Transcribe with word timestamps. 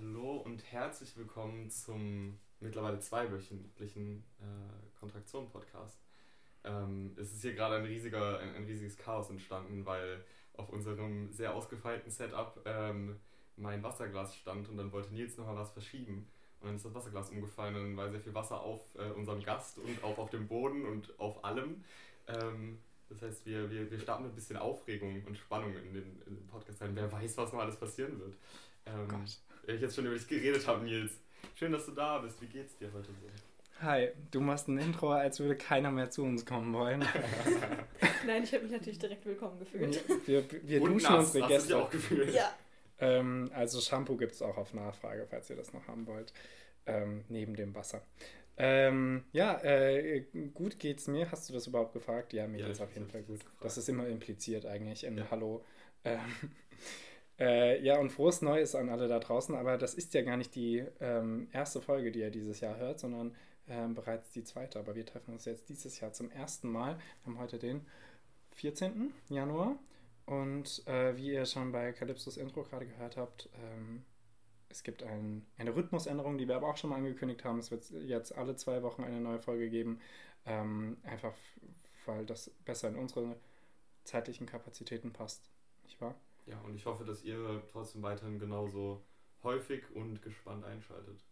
Hallo 0.00 0.36
und 0.36 0.62
herzlich 0.70 1.16
willkommen 1.16 1.70
zum 1.70 2.38
mittlerweile 2.60 3.00
zweiwöchentlichen 3.00 4.22
äh, 4.38 4.98
Kontraktion-Podcast. 5.00 5.98
Ähm, 6.62 7.16
es 7.16 7.32
ist 7.32 7.42
hier 7.42 7.54
gerade 7.54 7.76
ein, 7.76 7.84
ein, 7.84 8.54
ein, 8.54 8.64
riesiges 8.64 8.96
Chaos 8.96 9.28
entstanden, 9.28 9.84
weil 9.86 10.24
auf 10.52 10.68
unserem 10.68 11.32
sehr 11.32 11.52
ausgefeilten 11.52 12.12
Setup 12.12 12.60
ähm, 12.64 13.16
mein 13.56 13.82
Wasserglas 13.82 14.36
stand 14.36 14.68
und 14.68 14.76
dann 14.76 14.92
wollte 14.92 15.12
Nils 15.12 15.36
nochmal 15.36 15.56
was 15.56 15.72
verschieben. 15.72 16.28
Und 16.60 16.68
dann 16.68 16.76
ist 16.76 16.84
das 16.84 16.94
Wasserglas 16.94 17.30
umgefallen 17.30 17.74
und 17.74 17.82
dann 17.82 17.96
war 17.96 18.08
sehr 18.08 18.20
viel 18.20 18.34
Wasser 18.34 18.60
auf 18.60 18.94
äh, 18.94 19.10
unserem 19.10 19.42
Gast 19.42 19.78
und 19.78 20.04
auch 20.04 20.18
auf 20.18 20.30
dem 20.30 20.46
Boden 20.46 20.84
und 20.86 21.18
auf 21.18 21.44
allem. 21.44 21.82
Ähm, 22.28 22.78
das 23.08 23.20
heißt, 23.22 23.46
wir, 23.46 23.68
wir, 23.68 23.90
wir 23.90 23.98
starten 23.98 24.24
mit 24.24 24.32
ein 24.32 24.36
bisschen 24.36 24.58
Aufregung 24.58 25.24
und 25.24 25.36
Spannung 25.36 25.74
in 25.74 25.94
den, 25.94 26.22
in 26.26 26.36
den 26.36 26.46
Podcast 26.46 26.82
rein. 26.82 26.94
Wer 26.94 27.10
weiß, 27.10 27.36
was 27.36 27.52
noch 27.52 27.60
alles 27.60 27.76
passieren 27.76 28.20
wird. 28.20 28.36
Ähm, 28.86 29.08
Gott. 29.08 29.40
Ich 29.74 29.82
jetzt 29.82 29.96
schon 29.96 30.06
über 30.06 30.14
dich 30.14 30.26
geredet 30.26 30.66
habe, 30.66 30.82
Nils. 30.82 31.12
Schön, 31.54 31.72
dass 31.72 31.84
du 31.84 31.92
da 31.92 32.18
bist. 32.20 32.40
Wie 32.40 32.46
geht's 32.46 32.74
dir 32.78 32.90
heute 32.90 33.08
so? 33.08 33.84
Hi, 33.84 34.08
du 34.30 34.40
machst 34.40 34.66
ein 34.66 34.78
Intro, 34.78 35.10
als 35.10 35.40
würde 35.40 35.56
keiner 35.56 35.90
mehr 35.90 36.08
zu 36.08 36.22
uns 36.22 36.46
kommen 36.46 36.72
wollen. 36.72 37.00
Nein, 38.26 38.44
ich 38.44 38.52
habe 38.54 38.62
mich 38.62 38.72
natürlich 38.72 38.98
direkt 38.98 39.26
willkommen 39.26 39.58
gefühlt. 39.58 40.02
Wir, 40.26 40.42
wir 40.62 40.80
Und 40.80 40.94
duschen 40.94 41.12
nass, 41.12 41.26
unsere 41.26 41.48
Gäste. 41.48 41.54
Hast 41.54 41.64
du 41.64 41.74
dich 41.74 41.82
auch 41.84 41.90
gefühlt? 41.90 42.34
Ja. 42.34 42.56
Ähm, 42.98 43.50
also 43.54 43.80
Shampoo 43.82 44.16
gibt 44.16 44.32
es 44.32 44.40
auch 44.40 44.56
auf 44.56 44.72
Nachfrage, 44.72 45.26
falls 45.28 45.50
ihr 45.50 45.56
das 45.56 45.74
noch 45.74 45.86
haben 45.86 46.06
wollt. 46.06 46.32
Ähm, 46.86 47.24
neben 47.28 47.54
dem 47.54 47.74
Wasser. 47.74 48.00
Ähm, 48.56 49.24
ja, 49.32 49.60
äh, 49.62 50.24
gut 50.54 50.78
geht's 50.78 51.08
mir. 51.08 51.30
Hast 51.30 51.50
du 51.50 51.52
das 51.52 51.66
überhaupt 51.66 51.92
gefragt? 51.92 52.32
Ja, 52.32 52.48
mir 52.48 52.60
ja, 52.60 52.66
geht's 52.68 52.80
auf 52.80 52.94
jeden 52.94 53.10
Fall 53.10 53.22
gut. 53.22 53.40
Das 53.60 53.76
ist 53.76 53.90
immer 53.90 54.08
impliziert 54.08 54.64
eigentlich 54.64 55.04
in 55.04 55.18
ja. 55.18 55.26
Hallo. 55.30 55.62
Ähm, 56.04 56.20
äh, 57.38 57.82
ja, 57.82 57.98
und 57.98 58.10
frohes 58.10 58.42
Neues 58.42 58.74
an 58.74 58.88
alle 58.88 59.08
da 59.08 59.18
draußen, 59.18 59.54
aber 59.54 59.78
das 59.78 59.94
ist 59.94 60.14
ja 60.14 60.22
gar 60.22 60.36
nicht 60.36 60.54
die 60.54 60.84
ähm, 61.00 61.48
erste 61.52 61.80
Folge, 61.80 62.10
die 62.10 62.20
ihr 62.20 62.30
dieses 62.30 62.60
Jahr 62.60 62.76
hört, 62.76 63.00
sondern 63.00 63.34
ähm, 63.68 63.94
bereits 63.94 64.30
die 64.30 64.44
zweite. 64.44 64.78
Aber 64.78 64.94
wir 64.94 65.06
treffen 65.06 65.32
uns 65.32 65.44
jetzt 65.44 65.68
dieses 65.68 66.00
Jahr 66.00 66.12
zum 66.12 66.30
ersten 66.30 66.70
Mal. 66.70 66.96
Wir 66.96 67.32
haben 67.32 67.38
heute 67.38 67.58
den 67.58 67.86
14. 68.52 69.12
Januar 69.28 69.78
und 70.26 70.86
äh, 70.86 71.16
wie 71.16 71.32
ihr 71.32 71.46
schon 71.46 71.72
bei 71.72 71.92
Calypsos 71.92 72.36
Intro 72.36 72.62
gerade 72.64 72.86
gehört 72.86 73.16
habt, 73.16 73.48
ähm, 73.54 74.04
es 74.70 74.82
gibt 74.82 75.02
ein, 75.02 75.46
eine 75.56 75.74
Rhythmusänderung, 75.74 76.36
die 76.36 76.46
wir 76.46 76.56
aber 76.56 76.68
auch 76.68 76.76
schon 76.76 76.90
mal 76.90 76.96
angekündigt 76.96 77.42
haben. 77.44 77.58
Es 77.58 77.70
wird 77.70 77.88
jetzt 78.04 78.36
alle 78.36 78.54
zwei 78.56 78.82
Wochen 78.82 79.02
eine 79.02 79.20
neue 79.20 79.38
Folge 79.38 79.70
geben. 79.70 80.00
Ähm, 80.44 80.98
einfach 81.04 81.32
weil 82.08 82.26
das 82.26 82.50
besser 82.64 82.88
in 82.88 82.96
unsere 82.96 83.36
zeitlichen 84.04 84.46
Kapazitäten 84.46 85.12
passt. 85.12 85.48
Nicht 85.84 86.00
wahr? 86.00 86.14
Ja, 86.48 86.58
und 86.60 86.74
ich 86.74 86.86
hoffe, 86.86 87.04
dass 87.04 87.22
ihr 87.24 87.62
trotzdem 87.70 88.02
weiterhin 88.02 88.38
genauso 88.38 89.04
häufig 89.42 89.84
und 89.94 90.22
gespannt 90.22 90.64
einschaltet. 90.64 91.22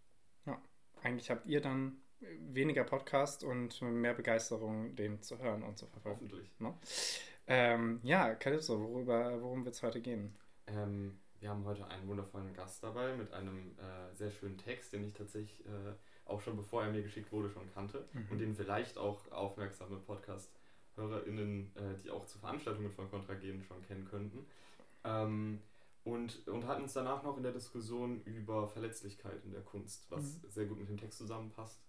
Ja, 0.44 0.60
eigentlich 1.02 1.30
habt 1.30 1.46
ihr 1.46 1.60
dann 1.60 1.96
weniger 2.20 2.84
Podcast 2.84 3.44
und 3.44 3.80
mehr 3.82 4.14
Begeisterung, 4.14 4.94
den 4.94 5.22
zu 5.22 5.38
hören 5.38 5.62
und 5.62 5.78
zu 5.78 5.86
verfolgen. 5.86 6.20
Hoffentlich. 6.24 6.50
Ne? 6.58 6.74
Ähm, 7.46 8.00
ja, 8.02 8.34
Calypso, 8.34 8.80
worüber, 8.80 9.40
worum 9.40 9.64
wird 9.64 9.74
es 9.74 9.82
heute 9.82 10.00
gehen? 10.00 10.36
Ähm, 10.66 11.18
wir 11.40 11.50
haben 11.50 11.64
heute 11.64 11.86
einen 11.88 12.06
wundervollen 12.08 12.52
Gast 12.54 12.82
dabei 12.82 13.14
mit 13.14 13.32
einem 13.32 13.76
äh, 13.78 14.14
sehr 14.14 14.30
schönen 14.30 14.58
Text, 14.58 14.92
den 14.92 15.04
ich 15.04 15.14
tatsächlich 15.14 15.64
äh, 15.66 15.94
auch 16.24 16.40
schon 16.40 16.56
bevor 16.56 16.82
er 16.82 16.90
mir 16.90 17.02
geschickt 17.02 17.30
wurde 17.30 17.48
schon 17.50 17.72
kannte 17.72 18.04
mhm. 18.12 18.26
und 18.30 18.38
den 18.38 18.54
vielleicht 18.54 18.98
auch 18.98 19.30
aufmerksame 19.30 19.96
Podcast-HörerInnen, 19.98 21.72
äh, 21.76 22.02
die 22.02 22.10
auch 22.10 22.26
zu 22.26 22.38
Veranstaltungen 22.38 22.90
von 22.90 23.08
Contra 23.10 23.34
gehen, 23.34 23.62
schon 23.62 23.82
kennen 23.82 24.06
könnten. 24.10 24.44
Ähm, 25.06 25.60
und, 26.04 26.46
und 26.46 26.66
hatten 26.66 26.82
uns 26.82 26.92
danach 26.92 27.22
noch 27.22 27.36
in 27.36 27.42
der 27.42 27.52
Diskussion 27.52 28.22
über 28.24 28.68
Verletzlichkeit 28.68 29.44
in 29.44 29.50
der 29.50 29.62
Kunst, 29.62 30.06
was 30.10 30.42
mhm. 30.42 30.50
sehr 30.50 30.66
gut 30.66 30.78
mit 30.78 30.88
dem 30.88 30.98
Text 30.98 31.18
zusammenpasst. 31.18 31.80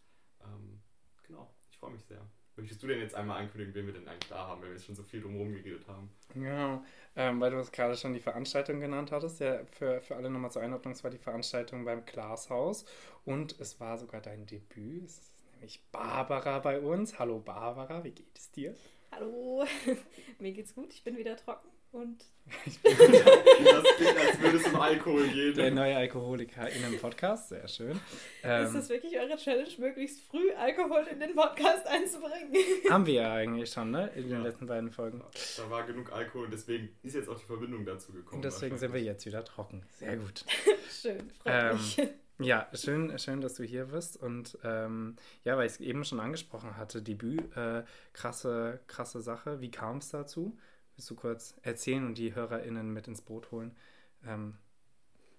Ähm, 0.42 0.82
genau, 1.24 1.54
ich 1.70 1.78
freue 1.78 1.92
mich 1.92 2.04
sehr. 2.04 2.22
Möchtest 2.56 2.82
du 2.82 2.88
denn 2.88 3.00
jetzt 3.00 3.14
einmal 3.14 3.40
ankündigen, 3.40 3.76
wen 3.76 3.86
wir 3.86 3.94
denn 3.94 4.08
eigentlich 4.08 4.30
da 4.30 4.48
haben, 4.48 4.62
wenn 4.62 4.70
wir 4.70 4.76
jetzt 4.76 4.88
schon 4.88 4.96
so 4.96 5.04
viel 5.04 5.22
drumherum 5.22 5.54
geredet 5.54 5.88
haben? 5.88 6.10
Ja, 6.34 6.84
ähm, 7.16 7.40
weil 7.40 7.52
du 7.52 7.64
gerade 7.64 7.96
schon 7.96 8.14
die 8.14 8.20
Veranstaltung 8.20 8.80
genannt 8.80 9.12
hattest. 9.12 9.40
Ja, 9.40 9.64
für, 9.66 10.02
für 10.02 10.16
alle 10.16 10.32
nochmal 10.32 10.50
zur 10.50 10.64
Einordnung, 10.64 10.94
es 10.94 11.04
war 11.04 11.12
die 11.12 11.20
Veranstaltung 11.20 11.86
beim 11.86 12.04
Glashaus 12.04 12.86
und 13.26 13.60
es 13.60 13.80
war 13.80 14.00
sogar 14.00 14.22
dein 14.22 14.48
Debüt. 14.48 15.06
Es 15.06 15.20
ist 15.20 15.34
nämlich 15.54 15.86
Barbara 15.92 16.58
bei 16.58 16.80
uns. 16.80 17.20
Hallo 17.20 17.40
Barbara, 17.40 18.04
wie 18.04 18.12
geht 18.12 18.36
es 18.36 18.50
dir? 18.50 18.74
Hallo, 19.12 19.64
mir 20.40 20.52
geht's 20.52 20.74
gut, 20.74 20.92
ich 20.92 21.04
bin 21.04 21.16
wieder 21.16 21.38
trocken. 21.38 21.70
Und 21.92 22.26
das 22.54 22.74
klingt, 23.96 24.18
als 24.18 24.40
würde 24.40 24.58
es 24.58 24.68
um 24.68 24.76
Alkohol 24.76 25.28
gehen. 25.28 25.56
Der 25.56 25.72
neue 25.72 25.98
Alkoholiker 25.98 26.70
in 26.70 26.84
einem 26.84 27.00
Podcast, 27.00 27.50
sehr 27.50 27.68
schön. 27.68 28.00
Ähm, 28.44 28.66
ist 28.66 28.74
das 28.74 28.90
wirklich 28.90 29.18
eure 29.20 29.36
Challenge, 29.36 29.70
möglichst 29.80 30.22
früh 30.22 30.52
Alkohol 30.54 31.06
in 31.12 31.20
den 31.20 31.36
Podcast 31.36 31.86
einzubringen? 31.88 32.54
Haben 32.90 33.06
wir 33.06 33.14
ja 33.14 33.34
eigentlich 33.34 33.70
schon, 33.72 33.92
ne? 33.92 34.10
In 34.16 34.24
den 34.24 34.32
ja. 34.32 34.44
letzten 34.44 34.68
beiden 34.68 34.92
Folgen. 34.92 35.22
Da 35.58 35.70
war 35.70 35.86
genug 35.86 36.12
Alkohol 36.14 36.46
und 36.46 36.52
deswegen 36.52 36.90
ist 37.04 37.16
jetzt 37.16 37.28
auch 37.30 37.38
die 37.38 37.46
Verbindung 37.46 37.86
dazu 37.86 38.14
gekommen. 38.14 38.38
Und 38.38 38.46
deswegen 38.46 38.78
sind 38.78 38.94
wir 38.94 39.02
jetzt 39.02 39.26
wieder 39.26 39.44
trocken. 39.44 39.84
Sehr 40.00 40.18
gut. 40.18 40.46
schön, 40.90 41.30
freut 41.42 41.72
ähm, 41.72 41.78
mich. 41.78 41.98
Ja, 42.40 42.68
schön, 42.74 43.18
schön, 43.18 43.42
dass 43.42 43.56
du 43.56 43.64
hier 43.64 43.86
bist. 43.86 44.22
Und 44.22 44.58
ähm, 44.64 45.16
ja, 45.44 45.58
weil 45.58 45.66
ich 45.66 45.74
es 45.74 45.80
eben 45.80 46.06
schon 46.06 46.20
angesprochen 46.20 46.78
hatte, 46.78 47.02
Debüt, 47.02 47.56
äh, 47.58 47.84
krasse, 48.14 48.80
krasse 48.88 49.22
Sache. 49.22 49.60
Wie 49.60 49.72
kam 49.72 49.98
es 49.98 50.10
dazu? 50.10 50.56
Willst 50.98 51.12
du 51.12 51.16
kurz 51.16 51.56
erzählen 51.62 52.04
und 52.06 52.18
die 52.18 52.34
HörerInnen 52.34 52.92
mit 52.92 53.08
ins 53.08 53.22
Boot 53.22 53.52
holen? 53.52 53.76
Ähm. 54.26 54.58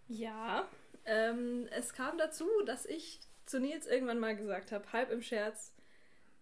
Ja, 0.06 0.68
ähm, 1.04 1.66
es 1.72 1.92
kam 1.92 2.16
dazu, 2.16 2.46
dass 2.64 2.86
ich 2.86 3.20
zu 3.44 3.58
Nils 3.58 3.88
irgendwann 3.88 4.20
mal 4.20 4.36
gesagt 4.36 4.70
habe, 4.70 4.90
halb 4.92 5.10
im 5.10 5.20
Scherz, 5.20 5.74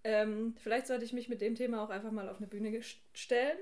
ähm, 0.04 0.54
vielleicht 0.58 0.86
sollte 0.86 1.04
ich 1.06 1.14
mich 1.14 1.30
mit 1.30 1.40
dem 1.40 1.54
Thema 1.54 1.82
auch 1.82 1.88
einfach 1.88 2.12
mal 2.12 2.28
auf 2.28 2.36
eine 2.36 2.46
Bühne 2.46 2.82
stellen. 3.14 3.58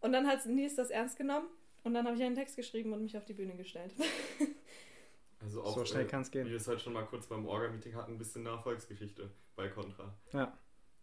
Und 0.00 0.12
dann 0.12 0.28
hat 0.28 0.46
Nils 0.46 0.76
das 0.76 0.90
ernst 0.90 1.18
genommen 1.18 1.48
und 1.82 1.94
dann 1.94 2.06
habe 2.06 2.16
ich 2.16 2.22
einen 2.22 2.36
Text 2.36 2.54
geschrieben 2.54 2.92
und 2.92 3.02
mich 3.02 3.18
auf 3.18 3.24
die 3.24 3.34
Bühne 3.34 3.56
gestellt. 3.56 3.92
Also 5.40 5.62
auch, 5.62 5.76
so 5.76 5.84
schnell 5.84 6.04
äh, 6.04 6.08
kann 6.08 6.22
es 6.22 6.32
gehen. 6.32 6.46
Wie 6.46 6.50
wir 6.50 6.56
es 6.56 6.66
halt 6.66 6.80
schon 6.80 6.92
mal 6.92 7.04
kurz 7.06 7.28
beim 7.28 7.46
Orga-Meeting 7.46 7.94
hatten, 7.94 8.14
ein 8.14 8.18
bisschen 8.18 8.42
Nachfolgsgeschichte 8.42 9.30
bei 9.54 9.68
Contra. 9.68 10.12
Ja. 10.32 10.58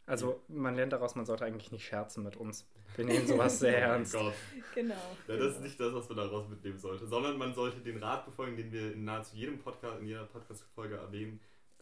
Also 0.08 0.44
man 0.48 0.76
lernt 0.76 0.94
daraus, 0.94 1.16
man 1.16 1.26
sollte 1.26 1.46
eigentlich 1.46 1.72
nicht 1.72 1.86
scherzen 1.86 2.24
mit 2.24 2.36
uns. 2.36 2.68
Wir 2.96 3.06
nehmen 3.06 3.26
sowas 3.26 3.60
sehr 3.60 3.74
oh 3.74 3.92
ernst. 3.92 4.14
Gott. 4.14 4.34
Genau. 4.76 4.94
Ja, 5.28 5.38
das 5.38 5.56
ist 5.56 5.62
nicht 5.62 5.80
das, 5.80 5.94
was 5.94 6.08
man 6.10 6.18
daraus 6.18 6.48
mitnehmen 6.48 6.78
sollte, 6.78 7.08
sondern 7.08 7.38
man 7.38 7.54
sollte 7.56 7.80
den 7.80 7.98
Rat 7.98 8.26
befolgen, 8.26 8.56
den 8.56 8.72
wir 8.72 8.94
in 8.94 9.04
nahezu 9.04 9.36
jedem 9.36 9.58
Podcast, 9.58 10.00
in 10.00 10.08
jeder 10.08 10.26
Podcast-Folge 10.26 10.98
erwähnen, 10.98 11.40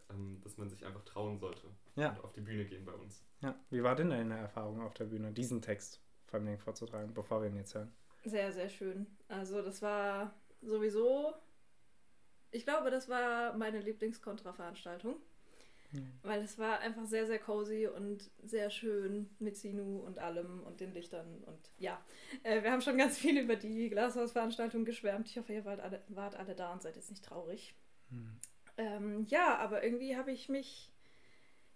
ähm, 0.10 0.40
dass 0.42 0.58
man 0.58 0.70
sich 0.70 0.86
einfach 0.86 1.04
trauen 1.04 1.38
sollte 1.38 1.68
ja. 1.96 2.12
und 2.12 2.24
auf 2.24 2.32
die 2.32 2.42
Bühne 2.42 2.66
gehen 2.66 2.86
bei 2.86 2.94
uns. 2.94 3.24
Ja, 3.42 3.56
wie 3.70 3.84
war 3.84 3.96
denn 3.96 4.10
deine 4.10 4.38
Erfahrung 4.38 4.82
auf 4.82 4.94
der 4.94 5.06
Bühne, 5.06 5.34
diesen 5.34 5.62
Text 5.62 6.02
vor 6.28 6.40
allem 6.40 6.58
vorzutragen, 6.58 7.14
bevor 7.14 7.42
wir 7.42 7.50
ihn 7.50 7.58
jetzt 7.58 7.76
hören? 7.76 7.92
Sehr, 8.24 8.54
sehr 8.54 8.70
schön. 8.70 9.06
Also 9.28 9.62
das 9.62 9.82
war 9.82 10.34
sowieso, 10.62 11.34
ich 12.52 12.64
glaube, 12.64 12.90
das 12.90 13.10
war 13.10 13.54
meine 13.58 13.82
Lieblingskontra-Veranstaltung. 13.82 15.18
Mhm. 15.94 16.12
Weil 16.24 16.42
es 16.42 16.58
war 16.58 16.80
einfach 16.80 17.06
sehr, 17.06 17.26
sehr 17.28 17.40
cozy 17.40 17.88
und 17.88 18.30
sehr 18.44 18.70
schön 18.70 19.30
mit 19.40 19.56
Sinu 19.56 20.00
und 20.00 20.20
allem 20.20 20.64
und 20.64 20.80
den 20.80 20.94
Lichtern. 20.94 21.44
Und 21.46 21.72
ja, 21.78 22.04
äh, 22.44 22.64
wir 22.64 22.72
haben 22.72 22.82
schon 22.82 22.98
ganz 22.98 23.18
viel 23.18 23.40
über 23.40 23.56
die 23.56 23.90
Glashausveranstaltung 23.90 24.86
geschwärmt. 24.86 25.30
Ich 25.30 25.38
hoffe, 25.38 25.54
ihr 25.54 25.66
wart 25.66 25.80
alle, 25.80 26.02
wart 26.10 26.36
alle 26.36 26.56
da 26.56 26.74
und 26.74 26.82
seid 26.82 26.96
jetzt 26.96 27.10
nicht 27.10 27.24
traurig. 27.24 27.76
Mhm. 28.10 28.40
Ähm, 28.78 29.26
ja, 29.30 29.58
aber 29.58 29.84
irgendwie 29.84 30.18
habe 30.18 30.32
ich 30.32 30.50
mich 30.50 30.92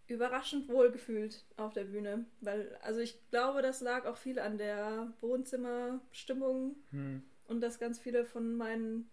überraschend 0.07 0.69
wohl 0.69 0.91
gefühlt 0.91 1.45
auf 1.57 1.73
der 1.73 1.83
Bühne. 1.83 2.25
Weil, 2.41 2.75
also 2.81 2.99
ich 2.99 3.19
glaube, 3.29 3.61
das 3.61 3.81
lag 3.81 4.05
auch 4.05 4.17
viel 4.17 4.39
an 4.39 4.57
der 4.57 5.13
Wohnzimmerstimmung 5.21 6.75
mhm. 6.91 7.23
und 7.47 7.61
dass 7.61 7.79
ganz 7.79 7.99
viele 7.99 8.25
von 8.25 8.55
meinen 8.55 9.09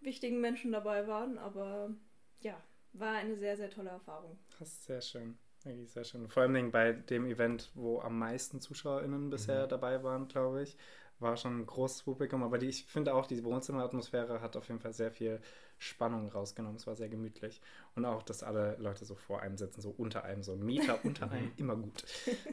wichtigen 0.00 0.40
Menschen 0.40 0.72
dabei 0.72 1.06
waren. 1.06 1.38
Aber 1.38 1.94
ja, 2.40 2.60
war 2.92 3.14
eine 3.14 3.36
sehr, 3.36 3.56
sehr 3.56 3.70
tolle 3.70 3.90
Erfahrung. 3.90 4.38
Das 4.58 4.68
ist 4.68 4.84
sehr 4.84 5.00
schön. 5.00 5.38
Wirklich 5.64 5.92
sehr 5.92 6.04
schön. 6.04 6.28
Vor 6.28 6.42
allem 6.42 6.70
bei 6.70 6.92
dem 6.92 7.26
Event, 7.26 7.70
wo 7.74 8.00
am 8.00 8.18
meisten 8.18 8.60
ZuschauerInnen 8.60 9.30
bisher 9.30 9.64
mhm. 9.64 9.68
dabei 9.68 10.02
waren, 10.02 10.28
glaube 10.28 10.62
ich, 10.62 10.76
war 11.20 11.36
schon 11.36 11.60
ein 11.60 11.66
großes 11.66 12.02
Publikum. 12.02 12.42
Aber 12.42 12.58
die, 12.58 12.68
ich 12.68 12.84
finde 12.84 13.14
auch, 13.14 13.26
diese 13.26 13.44
Wohnzimmeratmosphäre 13.44 14.40
hat 14.40 14.56
auf 14.56 14.68
jeden 14.68 14.80
Fall 14.80 14.92
sehr 14.92 15.12
viel 15.12 15.40
Spannung 15.78 16.28
rausgenommen. 16.28 16.76
Es 16.76 16.86
war 16.86 16.96
sehr 16.96 17.08
gemütlich. 17.08 17.60
Und 17.94 18.04
auch, 18.04 18.22
dass 18.22 18.42
alle 18.42 18.76
Leute 18.78 19.04
so 19.04 19.14
vor 19.14 19.40
einem 19.40 19.56
sitzen, 19.56 19.80
so 19.80 19.94
unter 19.96 20.24
einem, 20.24 20.42
so 20.42 20.56
Meter 20.56 20.98
unter 21.04 21.30
einem, 21.30 21.52
immer 21.56 21.76
gut. 21.76 22.04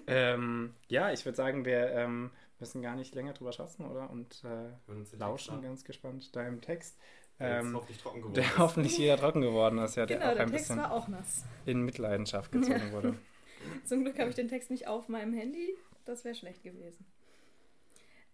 ähm, 0.07 0.75
ja, 0.87 1.11
ich 1.11 1.25
würde 1.25 1.35
sagen, 1.35 1.65
wir 1.65 1.89
ähm, 1.91 2.31
müssen 2.59 2.81
gar 2.81 2.95
nicht 2.95 3.15
länger 3.15 3.33
drüber 3.33 3.51
schatzen, 3.51 3.85
oder? 3.85 4.09
Und 4.09 4.43
äh, 4.43 5.17
lauschen 5.17 5.61
ganz 5.61 5.83
gespannt 5.83 6.35
deinem 6.35 6.61
Text. 6.61 6.97
Ähm, 7.39 7.73
hoffentlich 7.75 7.97
trocken 7.97 8.19
geworden 8.21 8.33
der 8.35 8.43
ist. 8.43 8.57
hoffentlich 8.57 8.99
wieder 8.99 9.17
trocken 9.17 9.41
geworden 9.41 9.77
ist, 9.79 9.95
ja, 9.95 10.05
genau, 10.05 10.19
der 10.19 10.29
auch 10.29 10.33
der 10.33 10.43
ein 10.43 10.51
Text 10.51 10.67
bisschen 10.67 10.81
war 10.81 10.91
auch 10.91 11.07
nass. 11.07 11.45
in 11.65 11.83
Mitleidenschaft 11.83 12.51
gezogen 12.51 12.91
wurde. 12.91 13.17
Zum 13.85 14.03
Glück 14.03 14.19
habe 14.19 14.29
ich 14.29 14.35
den 14.35 14.47
Text 14.47 14.69
nicht 14.71 14.87
auf 14.87 15.07
meinem 15.09 15.33
Handy, 15.33 15.75
das 16.05 16.25
wäre 16.25 16.35
schlecht 16.35 16.63
gewesen. 16.63 17.05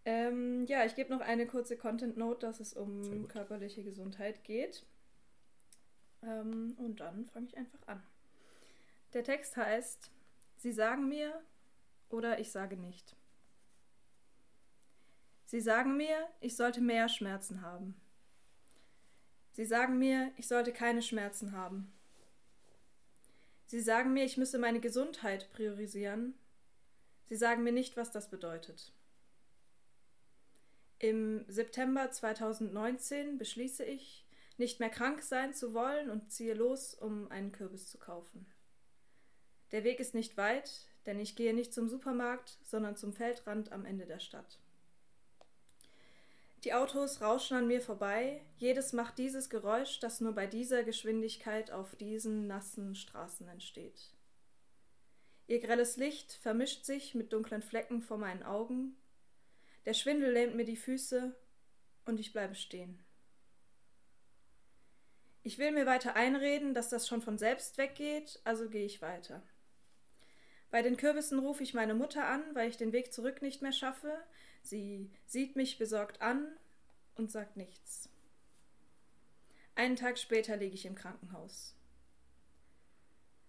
Ähm, 0.06 0.66
ja, 0.68 0.86
ich 0.86 0.96
gebe 0.96 1.12
noch 1.12 1.22
eine 1.22 1.48
kurze 1.48 1.78
Content 1.78 2.16
Note, 2.18 2.46
dass 2.46 2.60
es 2.60 2.74
um 2.74 3.28
körperliche 3.28 3.84
Gesundheit 3.84 4.44
geht. 4.44 4.86
Ähm, 6.24 6.76
und 6.78 7.00
dann 7.00 7.26
fange 7.26 7.48
ich 7.48 7.58
einfach 7.58 7.80
an. 7.88 8.04
Der 9.14 9.24
Text 9.24 9.58
heißt, 9.58 10.12
Sie 10.58 10.72
sagen 10.72 11.08
mir 11.10 11.42
oder 12.10 12.40
ich 12.40 12.52
sage 12.52 12.78
nicht. 12.78 13.16
Sie 15.46 15.62
sagen 15.62 15.96
mir, 15.98 16.28
ich 16.40 16.56
sollte 16.56 16.82
mehr 16.82 17.08
Schmerzen 17.08 17.62
haben. 17.62 17.96
Sie 19.56 19.66
sagen 19.66 19.98
mir, 19.98 20.34
ich 20.36 20.50
sollte 20.50 20.74
keine 20.74 21.02
Schmerzen 21.02 21.54
haben. 21.54 21.90
Sie 23.68 23.80
sagen 23.80 24.12
mir, 24.12 24.26
ich 24.26 24.36
müsse 24.36 24.60
meine 24.60 24.82
Gesundheit 24.82 25.50
priorisieren. 25.54 26.34
Sie 27.24 27.38
sagen 27.38 27.64
mir 27.64 27.72
nicht, 27.72 27.96
was 27.96 28.12
das 28.12 28.30
bedeutet. 28.30 28.92
Im 31.00 31.46
September 31.48 32.12
2019 32.12 33.38
beschließe 33.38 33.86
ich, 33.86 34.26
nicht 34.58 34.82
mehr 34.82 34.90
krank 34.90 35.22
sein 35.22 35.54
zu 35.54 35.74
wollen 35.74 36.10
und 36.10 36.34
ziehe 36.34 36.54
los, 36.54 36.94
um 36.94 37.32
einen 37.32 37.54
Kürbis 37.54 37.88
zu 37.90 37.98
kaufen. 37.98 38.46
Der 39.72 39.86
Weg 39.86 40.02
ist 40.02 40.16
nicht 40.16 40.36
weit, 40.36 40.90
denn 41.06 41.18
ich 41.18 41.38
gehe 41.38 41.54
nicht 41.54 41.74
zum 41.74 41.88
Supermarkt, 41.88 42.58
sondern 42.62 42.98
zum 42.98 43.14
Feldrand 43.14 43.72
am 43.72 43.86
Ende 43.86 44.06
der 44.06 44.20
Stadt. 44.20 44.60
Die 46.66 46.74
Autos 46.74 47.22
rauschen 47.22 47.56
an 47.56 47.68
mir 47.68 47.80
vorbei, 47.80 48.42
jedes 48.58 48.92
macht 48.92 49.20
dieses 49.20 49.52
Geräusch, 49.52 50.00
das 50.00 50.20
nur 50.20 50.34
bei 50.34 50.48
dieser 50.48 50.84
Geschwindigkeit 50.84 51.70
auf 51.70 51.96
diesen 51.96 52.48
nassen 52.48 52.96
Straßen 52.96 53.48
entsteht. 53.48 54.10
Ihr 55.46 55.60
grelles 55.60 55.96
Licht 55.98 56.34
vermischt 56.34 56.84
sich 56.84 57.14
mit 57.14 57.32
dunklen 57.32 57.62
Flecken 57.62 58.02
vor 58.02 58.18
meinen 58.18 58.42
Augen, 58.42 58.98
der 59.86 59.94
Schwindel 59.94 60.32
lähmt 60.32 60.56
mir 60.56 60.66
die 60.66 60.76
Füße 60.76 61.36
und 62.06 62.20
ich 62.20 62.34
bleibe 62.34 62.56
stehen. 62.56 62.98
Ich 65.44 65.60
will 65.60 65.72
mir 65.72 65.86
weiter 65.86 66.16
einreden, 66.16 66.74
dass 66.74 66.90
das 66.90 67.08
schon 67.08 67.22
von 67.22 67.38
selbst 67.38 67.78
weggeht, 67.78 68.40
also 68.44 68.70
gehe 68.70 68.88
ich 68.88 69.04
weiter. 69.04 69.44
Bei 70.72 70.82
den 70.82 70.98
Kürbissen 70.98 71.38
rufe 71.38 71.62
ich 71.62 71.76
meine 71.76 71.94
Mutter 71.94 72.26
an, 72.26 72.44
weil 72.54 72.68
ich 72.68 72.78
den 72.78 72.92
Weg 72.92 73.14
zurück 73.14 73.44
nicht 73.44 73.62
mehr 73.62 73.72
schaffe. 73.72 74.18
Sie 74.66 75.12
sieht 75.28 75.56
mich 75.56 75.78
besorgt 75.78 76.22
an 76.22 76.58
und 77.16 77.32
sagt 77.32 77.56
nichts. 77.56 78.10
Einen 79.76 79.96
Tag 79.96 80.18
später 80.18 80.58
liege 80.58 80.74
ich 80.74 80.86
im 80.86 80.96
Krankenhaus. 80.96 81.76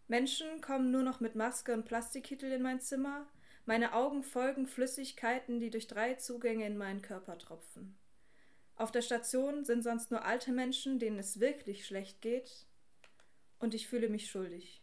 Menschen 0.09 0.61
kommen 0.61 0.91
nur 0.91 1.03
noch 1.03 1.21
mit 1.21 1.35
Maske 1.35 1.73
und 1.73 1.87
Plastikkittel 1.87 2.53
in 2.53 2.63
mein 2.63 2.81
Zimmer. 2.81 3.27
Meine 3.65 3.95
Augen 3.95 4.23
folgen 4.23 4.67
Flüssigkeiten, 4.67 5.59
die 5.59 5.71
durch 5.71 5.87
drei 5.87 6.15
Zugänge 6.15 6.67
in 6.67 6.77
meinen 6.77 7.01
Körper 7.01 7.39
tropfen. 7.39 7.97
Auf 8.77 8.93
der 8.93 9.03
Station 9.03 9.65
sind 9.65 9.83
sonst 9.83 10.11
nur 10.11 10.25
alte 10.25 10.53
Menschen, 10.53 10.99
denen 10.99 11.19
es 11.19 11.41
wirklich 11.41 11.87
schlecht 11.87 12.21
geht. 12.21 12.67
Und 13.59 13.73
ich 13.75 13.89
fühle 13.89 14.11
mich 14.11 14.31
schuldig. 14.31 14.83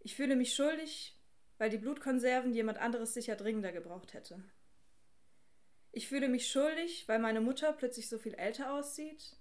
Ich 0.00 0.16
fühle 0.16 0.36
mich 0.36 0.54
schuldig, 0.54 1.18
weil 1.58 1.68
die 1.68 1.78
Blutkonserven 1.78 2.54
jemand 2.54 2.78
anderes 2.78 3.12
sicher 3.12 3.36
dringender 3.36 3.72
gebraucht 3.72 4.14
hätte. 4.14 4.42
Ich 5.92 6.08
fühle 6.08 6.28
mich 6.28 6.50
schuldig, 6.50 7.06
weil 7.06 7.18
meine 7.18 7.42
Mutter 7.42 7.72
plötzlich 7.72 8.08
so 8.08 8.18
viel 8.18 8.34
älter 8.34 8.72
aussieht. 8.72 9.36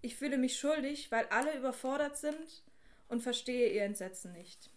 Ich 0.00 0.16
fühle 0.16 0.38
mich 0.38 0.58
schuldig, 0.58 1.12
weil 1.12 1.26
alle 1.26 1.56
überfordert 1.56 2.16
sind 2.16 2.64
und 3.08 3.22
verstehe 3.22 3.70
ihr 3.70 3.84
Entsetzen 3.84 4.32
nicht. 4.32 4.70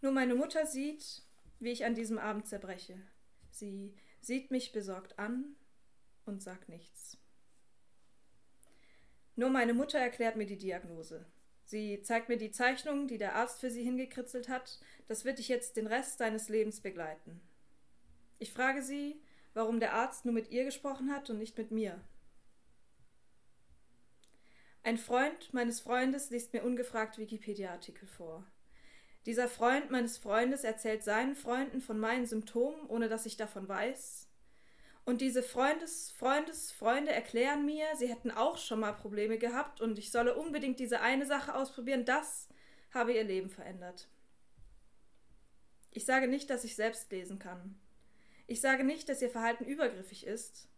Nur 0.00 0.12
meine 0.12 0.34
Mutter 0.34 0.66
sieht, 0.66 1.22
wie 1.60 1.70
ich 1.70 1.84
an 1.84 1.94
diesem 1.94 2.18
Abend 2.18 2.46
zerbreche. 2.46 3.00
Sie 3.50 3.94
sieht 4.20 4.50
mich 4.50 4.72
besorgt 4.72 5.18
an 5.18 5.56
und 6.24 6.42
sagt 6.42 6.68
nichts. 6.68 7.18
Nur 9.36 9.50
meine 9.50 9.74
Mutter 9.74 9.98
erklärt 9.98 10.36
mir 10.36 10.46
die 10.46 10.58
Diagnose. 10.58 11.26
Sie 11.64 12.00
zeigt 12.02 12.28
mir 12.28 12.38
die 12.38 12.50
Zeichnung, 12.50 13.06
die 13.06 13.18
der 13.18 13.34
Arzt 13.34 13.60
für 13.60 13.70
sie 13.70 13.84
hingekritzelt 13.84 14.48
hat. 14.48 14.80
Das 15.06 15.24
wird 15.24 15.38
dich 15.38 15.48
jetzt 15.48 15.76
den 15.76 15.86
Rest 15.86 16.20
deines 16.20 16.48
Lebens 16.48 16.80
begleiten. 16.80 17.40
Ich 18.38 18.52
frage 18.52 18.82
sie, 18.82 19.20
warum 19.54 19.80
der 19.80 19.94
Arzt 19.94 20.24
nur 20.24 20.34
mit 20.34 20.50
ihr 20.50 20.64
gesprochen 20.64 21.12
hat 21.12 21.30
und 21.30 21.38
nicht 21.38 21.58
mit 21.58 21.70
mir. 21.70 22.00
Ein 24.84 24.98
Freund 24.98 25.52
meines 25.52 25.80
Freundes 25.80 26.30
liest 26.30 26.52
mir 26.52 26.62
ungefragt 26.62 27.18
Wikipedia-Artikel 27.18 28.06
vor. 28.06 28.46
Dieser 29.26 29.48
Freund 29.48 29.90
meines 29.90 30.16
Freundes 30.16 30.64
erzählt 30.64 31.02
seinen 31.02 31.34
Freunden 31.34 31.80
von 31.80 31.98
meinen 31.98 32.26
Symptomen, 32.26 32.86
ohne 32.86 33.08
dass 33.08 33.26
ich 33.26 33.36
davon 33.36 33.68
weiß. 33.68 34.28
Und 35.04 35.20
diese 35.20 35.42
Freundes, 35.42 36.10
Freundes, 36.12 36.70
Freunde 36.70 37.12
erklären 37.12 37.66
mir, 37.66 37.86
sie 37.96 38.08
hätten 38.08 38.30
auch 38.30 38.56
schon 38.56 38.80
mal 38.80 38.92
Probleme 38.92 39.38
gehabt 39.38 39.80
und 39.80 39.98
ich 39.98 40.10
solle 40.10 40.36
unbedingt 40.36 40.78
diese 40.78 41.00
eine 41.00 41.26
Sache 41.26 41.54
ausprobieren, 41.54 42.04
das 42.04 42.48
habe 42.92 43.12
ihr 43.12 43.24
Leben 43.24 43.50
verändert. 43.50 44.08
Ich 45.90 46.04
sage 46.04 46.28
nicht, 46.28 46.48
dass 46.50 46.64
ich 46.64 46.76
selbst 46.76 47.10
lesen 47.10 47.38
kann. 47.38 47.78
Ich 48.50 48.62
sage 48.62 48.82
nicht, 48.82 49.10
dass 49.10 49.20
ihr 49.20 49.28
Verhalten 49.28 49.66
übergriffig 49.66 50.26
ist. 50.26 50.70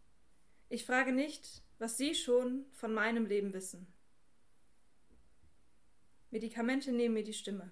Ich 0.67 0.85
frage 0.85 1.13
nicht, 1.13 1.63
was 1.79 1.97
Sie 1.97 2.13
schon 2.15 2.65
von 2.73 2.93
meinem 2.93 3.25
Leben 3.25 3.53
wissen. 3.53 3.87
Medikamente 6.31 6.91
nehmen 6.91 7.13
mir 7.13 7.23
die 7.23 7.33
Stimme. 7.33 7.71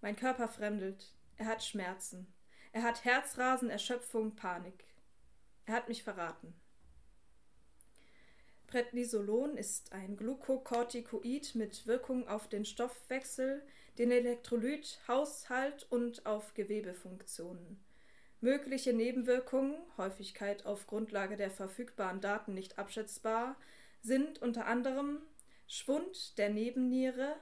Mein 0.00 0.14
Körper 0.14 0.46
fremdelt. 0.46 1.12
Er 1.36 1.46
hat 1.46 1.64
Schmerzen. 1.64 2.32
Er 2.70 2.84
hat 2.84 3.04
Herzrasen, 3.04 3.70
Erschöpfung, 3.70 4.36
Panik. 4.36 4.84
Er 5.66 5.74
hat 5.74 5.88
mich 5.88 6.04
verraten. 6.04 6.54
Prednisolon 8.68 9.56
ist 9.56 9.92
ein 9.92 10.16
Glukokortikoid 10.16 11.56
mit 11.56 11.88
Wirkung 11.88 12.28
auf 12.28 12.48
den 12.48 12.64
Stoffwechsel, 12.64 13.66
den 13.98 14.12
Elektrolythaushalt 14.12 15.90
und 15.90 16.24
auf 16.24 16.54
Gewebefunktionen. 16.54 17.89
Mögliche 18.40 18.92
Nebenwirkungen, 18.94 19.76
Häufigkeit 19.98 20.64
auf 20.64 20.86
Grundlage 20.86 21.36
der 21.36 21.50
verfügbaren 21.50 22.20
Daten 22.20 22.54
nicht 22.54 22.78
abschätzbar, 22.78 23.56
sind 24.02 24.40
unter 24.40 24.66
anderem 24.66 25.18
Schwund 25.66 26.38
der 26.38 26.48
Nebenniere, 26.48 27.36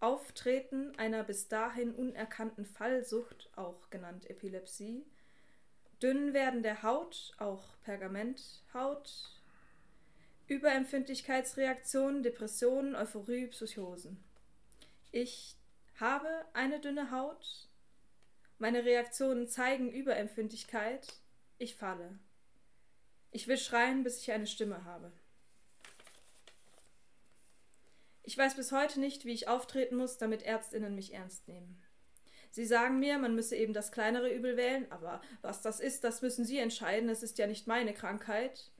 Auftreten 0.00 0.94
einer 0.96 1.24
bis 1.24 1.48
dahin 1.48 1.94
unerkannten 1.94 2.66
Fallsucht, 2.66 3.50
auch 3.56 3.90
genannt 3.90 4.28
Epilepsie, 4.30 5.04
Dünnwerden 6.02 6.62
der 6.62 6.82
Haut, 6.82 7.34
auch 7.38 7.76
Pergamenthaut, 7.82 9.42
Überempfindlichkeitsreaktionen, 10.46 12.22
Depressionen, 12.22 12.94
Euphorie, 12.94 13.48
Psychosen. 13.48 14.22
Ich 15.10 15.56
habe 15.98 16.28
eine 16.52 16.80
dünne 16.80 17.10
Haut. 17.10 17.67
Meine 18.58 18.84
Reaktionen 18.84 19.46
zeigen 19.46 19.90
Überempfindlichkeit. 19.90 21.06
Ich 21.58 21.76
falle. 21.76 22.18
Ich 23.30 23.46
will 23.46 23.58
schreien, 23.58 24.02
bis 24.02 24.20
ich 24.20 24.32
eine 24.32 24.48
Stimme 24.48 24.84
habe. 24.84 25.12
Ich 28.24 28.36
weiß 28.36 28.56
bis 28.56 28.72
heute 28.72 28.98
nicht, 29.00 29.24
wie 29.24 29.32
ich 29.32 29.48
auftreten 29.48 29.96
muss, 29.96 30.18
damit 30.18 30.42
Ärztinnen 30.42 30.94
mich 30.94 31.14
ernst 31.14 31.46
nehmen. 31.46 31.82
Sie 32.50 32.66
sagen 32.66 32.98
mir, 32.98 33.18
man 33.18 33.34
müsse 33.34 33.56
eben 33.56 33.72
das 33.72 33.92
kleinere 33.92 34.32
Übel 34.32 34.56
wählen, 34.56 34.90
aber 34.90 35.20
was 35.40 35.62
das 35.62 35.80
ist, 35.80 36.02
das 36.02 36.22
müssen 36.22 36.44
Sie 36.44 36.58
entscheiden, 36.58 37.08
es 37.08 37.22
ist 37.22 37.38
ja 37.38 37.46
nicht 37.46 37.66
meine 37.66 37.94
Krankheit. 37.94 38.70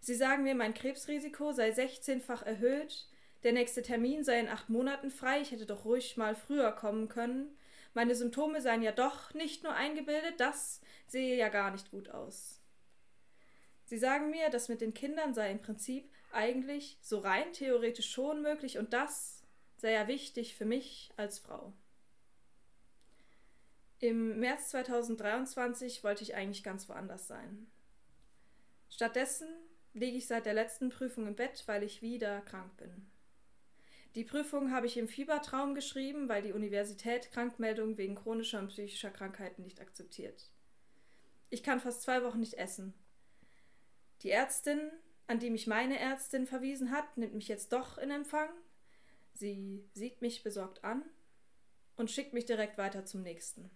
Sie 0.00 0.14
sagen 0.14 0.42
mir, 0.42 0.54
mein 0.54 0.74
Krebsrisiko 0.74 1.52
sei 1.52 1.70
16-fach 1.70 2.42
erhöht, 2.42 3.08
der 3.42 3.52
nächste 3.52 3.82
Termin 3.82 4.22
sei 4.22 4.40
in 4.40 4.48
acht 4.48 4.68
Monaten 4.68 5.10
frei, 5.10 5.40
ich 5.40 5.50
hätte 5.50 5.66
doch 5.66 5.84
ruhig 5.84 6.16
mal 6.16 6.34
früher 6.34 6.72
kommen 6.72 7.08
können. 7.08 7.56
Meine 7.94 8.16
Symptome 8.16 8.60
seien 8.60 8.82
ja 8.82 8.92
doch 8.92 9.32
nicht 9.34 9.62
nur 9.62 9.72
eingebildet, 9.72 10.38
das 10.38 10.80
sehe 11.06 11.36
ja 11.36 11.48
gar 11.48 11.70
nicht 11.70 11.90
gut 11.90 12.10
aus. 12.10 12.60
Sie 13.86 13.98
sagen 13.98 14.30
mir, 14.30 14.50
das 14.50 14.68
mit 14.68 14.80
den 14.80 14.94
Kindern 14.94 15.32
sei 15.32 15.50
im 15.50 15.62
Prinzip 15.62 16.10
eigentlich 16.32 16.98
so 17.00 17.20
rein 17.20 17.52
theoretisch 17.52 18.10
schon 18.10 18.42
möglich 18.42 18.78
und 18.78 18.92
das 18.92 19.44
sei 19.76 19.92
ja 19.92 20.08
wichtig 20.08 20.56
für 20.56 20.64
mich 20.64 21.12
als 21.16 21.38
Frau. 21.38 21.72
Im 24.00 24.40
März 24.40 24.70
2023 24.70 26.02
wollte 26.02 26.24
ich 26.24 26.34
eigentlich 26.34 26.64
ganz 26.64 26.88
woanders 26.88 27.28
sein. 27.28 27.70
Stattdessen 28.90 29.48
liege 29.92 30.16
ich 30.16 30.26
seit 30.26 30.46
der 30.46 30.54
letzten 30.54 30.90
Prüfung 30.90 31.26
im 31.26 31.36
Bett, 31.36 31.62
weil 31.66 31.84
ich 31.84 32.02
wieder 32.02 32.40
krank 32.42 32.76
bin. 32.76 33.06
Die 34.14 34.24
Prüfung 34.24 34.70
habe 34.70 34.86
ich 34.86 34.96
im 34.96 35.08
Fiebertraum 35.08 35.74
geschrieben, 35.74 36.28
weil 36.28 36.42
die 36.42 36.52
Universität 36.52 37.32
Krankmeldungen 37.32 37.98
wegen 37.98 38.14
chronischer 38.14 38.60
und 38.60 38.68
psychischer 38.68 39.10
Krankheiten 39.10 39.62
nicht 39.62 39.80
akzeptiert. 39.80 40.50
Ich 41.50 41.64
kann 41.64 41.80
fast 41.80 42.02
zwei 42.02 42.22
Wochen 42.22 42.40
nicht 42.40 42.54
essen. 42.54 42.94
Die 44.22 44.30
Ärztin, 44.30 44.92
an 45.26 45.40
die 45.40 45.50
mich 45.50 45.66
meine 45.66 45.98
Ärztin 45.98 46.46
verwiesen 46.46 46.92
hat, 46.92 47.16
nimmt 47.16 47.34
mich 47.34 47.48
jetzt 47.48 47.72
doch 47.72 47.98
in 47.98 48.10
Empfang. 48.10 48.48
Sie 49.32 49.84
sieht 49.94 50.22
mich 50.22 50.44
besorgt 50.44 50.84
an 50.84 51.02
und 51.96 52.10
schickt 52.10 52.34
mich 52.34 52.46
direkt 52.46 52.78
weiter 52.78 53.04
zum 53.04 53.22
nächsten. 53.22 53.68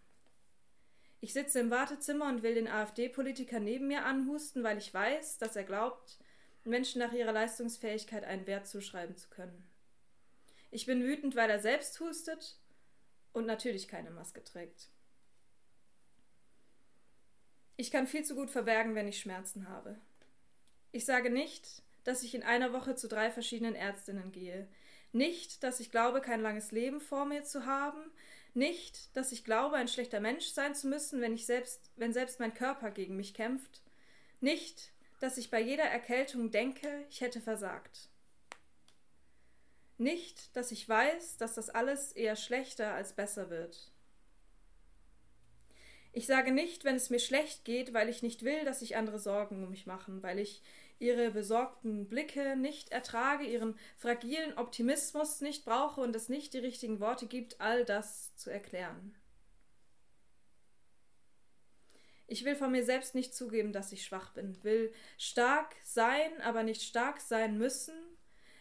Ich 1.21 1.33
sitze 1.33 1.59
im 1.59 1.71
Wartezimmer 1.71 2.28
und 2.28 2.45
will 2.45 2.54
den 2.54 2.68
AfD-Politiker 2.68 3.59
neben 3.59 3.88
mir 3.88 4.04
anhusten, 4.04 4.62
weil 4.62 4.78
ich 4.78 4.95
weiß, 4.95 5.38
dass 5.38 5.57
er 5.57 5.64
glaubt, 5.64 6.21
Menschen 6.62 7.00
nach 7.00 7.12
ihrer 7.12 7.33
Leistungsfähigkeit 7.33 8.23
einen 8.23 8.47
Wert 8.47 8.68
zuschreiben 8.68 9.16
zu 9.16 9.28
können. 9.28 9.68
Ich 10.71 10.87
bin 10.87 11.03
wütend, 11.03 11.37
weil 11.37 11.51
er 11.51 11.61
selbst 11.61 11.99
hustet 12.01 12.59
und 13.33 13.47
natürlich 13.47 13.89
keine 13.89 14.11
Maske 14.11 14.45
trägt. 14.45 14.89
Ich 17.77 17.91
kann 17.91 18.07
viel 18.07 18.25
zu 18.25 18.35
gut 18.35 18.51
verbergen, 18.51 18.95
wenn 18.95 19.09
ich 19.09 19.21
Schmerzen 19.21 19.69
habe. 19.69 19.97
Ich 20.91 21.05
sage 21.05 21.31
nicht, 21.31 21.83
dass 22.05 22.23
ich 22.23 22.35
in 22.35 22.43
einer 22.43 22.73
Woche 22.73 22.97
zu 22.97 23.07
drei 23.07 23.31
verschiedenen 23.31 23.75
Ärztinnen 23.75 24.33
gehe. 24.33 24.67
Nicht, 25.13 25.63
dass 25.63 25.81
ich 25.81 25.91
glaube, 25.91 26.21
kein 26.21 26.43
langes 26.43 26.73
Leben 26.73 27.01
vor 27.01 27.25
mir 27.25 27.45
zu 27.45 27.67
haben. 27.67 28.11
Nicht, 28.55 29.17
dass 29.17 29.31
ich 29.31 29.45
glaube, 29.45 29.77
ein 29.77 29.89
schlechter 29.89 30.21
Mensch 30.21 30.47
sein 30.47 30.75
zu 30.75 30.89
müssen, 30.89 31.21
wenn 31.21 31.35
ich 31.35 31.47
selbst, 31.47 31.91
wenn 31.97 32.13
selbst 32.13 32.41
mein 32.41 32.55
Körper 32.55 32.91
gegen 32.91 33.17
mich 33.17 33.35
kämpft. 33.35 33.83
Nicht, 34.41 34.91
dass 35.21 35.39
ich 35.39 35.51
bei 35.51 35.61
jeder 35.61 35.85
Erkältung 35.85 36.51
denke, 36.51 37.07
ich 37.11 37.21
hätte 37.21 37.41
versagt. 37.41 38.08
Nicht, 39.99 40.57
dass 40.57 40.71
ich 40.71 40.88
weiß, 40.88 41.37
dass 41.38 41.55
das 41.55 41.71
alles 41.71 42.12
eher 42.12 42.37
schlechter 42.37 42.95
als 42.95 43.12
besser 43.12 43.50
wird. 43.50 43.90
Ich 46.12 46.26
sage 46.26 46.52
nicht, 46.52 46.85
wenn 46.85 46.95
es 46.95 47.11
mir 47.11 47.19
schlecht 47.19 47.64
geht, 47.64 47.93
weil 47.93 48.09
ich 48.09 48.23
nicht 48.23 48.43
will, 48.43 48.64
dass 48.64 48.81
sich 48.81 48.97
andere 48.97 49.19
Sorgen 49.19 49.62
um 49.64 49.71
mich 49.71 49.87
machen, 49.87 50.23
weil 50.23 50.38
ich 50.38 50.62
ihre 51.00 51.31
besorgten 51.31 52.09
Blicke 52.09 52.57
nicht 52.57 52.90
ertrage, 52.90 53.45
ihren 53.45 53.78
fragilen 53.97 54.57
Optimismus 54.57 55.40
nicht 55.40 55.64
brauche 55.64 56.00
und 56.00 56.14
es 56.17 56.28
nicht 56.28 56.55
die 56.55 56.59
richtigen 56.59 57.00
Worte 57.00 57.26
gibt, 57.26 57.61
all 57.61 57.85
das 57.85 58.35
zu 58.37 58.50
erklären. 58.50 59.14
Ich 62.26 62.45
will 62.45 62.57
von 62.57 62.73
mir 62.73 62.85
selbst 62.85 63.14
nicht 63.14 63.35
zugeben, 63.35 63.73
dass 63.73 63.93
ich 63.93 64.05
schwach 64.05 64.33
bin, 64.33 64.62
will 64.62 64.93
stark 65.17 65.75
sein, 65.83 66.40
aber 66.43 66.62
nicht 66.62 66.83
stark 66.83 67.21
sein 67.21 67.59
müssen, 67.59 67.95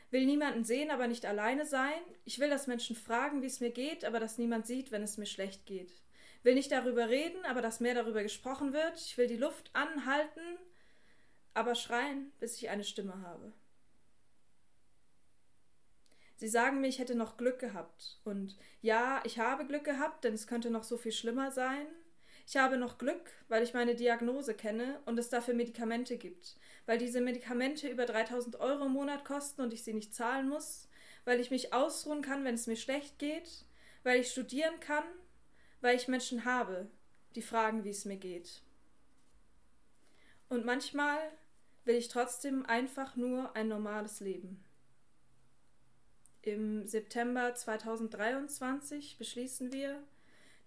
will 0.10 0.26
niemanden 0.26 0.64
sehen, 0.64 0.92
aber 0.92 1.08
nicht 1.08 1.26
alleine 1.26 1.66
sein. 1.66 2.02
Ich 2.26 2.40
will, 2.40 2.50
dass 2.50 2.68
Menschen 2.68 2.96
fragen, 2.96 3.42
wie 3.42 3.48
es 3.48 3.60
mir 3.60 3.72
geht, 3.72 4.06
aber 4.06 4.20
dass 4.20 4.38
niemand 4.38 4.68
sieht, 4.68 4.92
wenn 4.92 5.04
es 5.04 5.18
mir 5.18 5.26
schlecht 5.26 5.66
geht. 5.66 5.92
Will 6.44 6.56
nicht 6.56 6.72
darüber 6.72 7.10
reden, 7.10 7.44
aber 7.46 7.62
dass 7.62 7.80
mehr 7.80 7.96
darüber 7.96 8.24
gesprochen 8.24 8.74
wird. 8.74 8.98
Ich 8.98 9.18
will 9.18 9.28
die 9.28 9.38
Luft 9.38 9.70
anhalten, 9.74 10.58
aber 11.54 11.76
schreien, 11.76 12.32
bis 12.40 12.56
ich 12.58 12.70
eine 12.70 12.84
Stimme 12.84 13.22
habe. 13.22 13.52
Sie 16.38 16.48
sagen 16.48 16.82
mir, 16.82 16.88
ich 16.88 17.00
hätte 17.00 17.16
noch 17.16 17.36
Glück 17.36 17.60
gehabt. 17.60 18.20
Und 18.24 18.56
ja, 18.82 19.22
ich 19.26 19.40
habe 19.40 19.66
Glück 19.66 19.84
gehabt, 19.84 20.24
denn 20.24 20.36
es 20.36 20.48
könnte 20.48 20.70
noch 20.70 20.84
so 20.84 20.98
viel 20.98 21.12
schlimmer 21.12 21.52
sein. 21.52 21.88
Ich 22.48 22.56
habe 22.56 22.78
noch 22.78 22.98
Glück, 22.98 23.30
weil 23.50 23.62
ich 23.62 23.74
meine 23.74 23.94
Diagnose 23.94 24.54
kenne 24.54 25.02
und 25.06 25.20
es 25.20 25.28
dafür 25.28 25.54
Medikamente 25.54 26.16
gibt. 26.16 26.56
Weil 26.86 26.98
diese 26.98 27.20
Medikamente 27.20 27.90
über 27.90 28.06
3000 28.06 28.62
Euro 28.62 28.86
im 28.86 28.94
Monat 28.94 29.26
kosten 29.26 29.60
und 29.62 29.74
ich 29.74 29.84
sie 29.84 29.94
nicht 29.94 30.16
zahlen 30.16 30.48
muss. 30.48 30.88
Weil 31.26 31.42
ich 31.42 31.52
mich 31.52 31.74
ausruhen 31.74 32.22
kann, 32.22 32.46
wenn 32.46 32.56
es 32.56 32.66
mir 32.66 32.78
schlecht 32.78 33.20
geht. 33.20 33.66
Weil 34.04 34.22
ich 34.22 34.32
studieren 34.32 34.80
kann. 34.80 35.04
Weil 35.82 35.98
ich 35.98 36.08
Menschen 36.08 36.46
habe, 36.46 36.88
die 37.36 37.42
fragen, 37.42 37.84
wie 37.84 37.90
es 37.90 38.06
mir 38.06 38.16
geht. 38.16 38.62
Und 40.48 40.64
manchmal 40.64 41.20
will 41.84 41.96
ich 41.96 42.08
trotzdem 42.08 42.66
einfach 42.66 43.18
nur 43.18 43.58
ein 43.58 43.68
normales 43.68 44.22
Leben. 44.22 44.64
Im 46.44 46.88
September 46.88 47.54
2023 47.54 49.18
beschließen 49.18 49.74
wir, 49.74 50.02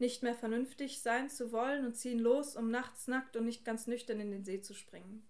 nicht 0.00 0.22
mehr 0.22 0.34
vernünftig 0.34 1.00
sein 1.02 1.28
zu 1.28 1.52
wollen 1.52 1.84
und 1.84 1.94
ziehen 1.94 2.18
los, 2.18 2.56
um 2.56 2.70
nachts 2.70 3.06
nackt 3.06 3.36
und 3.36 3.44
nicht 3.44 3.64
ganz 3.64 3.86
nüchtern 3.86 4.20
in 4.20 4.30
den 4.30 4.44
See 4.44 4.60
zu 4.60 4.74
springen. 4.74 5.26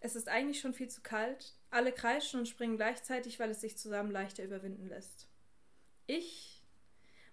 Es 0.00 0.14
ist 0.14 0.28
eigentlich 0.28 0.60
schon 0.60 0.74
viel 0.74 0.88
zu 0.88 1.00
kalt, 1.00 1.54
alle 1.70 1.92
kreischen 1.92 2.40
und 2.40 2.46
springen 2.46 2.76
gleichzeitig, 2.76 3.40
weil 3.40 3.50
es 3.50 3.60
sich 3.60 3.76
zusammen 3.76 4.10
leichter 4.10 4.44
überwinden 4.44 4.88
lässt. 4.88 5.26
Ich 6.06 6.62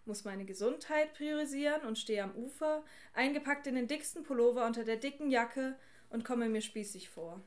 muss 0.06 0.24
meine 0.24 0.46
Gesundheit 0.46 1.14
priorisieren 1.14 1.82
und 1.82 1.98
stehe 1.98 2.24
am 2.24 2.36
Ufer, 2.36 2.84
eingepackt 3.14 3.68
in 3.68 3.76
den 3.76 3.88
dicksten 3.88 4.24
Pullover 4.24 4.66
unter 4.66 4.84
der 4.84 4.98
dicken 4.98 5.30
Jacke 5.30 5.78
und 6.10 6.26
komme 6.26 6.50
mir 6.50 6.62
spießig 6.62 7.10
vor. 7.10 7.42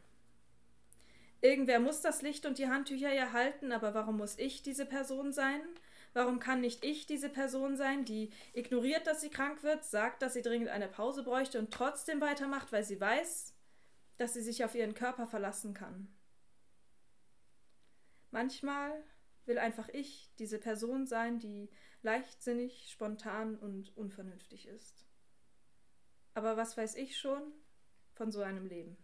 Irgendwer 1.41 1.79
muss 1.79 2.01
das 2.01 2.23
Licht 2.23 2.47
und 2.47 2.59
die 2.59 2.69
Handtücher 2.69 3.13
ja 3.13 3.33
halten, 3.33 3.71
aber 3.71 3.95
warum 3.95 4.17
muss 4.17 4.39
ich 4.39 4.63
diese 4.63 4.87
Person 4.87 5.33
sein? 5.33 5.61
Warum 6.15 6.41
kann 6.41 6.61
nicht 6.61 6.85
ich 6.85 7.07
diese 7.07 7.29
Person 7.29 7.77
sein, 7.77 8.05
die 8.05 8.31
ignoriert, 8.53 9.07
dass 9.07 9.21
sie 9.21 9.31
krank 9.31 9.63
wird, 9.63 9.85
sagt, 9.85 10.23
dass 10.23 10.35
sie 10.35 10.43
dringend 10.43 10.69
eine 10.69 10.89
Pause 10.89 11.23
bräuchte 11.23 11.59
und 11.59 11.73
trotzdem 11.73 12.21
weitermacht, 12.21 12.73
weil 12.73 12.85
sie 12.85 13.01
weiß, 13.01 13.55
dass 14.17 14.35
sie 14.35 14.43
sich 14.43 14.65
auf 14.65 14.75
ihren 14.75 14.95
Körper 14.95 15.27
verlassen 15.27 15.75
kann? 15.75 16.09
Manchmal 18.31 18.93
will 19.47 19.59
einfach 19.59 19.89
ich 19.89 20.31
diese 20.39 20.59
Person 20.59 21.07
sein, 21.07 21.39
die 21.39 21.71
leichtsinnig, 22.03 22.91
spontan 22.91 23.57
und 23.57 23.97
unvernünftig 23.97 24.67
ist. 24.69 25.07
Aber 26.35 26.57
was 26.57 26.77
weiß 26.77 26.95
ich 26.97 27.19
schon 27.19 27.53
von 28.15 28.31
so 28.31 28.43
einem 28.43 28.67
Leben? 28.67 28.97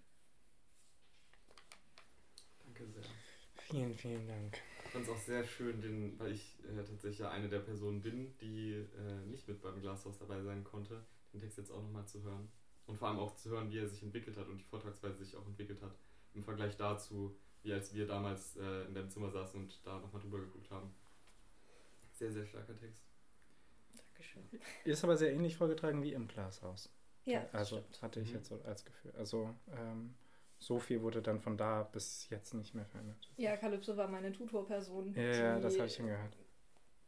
Danke 2.64 2.87
sehr. 2.87 3.04
Vielen, 3.56 3.94
vielen 3.94 4.28
Dank. 4.28 4.61
Ich 4.95 4.99
fand 5.01 5.09
es 5.09 5.13
auch 5.13 5.27
sehr 5.27 5.43
schön, 5.43 5.81
den, 5.81 6.17
weil 6.21 6.31
ich 6.31 6.57
äh, 6.71 6.77
tatsächlich 6.77 7.19
ja 7.19 7.29
eine 7.29 7.49
der 7.49 7.59
Personen 7.59 8.01
bin, 8.01 8.33
die 8.41 8.75
äh, 8.75 9.27
nicht 9.27 9.49
mit 9.49 9.61
beim 9.61 9.81
Glashaus 9.81 10.19
dabei 10.19 10.41
sein 10.41 10.63
konnte, 10.63 11.05
den 11.33 11.41
Text 11.41 11.59
jetzt 11.59 11.73
auch 11.73 11.83
nochmal 11.83 12.07
zu 12.07 12.23
hören. 12.23 12.49
Und 12.87 12.97
vor 12.97 13.09
allem 13.09 13.19
auch 13.19 13.35
zu 13.35 13.51
hören, 13.51 13.69
wie 13.73 13.79
er 13.81 13.89
sich 13.89 14.05
entwickelt 14.05 14.37
hat 14.37 14.47
und 14.47 14.59
die 14.59 14.63
Vortragsweise 14.65 15.17
sich 15.25 15.35
auch 15.35 15.45
entwickelt 15.49 15.83
hat. 15.83 15.97
Im 16.33 16.45
Vergleich 16.45 16.77
dazu, 16.77 17.37
wie 17.65 17.73
als 17.73 17.93
wir 17.93 18.07
damals 18.07 18.55
äh, 18.57 18.85
in 18.85 18.95
deinem 18.95 19.11
Zimmer 19.11 19.31
saßen 19.31 19.59
und 19.59 19.85
da 19.85 19.99
nochmal 19.99 20.23
drüber 20.23 20.39
geguckt 20.39 20.71
haben. 20.71 20.95
Sehr, 22.13 22.31
sehr 22.31 22.47
starker 22.47 22.77
Text. 22.79 23.03
Dankeschön. 23.97 24.45
Ist 24.85 25.03
aber 25.03 25.17
sehr 25.17 25.33
ähnlich 25.33 25.57
vorgetragen 25.57 26.05
wie 26.05 26.13
im 26.13 26.29
Glashaus. 26.29 26.89
Ja, 27.25 27.45
Also 27.51 27.79
stimmt. 27.79 28.01
hatte 28.01 28.21
ich 28.21 28.29
Mhm. 28.29 28.35
jetzt 28.37 28.47
so 28.47 28.63
als 28.63 28.85
Gefühl. 28.85 29.11
Also 29.17 29.53
ähm, 29.77 30.15
so 30.58 30.78
viel 30.78 31.02
wurde 31.02 31.23
dann 31.23 31.40
von 31.40 31.56
da 31.56 31.82
bis 31.82 32.28
jetzt 32.30 32.54
nicht 32.54 32.75
mehr 32.75 32.87
verändert. 32.87 33.30
Ja, 33.37 33.56
Kalypso 33.56 33.96
war 33.96 34.08
meine 34.08 34.32
Tutorperson. 34.32 35.14
Ja, 35.14 35.23
ja, 35.23 35.61
das 35.61 35.76
habe 35.76 35.87
ich 35.87 35.94
schon 35.94 36.06
gehört. 36.06 36.37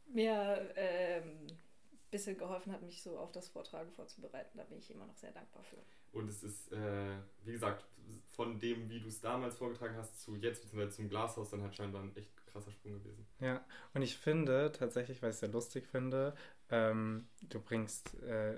Mir 0.07 0.71
ähm, 0.75 1.47
ein 1.47 2.11
bisschen 2.11 2.37
geholfen 2.37 2.71
hat, 2.71 2.81
mich 2.81 3.01
so 3.01 3.17
auf 3.17 3.31
das 3.31 3.49
Vortragen 3.49 3.91
vorzubereiten. 3.91 4.57
Da 4.57 4.63
bin 4.63 4.77
ich 4.77 4.89
immer 4.91 5.05
noch 5.05 5.15
sehr 5.15 5.31
dankbar 5.31 5.63
für. 5.63 5.77
Und 6.17 6.29
es 6.29 6.43
ist, 6.43 6.71
äh, 6.71 7.17
wie 7.43 7.51
gesagt, 7.51 7.85
von 8.27 8.59
dem, 8.59 8.89
wie 8.89 8.99
du 8.99 9.07
es 9.07 9.19
damals 9.19 9.55
vorgetragen 9.55 9.95
hast, 9.97 10.21
zu 10.21 10.35
jetzt, 10.35 10.61
beziehungsweise 10.61 10.95
zum 10.95 11.09
Glashaus, 11.09 11.49
dann 11.49 11.61
halt 11.61 11.75
scheinbar 11.75 12.03
ein 12.03 12.15
echt 12.15 12.31
krasser 12.47 12.71
Sprung 12.71 12.93
gewesen. 12.93 13.25
Ja, 13.39 13.63
und 13.93 14.01
ich 14.01 14.17
finde 14.17 14.71
tatsächlich, 14.71 15.21
weil 15.21 15.29
ich 15.29 15.35
es 15.35 15.39
sehr 15.41 15.49
lustig 15.49 15.85
finde, 15.87 16.35
ähm, 16.69 17.27
du 17.41 17.59
bringst 17.59 18.15
äh, 18.23 18.55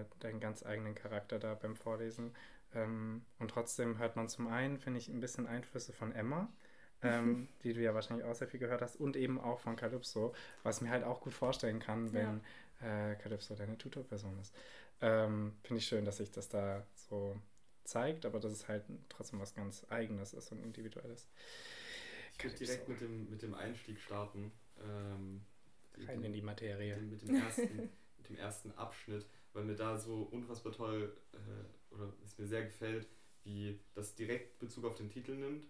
äh, 0.00 0.04
deinen 0.20 0.40
ganz 0.40 0.64
eigenen 0.64 0.94
Charakter 0.94 1.38
da 1.38 1.54
beim 1.54 1.76
Vorlesen. 1.76 2.34
Ähm, 2.74 3.24
und 3.38 3.50
trotzdem 3.50 3.98
hört 3.98 4.16
man 4.16 4.28
zum 4.28 4.48
einen, 4.48 4.78
finde 4.78 4.98
ich, 4.98 5.08
ein 5.08 5.20
bisschen 5.20 5.46
Einflüsse 5.46 5.92
von 5.92 6.12
Emma, 6.12 6.52
ähm, 7.02 7.48
die 7.64 7.72
du 7.72 7.80
ja 7.80 7.94
wahrscheinlich 7.94 8.26
auch 8.26 8.34
sehr 8.34 8.48
viel 8.48 8.60
gehört 8.60 8.82
hast, 8.82 8.96
und 8.96 9.16
eben 9.16 9.40
auch 9.40 9.58
von 9.58 9.76
Calypso, 9.76 10.34
was 10.62 10.80
mir 10.80 10.90
halt 10.90 11.04
auch 11.04 11.20
gut 11.20 11.34
vorstellen 11.34 11.80
kann, 11.80 12.12
wenn 12.12 12.40
äh, 12.80 13.16
Calypso 13.16 13.54
deine 13.54 13.76
Tutorperson 13.76 14.38
ist. 14.40 14.54
Ähm, 15.00 15.56
finde 15.62 15.78
ich 15.78 15.86
schön, 15.86 16.04
dass 16.04 16.18
sich 16.18 16.30
das 16.30 16.48
da 16.48 16.86
so 16.94 17.36
zeigt, 17.84 18.26
aber 18.26 18.38
dass 18.38 18.52
es 18.52 18.68
halt 18.68 18.84
trotzdem 19.08 19.40
was 19.40 19.54
ganz 19.54 19.84
Eigenes 19.88 20.32
ist 20.34 20.52
und 20.52 20.62
Individuelles. 20.62 21.28
Ich 22.36 22.44
würde 22.44 22.56
direkt 22.56 22.88
mit 22.88 23.00
dem, 23.00 23.30
mit 23.30 23.42
dem 23.42 23.54
Einstieg 23.54 24.00
starten. 24.00 24.52
Ähm, 24.82 25.42
Rein 26.06 26.22
in 26.22 26.32
die 26.32 26.42
Materie. 26.42 26.96
mit, 26.96 27.02
dem, 27.02 27.10
mit, 27.10 27.22
dem 27.28 27.36
ersten, 27.36 27.76
mit 28.18 28.28
dem 28.28 28.36
ersten 28.36 28.72
Abschnitt, 28.72 29.26
weil 29.52 29.64
mir 29.64 29.76
da 29.76 29.98
so 29.98 30.22
unfassbar 30.30 30.72
toll 30.72 31.16
äh, 31.32 31.94
oder 31.94 32.12
es 32.24 32.38
mir 32.38 32.46
sehr 32.46 32.64
gefällt, 32.64 33.08
wie 33.44 33.78
das 33.94 34.14
direkt 34.14 34.58
Bezug 34.58 34.84
auf 34.84 34.96
den 34.96 35.10
Titel 35.10 35.34
nimmt 35.34 35.66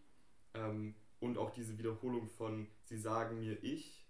ähm, 0.55 0.95
und 1.21 1.39
auch 1.39 1.51
diese 1.51 1.79
Wiederholung 1.79 2.29
von 2.29 2.67
Sie 2.85 2.99
sagen 2.99 3.41
mir 3.41 3.63
ich 3.63 4.07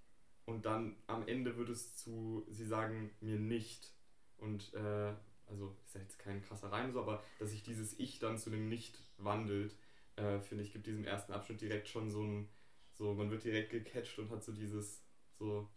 und 0.50 0.66
dann 0.66 0.96
am 1.06 1.28
Ende 1.28 1.56
wird 1.56 1.68
es 1.68 1.96
zu 1.96 2.44
Sie 2.50 2.66
sagen 2.66 3.10
mir 3.20 3.38
nicht. 3.38 3.92
Und 4.38 4.74
äh, 4.74 5.14
also 5.46 5.76
ist 5.84 5.94
ja 5.94 6.00
jetzt 6.00 6.18
kein 6.18 6.42
krasser 6.42 6.72
Reim 6.72 6.92
so, 6.92 7.00
aber 7.00 7.22
dass 7.38 7.50
sich 7.50 7.62
dieses 7.62 7.98
Ich 7.98 8.18
dann 8.18 8.38
zu 8.38 8.50
dem 8.50 8.68
Nicht 8.68 8.98
wandelt, 9.18 9.76
äh, 10.16 10.40
finde 10.40 10.64
ich, 10.64 10.72
gibt 10.72 10.86
diesem 10.86 11.04
ersten 11.04 11.32
Abschnitt 11.32 11.60
direkt 11.60 11.88
schon 11.88 12.10
so 12.10 12.22
ein, 12.22 12.48
so, 12.94 13.14
man 13.14 13.30
wird 13.30 13.44
direkt 13.44 13.70
gecatcht 13.70 14.18
und 14.18 14.30
hat 14.30 14.42
so 14.42 14.52
dieses, 14.52 15.02
so, 15.38 15.68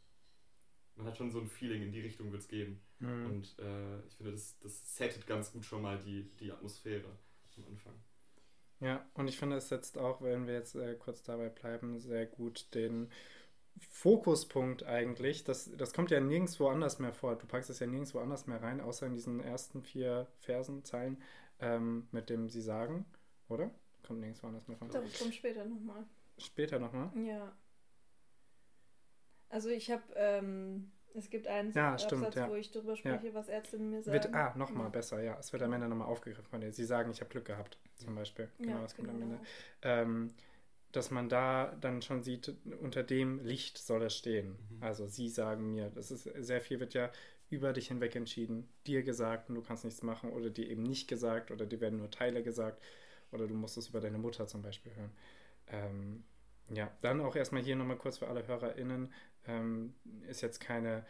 man 0.95 1.07
hat 1.07 1.17
schon 1.17 1.31
so 1.31 1.39
ein 1.39 1.47
Feeling, 1.47 1.81
in 1.83 1.91
die 1.91 2.01
Richtung 2.01 2.31
wird 2.31 2.41
es 2.41 2.47
gehen. 2.47 2.81
Mhm. 2.99 3.25
Und 3.25 3.59
äh, 3.59 3.99
ich 4.07 4.15
finde, 4.15 4.31
das, 4.31 4.57
das 4.59 4.95
settet 4.95 5.27
ganz 5.27 5.51
gut 5.51 5.65
schon 5.65 5.81
mal 5.81 5.99
die, 5.99 6.29
die 6.39 6.51
Atmosphäre 6.51 7.09
am 7.57 7.65
Anfang. 7.65 7.93
Ja, 8.79 9.05
und 9.13 9.27
ich 9.27 9.37
finde, 9.37 9.55
es 9.55 9.69
setzt 9.69 9.97
auch, 9.97 10.21
wenn 10.21 10.45
wir 10.45 10.53
jetzt 10.53 10.75
äh, 10.75 10.95
kurz 10.95 11.23
dabei 11.23 11.49
bleiben, 11.49 11.99
sehr 11.99 12.25
gut 12.25 12.73
den 12.75 13.09
Fokuspunkt 13.77 14.83
eigentlich. 14.83 15.43
Das, 15.43 15.71
das 15.77 15.93
kommt 15.93 16.11
ja 16.11 16.19
nirgendwo 16.19 16.67
anders 16.67 16.99
mehr 16.99 17.13
vor. 17.13 17.37
Du 17.37 17.47
packst 17.47 17.69
es 17.69 17.79
ja 17.79 17.87
nirgendwo 17.87 18.19
anders 18.19 18.45
mehr 18.45 18.61
rein, 18.61 18.81
außer 18.81 19.07
in 19.07 19.13
diesen 19.13 19.39
ersten 19.39 19.83
vier 19.83 20.27
Versen, 20.39 20.83
Zeilen, 20.83 21.21
ähm, 21.59 22.07
mit 22.11 22.29
dem 22.29 22.49
sie 22.49 22.61
sagen, 22.61 23.05
oder? 23.47 23.71
Kommt 24.05 24.19
nirgendwo 24.19 24.47
anders 24.47 24.67
mehr 24.67 24.77
vor. 24.77 24.89
Doch, 24.89 25.01
kommt 25.17 25.33
später 25.33 25.65
nochmal. 25.65 26.05
Später 26.37 26.79
nochmal? 26.79 27.11
Ja. 27.15 27.55
Also 29.53 29.69
ich 29.69 29.91
habe, 29.91 30.01
ähm, 30.15 30.91
es 31.13 31.29
gibt 31.29 31.45
einen 31.45 31.71
ja, 31.73 31.95
stimmt, 31.99 32.33
ja. 32.33 32.49
wo 32.49 32.55
ich 32.55 32.71
darüber 32.71 32.95
spreche, 32.95 33.27
ja. 33.27 33.33
was 33.35 33.47
Ärztinnen 33.47 33.91
mir 33.91 34.01
sagen. 34.01 34.13
Wird, 34.13 34.33
ah, 34.33 34.51
nochmal 34.57 34.85
ja. 34.85 34.89
besser, 34.89 35.21
ja. 35.21 35.37
Es 35.39 35.53
wird 35.53 35.61
am 35.61 35.71
Ende 35.73 35.87
nochmal 35.87 36.07
aufgegriffen 36.07 36.49
von 36.49 36.59
dir. 36.59 36.71
Sie 36.71 36.85
sagen, 36.85 37.11
ich 37.11 37.21
habe 37.21 37.29
Glück 37.29 37.45
gehabt, 37.45 37.77
zum 37.97 38.15
Beispiel. 38.15 38.49
Genau, 38.57 38.81
das 38.81 38.95
kommt 38.95 39.09
genau. 39.09 39.23
am 39.23 39.31
Ende. 39.31 39.45
Ähm, 39.83 40.33
dass 40.91 41.11
man 41.11 41.29
da 41.29 41.75
dann 41.81 42.01
schon 42.01 42.23
sieht, 42.23 42.55
unter 42.81 43.03
dem 43.03 43.45
Licht 43.45 43.77
soll 43.77 44.01
er 44.01 44.09
stehen. 44.09 44.57
Mhm. 44.69 44.83
Also 44.83 45.05
sie 45.05 45.29
sagen 45.29 45.71
mir, 45.71 45.91
das 45.91 46.09
ist 46.09 46.23
sehr 46.23 46.61
viel 46.61 46.79
wird 46.79 46.95
ja 46.95 47.11
über 47.51 47.73
dich 47.73 47.89
hinweg 47.89 48.15
entschieden, 48.15 48.67
dir 48.87 49.03
gesagt 49.03 49.49
und 49.49 49.55
du 49.55 49.61
kannst 49.61 49.85
nichts 49.85 50.01
machen 50.01 50.31
oder 50.31 50.49
dir 50.49 50.67
eben 50.67 50.81
nicht 50.81 51.07
gesagt 51.07 51.51
oder 51.51 51.67
dir 51.67 51.79
werden 51.79 51.99
nur 51.99 52.09
Teile 52.09 52.41
gesagt 52.41 52.81
oder 53.31 53.47
du 53.47 53.53
musst 53.53 53.77
es 53.77 53.89
über 53.89 54.01
deine 54.01 54.17
Mutter 54.17 54.47
zum 54.47 54.63
Beispiel 54.63 54.95
hören. 54.95 55.11
Ähm, 55.67 56.23
ja, 56.69 56.91
dann 57.01 57.21
auch 57.21 57.35
erstmal 57.35 57.61
hier 57.61 57.75
nochmal 57.75 57.97
kurz 57.97 58.17
für 58.17 58.27
alle 58.27 58.47
HörerInnen, 58.47 59.11
ähm, 59.47 59.93
ist 60.27 60.41
jetzt 60.41 60.59
keine, 60.59 61.05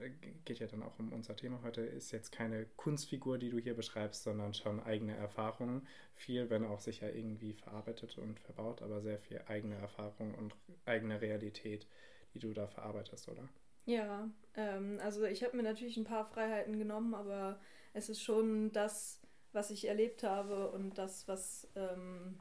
äh, 0.00 0.10
geht 0.44 0.58
ja 0.58 0.66
dann 0.66 0.82
auch 0.82 0.98
um 0.98 1.12
unser 1.12 1.36
Thema 1.36 1.60
heute, 1.62 1.82
ist 1.82 2.12
jetzt 2.12 2.32
keine 2.32 2.66
Kunstfigur, 2.76 3.38
die 3.38 3.50
du 3.50 3.58
hier 3.58 3.74
beschreibst, 3.74 4.22
sondern 4.22 4.54
schon 4.54 4.82
eigene 4.82 5.16
Erfahrungen. 5.16 5.86
Viel, 6.14 6.50
wenn 6.50 6.64
auch 6.64 6.80
sicher 6.80 7.12
irgendwie 7.12 7.52
verarbeitet 7.54 8.18
und 8.18 8.40
verbaut, 8.40 8.82
aber 8.82 9.00
sehr 9.00 9.18
viel 9.18 9.42
eigene 9.46 9.76
Erfahrung 9.76 10.34
und 10.34 10.54
eigene 10.84 11.20
Realität, 11.20 11.86
die 12.34 12.38
du 12.38 12.52
da 12.52 12.66
verarbeitest, 12.66 13.28
oder? 13.28 13.48
Ja, 13.86 14.28
ähm, 14.56 14.98
also 15.00 15.24
ich 15.24 15.44
habe 15.44 15.56
mir 15.56 15.62
natürlich 15.62 15.96
ein 15.96 16.04
paar 16.04 16.26
Freiheiten 16.26 16.78
genommen, 16.78 17.14
aber 17.14 17.60
es 17.94 18.08
ist 18.08 18.20
schon 18.20 18.72
das, 18.72 19.20
was 19.52 19.70
ich 19.70 19.86
erlebt 19.86 20.24
habe 20.24 20.70
und 20.72 20.98
das, 20.98 21.28
was 21.28 21.68
ähm, 21.76 22.38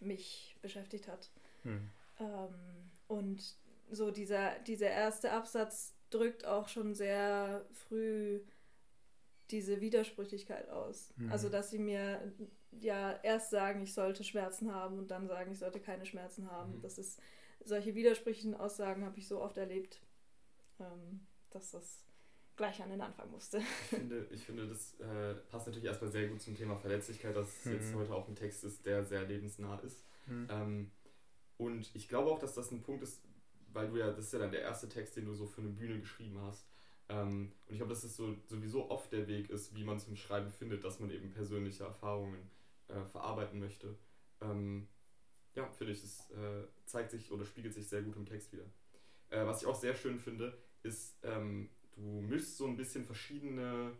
mich 0.00 0.56
beschäftigt 0.60 1.08
hat. 1.08 1.30
Hm. 1.62 1.90
Ähm, 2.20 2.54
und 3.08 3.56
so 3.90 4.10
dieser, 4.10 4.58
dieser 4.60 4.90
erste 4.90 5.32
Absatz 5.32 5.94
drückt 6.10 6.46
auch 6.46 6.68
schon 6.68 6.94
sehr 6.94 7.66
früh 7.72 8.40
diese 9.50 9.80
Widersprüchlichkeit 9.80 10.68
aus. 10.70 11.12
Mhm. 11.16 11.30
Also, 11.30 11.48
dass 11.48 11.70
sie 11.70 11.78
mir 11.78 12.32
ja 12.80 13.18
erst 13.22 13.50
sagen, 13.50 13.82
ich 13.82 13.94
sollte 13.94 14.24
Schmerzen 14.24 14.72
haben 14.72 14.98
und 14.98 15.10
dann 15.10 15.26
sagen, 15.26 15.52
ich 15.52 15.58
sollte 15.58 15.80
keine 15.80 16.06
Schmerzen 16.06 16.50
haben. 16.50 16.76
Mhm. 16.76 16.82
Das 16.82 16.98
ist, 16.98 17.20
solche 17.64 17.94
widersprüchlichen 17.94 18.54
Aussagen 18.54 19.04
habe 19.04 19.18
ich 19.18 19.28
so 19.28 19.40
oft 19.40 19.56
erlebt, 19.56 20.00
ähm, 20.80 21.26
dass 21.50 21.70
das 21.70 22.04
gleich 22.56 22.82
an 22.82 22.90
den 22.90 23.00
Anfang 23.00 23.30
musste. 23.30 23.58
Ich 23.58 23.98
finde, 23.98 24.26
ich 24.30 24.44
finde 24.44 24.68
das 24.68 24.98
äh, 25.00 25.34
passt 25.50 25.66
natürlich 25.66 25.88
erstmal 25.88 26.10
sehr 26.10 26.28
gut 26.28 26.40
zum 26.40 26.56
Thema 26.56 26.76
Verletzlichkeit, 26.76 27.34
dass 27.34 27.48
es 27.58 27.64
mhm. 27.64 27.72
jetzt 27.72 27.94
heute 27.94 28.14
auch 28.14 28.28
ein 28.28 28.36
Text 28.36 28.64
ist, 28.64 28.86
der 28.86 29.04
sehr 29.04 29.24
lebensnah 29.24 29.78
ist. 29.80 30.04
Mhm. 30.26 30.48
Ähm, 30.50 30.90
und 31.56 31.90
ich 31.94 32.08
glaube 32.08 32.30
auch, 32.30 32.38
dass 32.38 32.54
das 32.54 32.70
ein 32.70 32.82
Punkt 32.82 33.02
ist, 33.02 33.22
weil 33.74 33.88
du 33.88 33.96
ja, 33.96 34.10
das 34.10 34.26
ist 34.26 34.32
ja 34.32 34.38
dann 34.38 34.52
der 34.52 34.62
erste 34.62 34.88
Text, 34.88 35.16
den 35.16 35.26
du 35.26 35.34
so 35.34 35.46
für 35.46 35.60
eine 35.60 35.70
Bühne 35.70 35.98
geschrieben 35.98 36.40
hast. 36.40 36.66
Ähm, 37.08 37.52
und 37.66 37.72
ich 37.72 37.78
glaube, 37.78 37.92
dass 37.92 38.04
es 38.04 38.16
so, 38.16 38.34
sowieso 38.46 38.90
oft 38.90 39.12
der 39.12 39.28
Weg 39.28 39.50
ist, 39.50 39.74
wie 39.74 39.84
man 39.84 39.98
zum 39.98 40.16
Schreiben 40.16 40.50
findet, 40.50 40.84
dass 40.84 41.00
man 41.00 41.10
eben 41.10 41.30
persönliche 41.30 41.84
Erfahrungen 41.84 42.50
äh, 42.88 43.04
verarbeiten 43.04 43.60
möchte. 43.60 43.96
Ähm, 44.40 44.88
ja, 45.54 45.70
finde 45.72 45.92
ich, 45.92 46.00
das 46.00 46.30
äh, 46.30 46.66
zeigt 46.86 47.10
sich 47.10 47.30
oder 47.30 47.44
spiegelt 47.44 47.74
sich 47.74 47.86
sehr 47.86 48.02
gut 48.02 48.16
im 48.16 48.26
Text 48.26 48.52
wieder. 48.52 48.64
Äh, 49.30 49.44
was 49.46 49.62
ich 49.62 49.68
auch 49.68 49.74
sehr 49.74 49.94
schön 49.94 50.18
finde, 50.18 50.56
ist, 50.82 51.18
ähm, 51.22 51.68
du 51.94 52.20
mischst 52.20 52.56
so 52.56 52.66
ein 52.66 52.76
bisschen 52.76 53.04
verschiedene, 53.04 53.92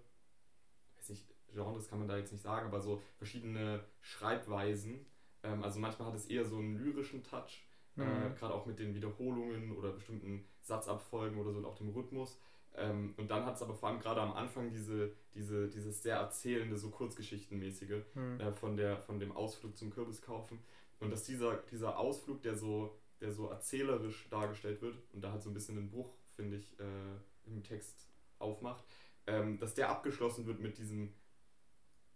weiß 0.96 1.10
nicht, 1.10 1.26
Genres 1.52 1.88
kann 1.88 1.98
man 1.98 2.08
da 2.08 2.16
jetzt 2.16 2.32
nicht 2.32 2.42
sagen, 2.42 2.66
aber 2.66 2.80
so 2.80 3.00
verschiedene 3.16 3.84
Schreibweisen. 4.00 5.06
Ähm, 5.42 5.62
also 5.62 5.78
manchmal 5.78 6.08
hat 6.08 6.14
es 6.14 6.26
eher 6.26 6.44
so 6.44 6.58
einen 6.58 6.76
lyrischen 6.76 7.22
Touch 7.22 7.64
mhm. 7.96 8.04
Äh, 8.04 8.34
Gerade 8.38 8.54
auch 8.54 8.66
mit 8.66 8.78
den 8.78 8.94
Wiederholungen 8.94 9.76
oder 9.76 9.92
bestimmten 9.92 10.44
Satzabfolgen 10.60 11.38
oder 11.38 11.52
so 11.52 11.58
und 11.58 11.64
auch 11.64 11.76
dem 11.76 11.90
Rhythmus. 11.90 12.38
Ähm, 12.76 13.14
und 13.16 13.30
dann 13.30 13.44
hat 13.44 13.56
es 13.56 13.62
aber 13.62 13.74
vor 13.74 13.88
allem 13.88 14.00
gerade 14.00 14.20
am 14.20 14.32
Anfang 14.32 14.70
diese, 14.70 15.12
diese, 15.34 15.68
dieses 15.68 16.02
sehr 16.02 16.16
erzählende, 16.16 16.76
so 16.76 16.90
kurzgeschichtenmäßige 16.90 18.02
mhm. 18.14 18.40
äh, 18.40 18.52
von, 18.52 18.76
der, 18.76 18.98
von 18.98 19.20
dem 19.20 19.32
Ausflug 19.32 19.76
zum 19.76 19.90
Kürbiskaufen. 19.90 20.58
Und 21.00 21.10
dass 21.10 21.24
dieser, 21.24 21.56
dieser 21.70 21.98
Ausflug, 21.98 22.42
der 22.42 22.56
so, 22.56 22.96
der 23.20 23.32
so 23.32 23.48
erzählerisch 23.48 24.28
dargestellt 24.30 24.82
wird 24.82 24.96
und 25.12 25.22
da 25.22 25.32
halt 25.32 25.42
so 25.42 25.50
ein 25.50 25.54
bisschen 25.54 25.76
den 25.76 25.90
Bruch, 25.90 26.10
finde 26.34 26.56
ich, 26.56 26.78
äh, 26.80 27.46
im 27.46 27.62
Text 27.62 28.08
aufmacht, 28.38 28.84
ähm, 29.26 29.58
dass 29.58 29.74
der 29.74 29.90
abgeschlossen 29.90 30.46
wird 30.46 30.60
mit 30.60 30.78
diesem 30.78 31.12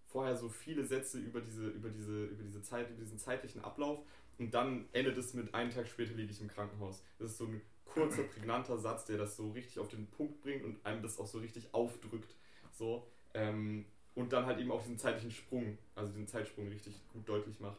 vorher 0.07 0.37
so 0.37 0.48
viele 0.48 0.85
Sätze 0.85 1.18
über 1.18 1.40
diese, 1.40 1.68
über 1.68 1.90
diese, 1.90 2.24
über 2.24 2.42
diese 2.42 2.62
Zeit, 2.62 2.90
über 2.90 3.03
diesen 3.03 3.18
zeitlichen 3.18 3.62
Ablauf 3.62 4.00
und 4.38 4.55
dann 4.55 4.88
endet 4.92 5.18
es 5.18 5.35
mit 5.35 5.55
einen 5.55 5.70
Tag 5.70 5.88
später 5.88 6.14
liege 6.14 6.33
ich 6.33 6.40
im 6.40 6.48
Krankenhaus. 6.48 7.03
Das 7.18 7.33
ist 7.33 7.38
so 7.38 7.46
ein 7.46 7.61
kurzer, 7.85 8.22
prägnanter 8.24 8.79
Satz, 8.79 9.05
der 9.05 9.18
das 9.18 9.37
so 9.37 9.51
richtig 9.51 9.79
auf 9.79 9.88
den 9.88 10.07
Punkt 10.07 10.40
bringt 10.42 10.64
und 10.64 10.85
einem 10.87 11.03
das 11.03 11.18
auch 11.18 11.27
so 11.27 11.38
richtig 11.38 11.74
aufdrückt. 11.74 12.35
So, 12.72 13.07
ähm, 13.35 13.85
und 14.14 14.33
dann 14.33 14.46
halt 14.46 14.59
eben 14.59 14.70
auch 14.70 14.81
diesen 14.81 14.98
zeitlichen 14.98 15.31
Sprung, 15.31 15.77
also 15.94 16.12
den 16.12 16.27
Zeitsprung 16.27 16.68
richtig 16.68 16.94
gut 17.12 17.29
deutlich 17.29 17.61
macht. 17.61 17.79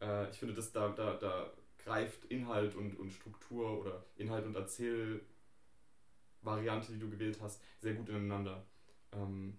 Äh, 0.00 0.28
ich 0.30 0.38
finde, 0.38 0.54
dass 0.54 0.72
da, 0.72 0.88
da, 0.90 1.14
da 1.14 1.52
greift 1.78 2.24
Inhalt 2.26 2.74
und, 2.74 2.98
und 2.98 3.10
Struktur 3.10 3.80
oder 3.80 4.04
Inhalt 4.16 4.44
und 4.46 4.56
Erzählvariante, 4.56 6.92
die 6.92 6.98
du 6.98 7.10
gewählt 7.10 7.38
hast, 7.40 7.62
sehr 7.80 7.94
gut 7.94 8.08
ineinander. 8.08 8.64
Ähm, 9.12 9.56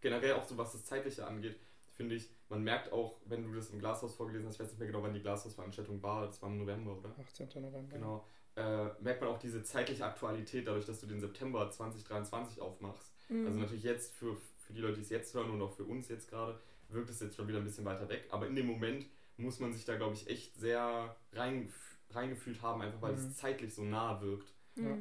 generell 0.00 0.34
auch 0.34 0.44
so, 0.44 0.56
was 0.56 0.72
das 0.72 0.84
Zeitliche 0.84 1.26
angeht, 1.26 1.58
finde 1.98 2.14
ich, 2.14 2.30
man 2.48 2.62
merkt 2.62 2.92
auch, 2.92 3.20
wenn 3.26 3.42
du 3.42 3.52
das 3.52 3.70
im 3.70 3.80
Glashaus 3.80 4.14
vorgelesen 4.14 4.46
hast, 4.46 4.54
ich 4.54 4.60
weiß 4.60 4.68
nicht 4.70 4.78
mehr 4.78 4.86
genau, 4.86 5.02
wann 5.02 5.12
die 5.12 5.20
Glashausveranstaltung 5.20 6.00
war, 6.00 6.26
das 6.26 6.40
war 6.40 6.48
im 6.48 6.58
November, 6.58 6.96
oder? 6.96 7.12
18. 7.18 7.48
November. 7.60 7.96
Genau. 7.96 8.24
Äh, 8.54 8.90
merkt 9.02 9.20
man 9.20 9.30
auch 9.30 9.38
diese 9.38 9.64
zeitliche 9.64 10.04
Aktualität 10.04 10.66
dadurch, 10.68 10.86
dass 10.86 11.00
du 11.00 11.06
den 11.06 11.20
September 11.20 11.68
2023 11.68 12.60
aufmachst. 12.60 13.12
Mhm. 13.28 13.46
Also 13.46 13.58
natürlich 13.58 13.82
jetzt 13.82 14.14
für, 14.14 14.36
für 14.36 14.72
die 14.72 14.80
Leute, 14.80 14.94
die 14.94 15.02
es 15.02 15.10
jetzt 15.10 15.34
hören 15.34 15.50
und 15.50 15.60
auch 15.60 15.72
für 15.72 15.84
uns 15.84 16.08
jetzt 16.08 16.30
gerade, 16.30 16.60
wirkt 16.88 17.10
es 17.10 17.20
jetzt 17.20 17.34
schon 17.34 17.48
wieder 17.48 17.58
ein 17.58 17.64
bisschen 17.64 17.84
weiter 17.84 18.08
weg. 18.08 18.28
Aber 18.30 18.46
in 18.46 18.54
dem 18.54 18.66
Moment 18.66 19.04
muss 19.36 19.58
man 19.58 19.72
sich 19.72 19.84
da, 19.84 19.96
glaube 19.96 20.14
ich, 20.14 20.30
echt 20.30 20.56
sehr 20.56 21.16
rein, 21.32 21.72
reingefühlt 22.10 22.62
haben, 22.62 22.80
einfach 22.80 23.02
weil 23.02 23.12
mhm. 23.12 23.18
es 23.18 23.36
zeitlich 23.36 23.74
so 23.74 23.82
nah 23.82 24.20
wirkt. 24.20 24.54
Mhm. 24.76 24.84
Ja. 24.86 24.96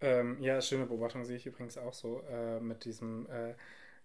Ähm, 0.00 0.42
ja, 0.42 0.60
schöne 0.60 0.84
Beobachtung 0.84 1.24
sehe 1.24 1.36
ich 1.36 1.46
übrigens 1.46 1.78
auch 1.78 1.94
so 1.94 2.22
äh, 2.28 2.60
mit 2.60 2.84
diesem 2.84 3.26
äh, 3.30 3.54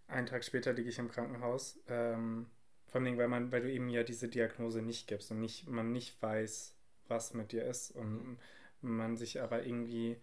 einen 0.08 0.28
Tag 0.28 0.44
später 0.44 0.74
liege 0.74 0.90
ich 0.90 1.00
im 1.00 1.10
Krankenhaus. 1.10 1.80
Ähm, 1.88 2.48
vor 2.88 3.02
allem, 3.02 3.18
weil, 3.18 3.28
man, 3.28 3.52
weil 3.52 3.62
du 3.62 3.72
eben 3.72 3.90
ja 3.90 4.04
diese 4.04 4.28
Diagnose 4.28 4.82
nicht 4.82 5.08
gibst 5.08 5.32
und 5.32 5.40
nicht, 5.40 5.68
man 5.68 5.92
nicht 5.92 6.22
weiß, 6.22 6.76
was 7.08 7.34
mit 7.34 7.52
dir 7.52 7.66
ist 7.66 7.92
und 7.92 8.38
man 8.82 9.18
sich 9.18 9.42
aber 9.42 9.66
irgendwie 9.66 10.18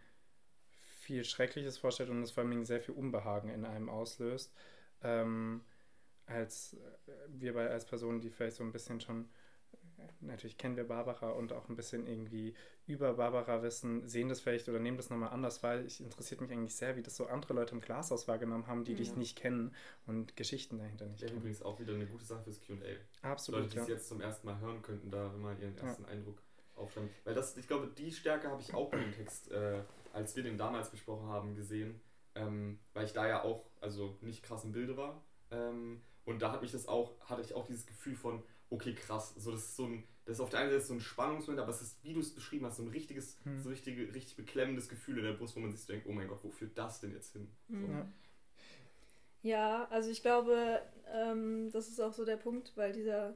viel 1.00 1.24
Schreckliches 1.24 1.78
vorstellt 1.78 2.10
und 2.10 2.22
es 2.22 2.30
vor 2.30 2.44
allem 2.44 2.64
sehr 2.64 2.80
viel 2.80 2.94
Unbehagen 2.94 3.48
in 3.48 3.64
einem 3.64 3.88
auslöst. 3.88 4.54
Ähm, 5.02 5.62
als 6.26 6.74
äh, 6.74 7.12
wir 7.28 7.54
bei, 7.54 7.68
als 7.68 7.86
Personen, 7.86 8.20
die 8.20 8.30
vielleicht 8.30 8.56
so 8.56 8.64
ein 8.64 8.72
bisschen 8.72 9.00
schon 9.00 9.28
natürlich 10.20 10.58
kennen 10.58 10.76
wir 10.76 10.84
Barbara 10.84 11.30
und 11.30 11.52
auch 11.52 11.68
ein 11.68 11.76
bisschen 11.76 12.06
irgendwie 12.06 12.54
über 12.86 13.14
Barbara 13.14 13.62
wissen, 13.62 14.06
sehen 14.08 14.28
das 14.28 14.40
vielleicht 14.40 14.68
oder 14.68 14.78
nehmen 14.78 14.96
das 14.96 15.10
nochmal 15.10 15.30
anders, 15.30 15.62
weil 15.62 15.86
ich 15.86 16.00
interessiert 16.00 16.40
mich 16.40 16.50
eigentlich 16.50 16.74
sehr, 16.74 16.96
wie 16.96 17.02
das 17.02 17.16
so 17.16 17.26
andere 17.26 17.54
Leute 17.54 17.74
im 17.74 17.80
Glashaus 17.80 18.26
wahrgenommen 18.28 18.66
haben, 18.66 18.84
die 18.84 18.92
ja. 18.92 18.98
dich 18.98 19.16
nicht 19.16 19.36
kennen 19.36 19.74
und 20.06 20.36
Geschichten 20.36 20.78
dahinter 20.78 21.06
nicht 21.06 21.22
ja, 21.22 21.28
kennen. 21.28 21.40
übrigens 21.40 21.62
auch 21.62 21.78
wieder 21.78 21.94
eine 21.94 22.06
gute 22.06 22.24
Sache 22.24 22.42
fürs 22.42 22.60
Q&A. 22.60 23.28
Absolut, 23.28 23.62
Leute, 23.62 23.74
die 23.74 23.78
es 23.80 23.88
jetzt 23.88 24.08
zum 24.08 24.20
ersten 24.20 24.46
Mal 24.46 24.58
hören 24.60 24.82
könnten, 24.82 25.10
da 25.10 25.32
immer 25.32 25.56
ihren 25.58 25.76
ersten 25.78 26.02
ja. 26.04 26.08
Eindruck 26.08 26.42
aufschreiben. 26.76 27.10
Weil 27.24 27.34
das, 27.34 27.56
ich 27.56 27.68
glaube, 27.68 27.88
die 27.96 28.12
Stärke 28.12 28.48
habe 28.48 28.60
ich 28.60 28.74
auch 28.74 28.90
bei 28.90 28.98
dem 28.98 29.12
Text, 29.12 29.50
äh, 29.50 29.82
als 30.12 30.34
wir 30.34 30.42
den 30.42 30.58
damals 30.58 30.90
besprochen 30.90 31.28
haben, 31.28 31.54
gesehen, 31.54 32.00
ähm, 32.34 32.78
weil 32.94 33.04
ich 33.04 33.12
da 33.12 33.28
ja 33.28 33.44
auch, 33.44 33.64
also 33.80 34.16
nicht 34.20 34.42
krass 34.42 34.64
im 34.64 34.72
Bilde 34.72 34.96
war. 34.96 35.22
Ähm, 35.50 36.02
und 36.24 36.42
da 36.42 36.52
hat 36.52 36.62
mich 36.62 36.72
das 36.72 36.86
auch, 36.86 37.18
hatte 37.20 37.42
ich 37.42 37.54
auch 37.54 37.66
dieses 37.66 37.86
Gefühl 37.86 38.14
von, 38.14 38.42
okay, 38.70 38.94
krass, 38.94 39.35
so 39.37 39.50
das 39.50 39.61
ist 39.61 39.76
so 39.76 39.85
ein, 39.85 40.04
das 40.24 40.37
ist 40.37 40.40
auf 40.40 40.50
der 40.50 40.61
einen 40.61 40.70
Seite 40.70 40.85
so 40.85 40.94
ein 40.94 41.00
Spannungsmoment, 41.00 41.61
aber 41.61 41.70
es 41.70 41.83
ist, 41.83 42.02
wie 42.04 42.14
du 42.14 42.20
es 42.20 42.35
beschrieben 42.35 42.66
hast, 42.66 42.76
so 42.76 42.83
ein 42.83 42.88
richtiges, 42.88 43.37
hm. 43.44 43.61
so 43.61 43.68
richtige, 43.68 44.14
richtig 44.14 44.37
beklemmendes 44.37 44.88
Gefühl 44.88 45.18
in 45.18 45.24
der 45.24 45.33
Brust, 45.33 45.56
wo 45.56 45.61
man 45.61 45.72
sich 45.72 45.87
denkt, 45.87 46.06
oh 46.09 46.12
mein 46.12 46.28
Gott, 46.28 46.42
wo 46.42 46.50
führt 46.50 46.78
das 46.78 47.00
denn 47.00 47.12
jetzt 47.12 47.33
hin? 47.33 47.48
So. 47.68 47.76
Ja. 47.76 48.09
ja. 49.42 49.88
also 49.90 50.11
ich 50.11 50.22
glaube, 50.22 50.80
ähm, 51.12 51.70
das 51.72 51.88
ist 51.88 52.00
auch 52.00 52.12
so 52.12 52.24
der 52.24 52.37
Punkt, 52.37 52.72
weil 52.76 52.92
dieser 52.92 53.35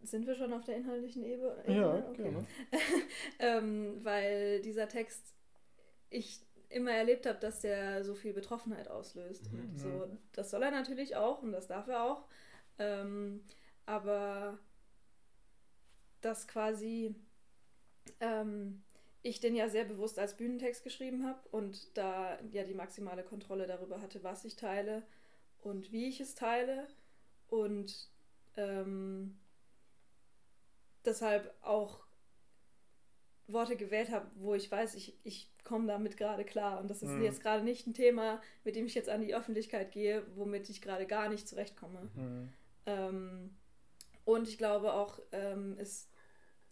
sind 0.00 0.26
wir 0.26 0.36
schon 0.36 0.52
auf 0.52 0.64
der 0.64 0.76
inhaltlichen 0.76 1.24
Ebene? 1.24 1.56
Ja, 1.66 2.08
okay. 2.08 2.22
gerne. 2.22 2.46
ähm, 3.40 4.04
weil 4.04 4.62
dieser 4.62 4.88
Text, 4.88 5.34
ich 6.10 6.40
immer 6.70 6.92
erlebt 6.92 7.26
habe, 7.26 7.38
dass 7.38 7.60
der 7.60 8.04
so 8.04 8.14
viel 8.14 8.32
Betroffenheit 8.32 8.88
auslöst. 8.88 9.52
Mhm. 9.52 9.60
Und 9.60 9.78
so, 9.78 10.18
das 10.32 10.50
soll 10.50 10.62
er 10.62 10.70
natürlich 10.70 11.16
auch 11.16 11.42
und 11.42 11.52
das 11.52 11.66
darf 11.66 11.88
er 11.88 12.04
auch. 12.04 12.24
Ähm, 12.78 13.44
aber 13.86 14.58
dass 16.20 16.46
quasi 16.46 17.14
ähm, 18.20 18.82
ich 19.22 19.40
den 19.40 19.54
ja 19.54 19.68
sehr 19.68 19.84
bewusst 19.84 20.18
als 20.18 20.36
Bühnentext 20.36 20.84
geschrieben 20.84 21.26
habe 21.26 21.40
und 21.50 21.96
da 21.96 22.38
ja 22.52 22.64
die 22.64 22.74
maximale 22.74 23.22
Kontrolle 23.22 23.66
darüber 23.66 24.00
hatte, 24.00 24.22
was 24.22 24.44
ich 24.44 24.56
teile 24.56 25.02
und 25.62 25.92
wie 25.92 26.08
ich 26.08 26.20
es 26.20 26.34
teile 26.34 26.86
und 27.48 28.08
ähm, 28.56 29.38
deshalb 31.04 31.54
auch 31.62 32.00
Worte 33.46 33.76
gewählt 33.76 34.10
habe, 34.10 34.26
wo 34.36 34.54
ich 34.54 34.70
weiß, 34.70 34.94
ich, 34.94 35.14
ich 35.24 35.50
komme 35.64 35.86
damit 35.86 36.16
gerade 36.16 36.44
klar. 36.44 36.80
Und 36.80 36.88
das 36.88 37.02
ist 37.02 37.10
mhm. 37.10 37.24
jetzt 37.24 37.40
gerade 37.40 37.64
nicht 37.64 37.86
ein 37.86 37.94
Thema, 37.94 38.42
mit 38.62 38.76
dem 38.76 38.86
ich 38.86 38.94
jetzt 38.94 39.08
an 39.08 39.22
die 39.22 39.34
Öffentlichkeit 39.34 39.90
gehe, 39.90 40.22
womit 40.36 40.68
ich 40.68 40.82
gerade 40.82 41.06
gar 41.06 41.30
nicht 41.30 41.48
zurechtkomme. 41.48 42.10
Mhm. 42.14 42.52
Ähm, 42.88 43.50
und 44.24 44.48
ich 44.48 44.58
glaube 44.58 44.94
auch, 44.94 45.20
ähm, 45.32 45.76
ist, 45.78 46.10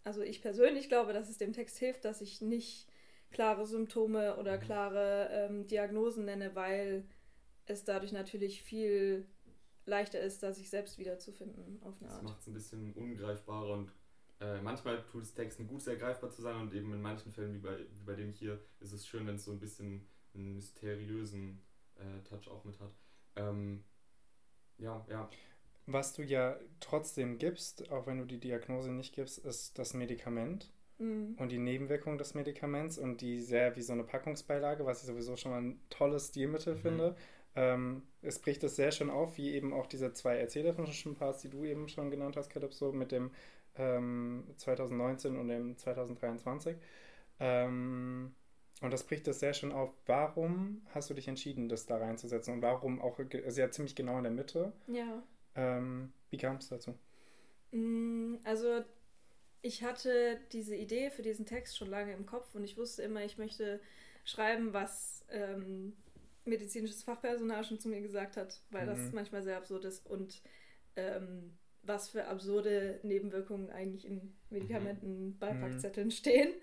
also 0.03 0.21
ich 0.21 0.41
persönlich 0.41 0.89
glaube, 0.89 1.13
dass 1.13 1.29
es 1.29 1.37
dem 1.37 1.53
Text 1.53 1.77
hilft, 1.77 2.05
dass 2.05 2.21
ich 2.21 2.41
nicht 2.41 2.87
klare 3.31 3.65
Symptome 3.65 4.37
oder 4.37 4.57
mhm. 4.57 4.61
klare 4.61 5.29
ähm, 5.31 5.67
Diagnosen 5.67 6.25
nenne, 6.25 6.55
weil 6.55 7.05
es 7.65 7.83
dadurch 7.83 8.11
natürlich 8.11 8.63
viel 8.63 9.27
leichter 9.85 10.19
ist, 10.19 10.43
da 10.43 10.53
sich 10.53 10.69
selbst 10.69 10.97
wiederzufinden 10.97 11.81
auf 11.83 11.95
eine 11.99 12.07
das 12.07 12.15
Art. 12.15 12.23
Das 12.23 12.31
macht 12.31 12.41
es 12.41 12.47
ein 12.47 12.53
bisschen 12.53 12.93
ungreifbarer 12.93 13.73
und 13.73 13.91
äh, 14.39 14.61
manchmal 14.61 15.03
tut 15.05 15.23
es 15.23 15.33
Texten 15.33 15.67
gut, 15.67 15.81
sehr 15.81 15.95
greifbar 15.95 16.29
zu 16.29 16.41
sein 16.41 16.55
und 16.55 16.73
eben 16.73 16.93
in 16.93 17.01
manchen 17.01 17.31
Fällen, 17.31 17.53
wie 17.53 17.59
bei, 17.59 17.77
wie 17.79 18.03
bei 18.05 18.15
dem 18.15 18.31
hier, 18.31 18.59
ist 18.79 18.91
es 18.91 19.07
schön, 19.07 19.25
wenn 19.27 19.35
es 19.35 19.45
so 19.45 19.51
ein 19.51 19.59
bisschen 19.59 20.07
einen 20.33 20.53
mysteriösen 20.53 21.61
äh, 21.95 22.23
Touch 22.23 22.47
auch 22.49 22.63
mit 22.63 22.79
hat. 22.79 22.91
Ähm, 23.35 23.83
ja, 24.77 25.05
ja. 25.09 25.29
Was 25.87 26.13
du 26.13 26.21
ja 26.21 26.57
trotzdem 26.81 27.37
gibst, 27.37 27.89
auch 27.91 28.07
wenn 28.07 28.17
du 28.17 28.25
die 28.25 28.39
Diagnose 28.39 28.91
nicht 28.91 29.15
gibst, 29.15 29.39
ist 29.39 29.79
das 29.79 29.93
Medikament 29.93 30.69
mhm. 30.99 31.35
und 31.39 31.49
die 31.51 31.59
Nebenwirkung 31.59 32.17
des 32.17 32.33
Medikaments 32.33 32.97
und 32.97 33.21
die 33.21 33.39
sehr 33.39 33.75
wie 33.77 33.81
so 33.81 33.93
eine 33.93 34.03
Packungsbeilage, 34.03 34.85
was 34.85 35.01
ich 35.01 35.07
sowieso 35.07 35.37
schon 35.37 35.51
mal 35.51 35.61
ein 35.61 35.79
tolles 35.89 36.27
Stilmittel 36.27 36.75
mhm. 36.75 36.79
finde. 36.79 37.15
Ähm, 37.55 38.03
es 38.21 38.39
bricht 38.39 38.63
es 38.63 38.75
sehr 38.75 38.91
schön 38.91 39.09
auf, 39.09 39.37
wie 39.37 39.51
eben 39.53 39.73
auch 39.73 39.87
diese 39.87 40.13
zwei 40.13 40.37
erzählerischen 40.37 41.15
Parts, 41.15 41.41
die 41.41 41.49
du 41.49 41.63
eben 41.63 41.87
schon 41.87 42.11
genannt 42.11 42.35
hast, 42.35 42.49
Calypso, 42.49 42.91
mit 42.91 43.11
dem 43.11 43.31
ähm, 43.77 44.43
2019 44.57 45.37
und 45.37 45.47
dem 45.47 45.77
2023. 45.77 46.75
Ähm, 47.39 48.35
und 48.81 48.93
das 48.93 49.05
bricht 49.05 49.25
das 49.25 49.39
sehr 49.39 49.53
schön 49.53 49.71
auf. 49.71 49.91
Warum 50.05 50.81
hast 50.93 51.09
du 51.09 51.13
dich 51.13 51.27
entschieden, 51.27 51.67
das 51.69 51.85
da 51.85 51.97
reinzusetzen? 51.97 52.53
Und 52.53 52.61
warum 52.61 53.01
auch, 53.01 53.17
also 53.17 53.61
ja 53.61 53.71
ziemlich 53.71 53.95
genau 53.95 54.17
in 54.17 54.23
der 54.23 54.33
Mitte. 54.33 54.73
Ja. 54.87 55.23
Ähm, 55.57 56.13
wie 56.29 56.37
kam 56.37 56.57
es 56.57 56.69
dazu? 56.69 56.93
Mm, 57.71 58.35
also 58.43 58.83
ich 59.61 59.83
hatte 59.83 60.39
diese 60.53 60.75
Idee 60.75 61.09
für 61.09 61.23
diesen 61.23 61.45
Text 61.45 61.77
schon 61.77 61.89
lange 61.89 62.13
im 62.13 62.25
Kopf 62.25 62.55
und 62.55 62.63
ich 62.63 62.77
wusste 62.77 63.01
immer, 63.01 63.23
ich 63.25 63.37
möchte 63.37 63.81
schreiben, 64.23 64.71
was 64.71 65.25
ähm, 65.29 65.93
medizinisches 66.45 67.03
Fachpersonal 67.03 67.63
schon 67.63 67.79
zu 67.79 67.89
mir 67.89 68.01
gesagt 68.01 68.37
hat, 68.37 68.61
weil 68.69 68.85
mhm. 68.85 68.89
das 68.89 69.11
manchmal 69.11 69.43
sehr 69.43 69.57
absurd 69.57 69.85
ist 69.85 70.05
und 70.05 70.41
ähm, 70.95 71.57
was 71.83 72.09
für 72.09 72.27
absurde 72.27 72.99
Nebenwirkungen 73.03 73.69
eigentlich 73.69 74.05
in 74.05 74.33
Medikamenten-Beipackzetteln 74.49 76.07
mhm. 76.07 76.11
stehen. 76.11 76.53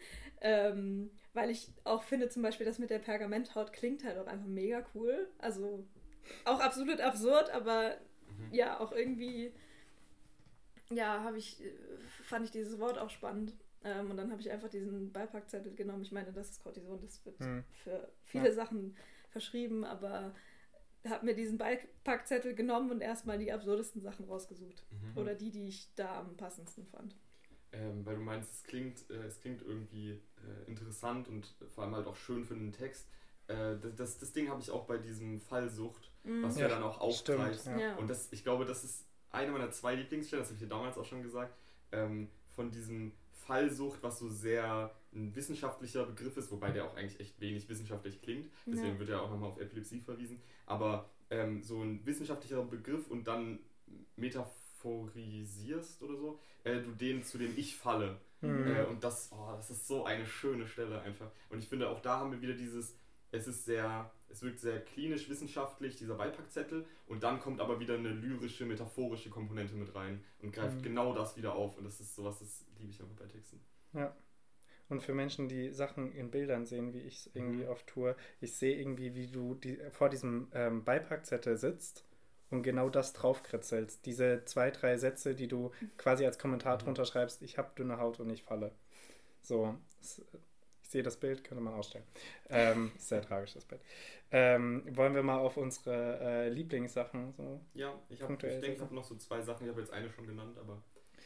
Ähm, 0.41 1.11
weil 1.33 1.51
ich 1.51 1.73
auch 1.85 2.03
finde, 2.03 2.29
zum 2.29 2.43
Beispiel, 2.43 2.67
das 2.67 2.79
mit 2.79 2.91
der 2.91 2.99
Pergamenthaut 2.99 3.73
klingt 3.73 4.05
halt 4.05 4.19
auch 4.19 4.27
einfach 4.27 4.47
mega 4.47 4.85
cool. 4.95 5.29
Also 5.39 5.87
auch 6.45 6.61
absolut 6.61 7.01
absurd, 7.01 7.51
aber 7.51 7.97
mhm. 8.39 8.53
ja, 8.53 8.81
auch 8.81 8.93
irgendwie, 8.93 9.53
ja, 10.91 11.23
habe 11.23 11.39
ich, 11.39 11.63
fand 12.25 12.45
ich 12.45 12.51
dieses 12.51 12.79
Wort 12.79 12.99
auch 12.99 13.11
spannend. 13.11 13.55
Ähm, 13.85 14.11
und 14.11 14.17
dann 14.17 14.31
habe 14.31 14.41
ich 14.41 14.51
einfach 14.51 14.69
diesen 14.69 15.13
Beipackzettel 15.13 15.75
genommen. 15.75 16.03
Ich 16.03 16.13
meine, 16.13 16.33
das 16.33 16.51
ist 16.51 16.63
Cortison, 16.63 17.01
das 17.01 17.25
wird 17.25 17.39
mhm. 17.41 17.65
für 17.83 18.09
viele 18.25 18.49
ja. 18.49 18.55
Sachen 18.55 18.97
verschrieben, 19.31 19.85
aber 19.85 20.35
habe 21.09 21.27
mir 21.27 21.35
diesen 21.35 21.59
Beipackzettel 21.59 22.55
genommen 22.55 22.91
und 22.91 23.01
erstmal 23.01 23.39
die 23.39 23.53
absurdesten 23.53 24.01
Sachen 24.01 24.25
rausgesucht. 24.25 24.83
Mhm. 24.91 25.19
Oder 25.19 25.35
die, 25.35 25.51
die 25.51 25.69
ich 25.69 25.93
da 25.97 26.21
am 26.21 26.37
passendsten 26.37 26.87
fand. 26.87 27.15
Ähm, 27.73 28.07
weil 28.07 28.17
du 28.17 28.23
meinst, 28.23 28.53
es 28.53 28.63
klingt, 28.63 29.11
äh, 29.11 29.25
es 29.25 29.41
klingt 29.41 29.63
irgendwie 29.63 30.13
äh, 30.13 30.69
interessant 30.71 31.29
und 31.29 31.55
vor 31.69 31.85
allem 31.85 31.95
halt 31.95 32.07
auch 32.07 32.17
schön 32.17 32.45
für 32.45 32.55
den 32.55 32.73
Text. 32.73 33.07
Äh, 33.49 33.77
das, 33.81 33.95
das, 33.97 34.19
das, 34.19 34.33
Ding 34.33 34.49
habe 34.49 34.61
ich 34.61 34.71
auch 34.71 34.87
bei 34.87 34.97
diesem 34.97 35.41
Fallsucht. 35.41 36.11
Was 36.25 36.57
ja, 36.57 36.63
ja 36.63 36.69
dann 36.69 36.83
auch 36.83 37.01
aufgreift. 37.01 37.67
Ja. 37.67 37.97
Und 37.97 38.09
das, 38.09 38.29
ich 38.33 38.43
glaube, 38.43 38.65
das 38.65 38.85
ist 38.85 39.05
eine 39.31 39.53
meiner 39.53 39.71
zwei 39.71 39.95
Lieblingsstellen, 39.95 40.43
das 40.43 40.49
habe 40.49 40.55
ich 40.55 40.63
dir 40.63 40.69
damals 40.69 40.97
auch 40.97 41.05
schon 41.05 41.23
gesagt, 41.23 41.55
ähm, 41.93 42.29
von 42.51 42.71
diesem 42.71 43.13
Fallsucht, 43.31 44.03
was 44.03 44.19
so 44.19 44.29
sehr 44.29 44.95
ein 45.13 45.35
wissenschaftlicher 45.35 46.05
Begriff 46.07 46.37
ist, 46.37 46.51
wobei 46.51 46.71
der 46.71 46.85
auch 46.87 46.97
eigentlich 46.97 47.21
echt 47.21 47.41
wenig 47.41 47.69
wissenschaftlich 47.69 48.21
klingt. 48.23 48.51
Deswegen 48.67 48.95
ja. 48.95 48.99
wird 48.99 49.09
ja 49.11 49.21
auch 49.21 49.31
nochmal 49.31 49.51
auf 49.51 49.61
Epilepsie 49.61 50.01
verwiesen. 50.01 50.41
Aber 50.67 51.11
ähm, 51.31 51.63
so 51.63 51.83
ein 51.83 52.05
wissenschaftlicher 52.05 52.63
Begriff 52.63 53.11
und 53.11 53.27
dann 53.27 53.59
metaphorisierst 54.17 56.03
oder 56.03 56.17
so, 56.17 56.41
äh, 56.65 56.81
du 56.81 56.93
den 56.93 57.23
zu 57.23 57.39
dem 57.39 57.57
Ich 57.57 57.77
falle. 57.77 58.19
Mhm. 58.41 58.67
Äh, 58.67 58.85
und 58.85 59.05
das, 59.05 59.31
oh, 59.33 59.53
das 59.57 59.71
ist 59.71 59.87
so 59.87 60.05
eine 60.05 60.27
schöne 60.27 60.67
Stelle 60.67 61.01
einfach. 61.03 61.31
Und 61.51 61.59
ich 61.59 61.69
finde, 61.69 61.89
auch 61.89 62.01
da 62.01 62.19
haben 62.19 62.33
wir 62.33 62.41
wieder 62.41 62.55
dieses, 62.55 62.97
es 63.31 63.47
ist 63.47 63.65
sehr, 63.65 64.11
es 64.35 64.43
wirkt 64.43 64.59
sehr 64.59 64.81
klinisch 64.81 65.29
wissenschaftlich, 65.29 65.97
dieser 65.97 66.17
Beipackzettel, 66.17 66.85
und 67.07 67.23
dann 67.23 67.41
kommt 67.41 67.61
aber 67.61 67.79
wieder 67.79 67.95
eine 67.95 68.09
lyrische, 68.09 68.67
metaphorische 68.67 69.31
Komponente 69.31 69.75
mit 69.75 69.95
rein 69.95 70.23
und 70.43 70.53
greift 70.53 70.79
mhm. 70.79 70.83
genau 70.83 71.15
das 71.15 71.37
wieder 71.37 71.55
auf. 71.55 71.79
Und 71.79 71.85
das 71.85 72.01
ist 72.01 72.15
sowas, 72.17 72.41
das 72.41 72.65
liebe 72.79 72.91
ich 72.91 73.01
einfach 73.01 73.15
bei 73.15 73.27
Texten. 73.27 73.61
Ja. 73.93 74.15
Und 74.89 75.03
für 75.03 75.15
Menschen, 75.15 75.49
die 75.49 75.71
Sachen 75.71 76.13
in 76.13 76.31
Bildern 76.31 76.67
sehen, 76.67 76.93
wie 76.93 77.01
ich 77.01 77.15
es 77.15 77.31
irgendwie 77.33 77.65
mhm. 77.65 77.71
oft 77.71 77.87
tue, 77.87 78.17
ich 78.41 78.55
sehe 78.57 78.77
irgendwie, 78.77 79.15
wie 79.15 79.29
du 79.29 79.55
die, 79.55 79.79
vor 79.93 80.11
diesem 80.11 80.49
ähm, 80.53 80.85
Beipackzettel 80.85 81.57
sitzt 81.57 82.05
und 82.51 82.63
genau 82.63 82.91
das 82.91 83.13
draufkritzelst. 83.13 84.05
Diese 84.05 84.45
zwei, 84.45 84.71
drei 84.71 84.99
Sätze, 84.99 85.35
die 85.35 85.49
du 85.49 85.71
quasi 85.97 86.27
als 86.27 86.39
Kommentar 86.39 86.75
mhm. 86.75 86.81
drunter 86.81 87.05
schreibst, 87.05 87.41
ich 87.43 87.57
habe 87.57 87.71
dünne 87.79 87.99
Haut 87.99 88.21
und 88.21 88.31
ich 88.31 88.43
falle. 88.43 88.73
So, 89.43 89.77
ich 90.03 90.21
sehe 90.95 91.03
das 91.03 91.17
Bild, 91.17 91.43
könnte 91.43 91.63
man 91.63 91.75
ausstellen. 91.75 92.05
Ähm, 92.49 92.93
sehr 92.99 93.21
tragisch, 93.21 93.53
das 93.55 93.65
Bild. 93.65 93.81
Ähm, 94.31 94.85
wollen 94.97 95.15
wir 95.15 95.25
mal 95.25 95.39
auf 95.39 95.57
unsere 95.57 96.21
äh, 96.21 96.49
Lieblingssachen 96.49 97.33
so 97.33 97.61
Ja, 97.75 98.01
ich, 98.09 98.21
ich 98.21 98.27
denke, 98.27 98.73
ich 98.73 98.81
habe 98.81 98.95
noch 98.95 99.03
so 99.03 99.17
zwei 99.17 99.43
Sachen. 99.43 99.65
Ich 99.67 99.71
habe 99.71 99.81
jetzt 99.81 99.93
eine 99.93 100.09
schon 100.09 100.27
genannt, 100.27 100.57
aber 100.57 100.81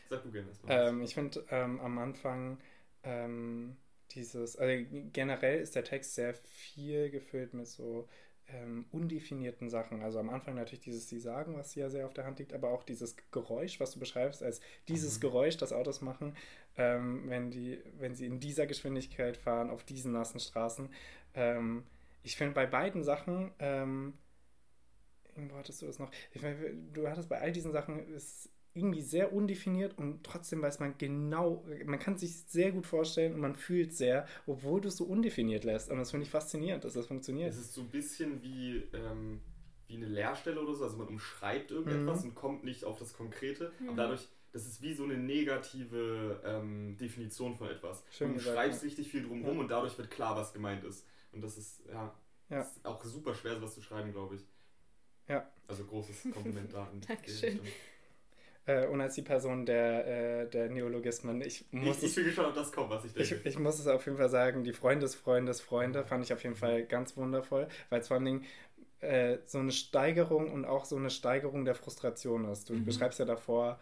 sag 0.09 0.23
du 0.23 0.31
gerne 0.31 0.49
erstmal. 0.49 0.89
Ähm, 0.89 1.03
ich 1.03 1.13
finde 1.13 1.45
ähm, 1.51 1.81
am 1.81 1.99
Anfang 1.99 2.59
ähm, 3.03 3.77
dieses, 4.13 4.57
also 4.57 4.87
generell 5.13 5.61
ist 5.61 5.77
der 5.77 5.85
Text 5.85 6.15
sehr 6.15 6.33
viel 6.35 7.11
gefüllt 7.11 7.53
mit 7.53 7.67
so 7.67 8.09
ähm, 8.49 8.87
undefinierten 8.93 9.69
Sachen. 9.69 10.03
Also 10.03 10.19
am 10.19 10.31
Anfang 10.31 10.55
natürlich 10.55 10.81
dieses 10.81 11.09
Sie 11.09 11.21
sagen, 11.21 11.57
was 11.57 11.75
ja 11.75 11.91
sehr 11.91 12.07
auf 12.07 12.15
der 12.15 12.25
Hand 12.25 12.39
liegt, 12.39 12.53
aber 12.53 12.71
auch 12.71 12.83
dieses 12.83 13.17
Geräusch, 13.31 13.79
was 13.81 13.93
du 13.93 14.01
beschreibst, 14.01 14.43
als 14.43 14.61
dieses 14.89 15.17
mhm. 15.17 15.21
Geräusch, 15.21 15.57
das 15.57 15.73
Autos 15.73 16.01
machen, 16.01 16.35
ähm, 16.77 17.29
wenn, 17.29 17.51
die, 17.51 17.79
wenn 17.99 18.15
sie 18.15 18.27
in 18.27 18.41
dieser 18.41 18.67
Geschwindigkeit 18.67 19.37
fahren, 19.37 19.71
auf 19.71 19.85
diesen 19.85 20.13
nassen 20.13 20.41
Straßen. 20.41 20.89
Ähm, 21.35 21.85
ich 22.23 22.37
finde 22.37 22.55
bei 22.55 22.67
beiden 22.67 23.05
Sachen, 23.05 23.53
ähm, 23.59 24.15
irgendwo 25.37 25.57
hattest 25.57 25.83
du 25.83 25.87
das 25.87 25.99
noch, 25.99 26.11
ich 26.33 26.43
mein, 26.43 26.93
du 26.93 27.09
hattest 27.09 27.29
bei 27.29 27.41
all 27.41 27.53
diesen 27.53 27.73
Sachen, 27.73 28.09
ist 28.09 28.51
irgendwie 28.79 29.03
sehr 29.03 29.33
undefiniert 29.33 29.99
und 29.99 30.25
trotzdem 30.25 30.63
weiß 30.63 30.81
man 30.81 30.97
genau, 30.99 31.65
man 31.85 31.99
kann 31.99 32.17
sich 32.17 32.33
sehr 32.47 32.73
gut 32.73 32.87
vorstellen 32.87 33.35
und 33.35 33.41
man 33.41 33.55
fühlt 33.55 33.93
sehr, 33.93 34.27
obwohl 34.47 34.81
du 34.81 34.89
es 34.89 34.97
so 34.97 35.05
undefiniert 35.05 35.65
lässt. 35.65 35.91
Und 35.91 35.99
das 35.99 36.11
finde 36.11 36.25
ich 36.25 36.31
faszinierend, 36.31 36.85
dass 36.85 36.95
das 36.95 37.07
funktioniert. 37.07 37.51
Es 37.51 37.59
ist 37.59 37.75
so 37.75 37.83
ein 37.83 37.91
bisschen 37.91 38.43
wie, 38.43 38.85
ähm, 38.93 39.41
wie 39.87 39.97
eine 39.97 40.07
Leerstelle 40.07 40.61
oder 40.61 40.75
so, 40.75 40.85
also 40.85 40.97
man 40.97 41.09
umschreibt 41.09 41.71
irgendetwas 41.71 42.23
mhm. 42.23 42.31
und 42.31 42.35
kommt 42.35 42.65
nicht 42.65 42.85
auf 42.85 42.99
das 42.99 43.13
Konkrete, 43.13 43.73
mhm. 43.81 43.89
aber 43.89 43.97
dadurch, 43.97 44.29
das 44.53 44.67
ist 44.67 44.81
wie 44.81 44.95
so 44.95 45.05
eine 45.05 45.19
negative 45.19 46.41
ähm, 46.45 46.97
Definition 46.97 47.57
von 47.57 47.69
etwas. 47.69 48.05
Schön 48.11 48.35
du 48.35 48.41
schreibst 48.41 48.83
richtig 48.83 49.09
viel 49.09 49.23
drumherum 49.23 49.57
ja. 49.57 49.63
und 49.63 49.71
dadurch 49.71 49.99
wird 49.99 50.11
klar, 50.11 50.37
was 50.37 50.53
gemeint 50.53 50.85
ist. 50.85 51.07
Und 51.33 51.43
das 51.43 51.59
ist, 51.59 51.83
ja, 51.87 52.15
ja. 52.51 52.63
Ist 52.63 52.85
auch 52.85 53.03
super 53.05 53.35
schwer, 53.35 53.57
sowas 53.57 53.75
zu 53.75 53.83
schreiben, 53.83 54.13
glaube 54.13 54.37
ich. 54.37 54.47
Ja. 55.29 55.51
Also 55.67 55.85
großes 55.85 56.33
Kompliment 56.33 56.73
da. 56.73 56.91
Dankeschön. 57.07 57.61
Äh, 58.69 58.87
und 58.87 59.01
als 59.01 59.15
die 59.15 59.23
Person 59.23 59.65
der, 59.65 60.43
äh, 60.43 60.47
der 60.47 60.69
Neologismen. 60.69 61.41
Ich, 61.41 61.65
muss 61.71 62.03
ich, 62.03 62.11
ich 62.11 62.15
bin 62.17 62.25
gespannt, 62.27 62.49
ob 62.49 62.55
das 62.55 62.71
kommt, 62.71 62.91
was 62.91 63.03
ich 63.03 63.15
denke. 63.15 63.35
Ich, 63.37 63.47
ich 63.47 63.59
muss 63.59 63.79
es 63.79 63.87
auf 63.87 64.05
jeden 64.05 64.19
Fall 64.19 64.29
sagen, 64.29 64.63
die 64.63 64.75
Freundes, 64.75 65.15
Freundes, 65.15 65.63
Freunde 65.63 66.05
fand 66.05 66.23
ich 66.23 66.35
auf 66.35 66.43
jeden 66.43 66.55
Fall 66.55 66.85
ganz 66.85 67.17
wundervoll, 67.17 67.67
weil 67.89 68.01
es 68.01 68.09
vor 68.09 68.19
allen 68.19 68.27
Dingen 68.27 68.45
äh, 69.01 69.39
so 69.47 69.59
eine 69.59 69.73
Steigerung 69.73 70.53
und 70.53 70.67
auch 70.67 70.85
so 70.85 70.97
eine 70.97 71.09
Steigerung 71.09 71.65
der 71.65 71.75
Frustration 71.75 72.45
ist. 72.45 72.69
Du 72.69 72.75
mhm. 72.75 72.85
beschreibst 72.85 73.19
ja 73.19 73.25
davor, 73.25 73.81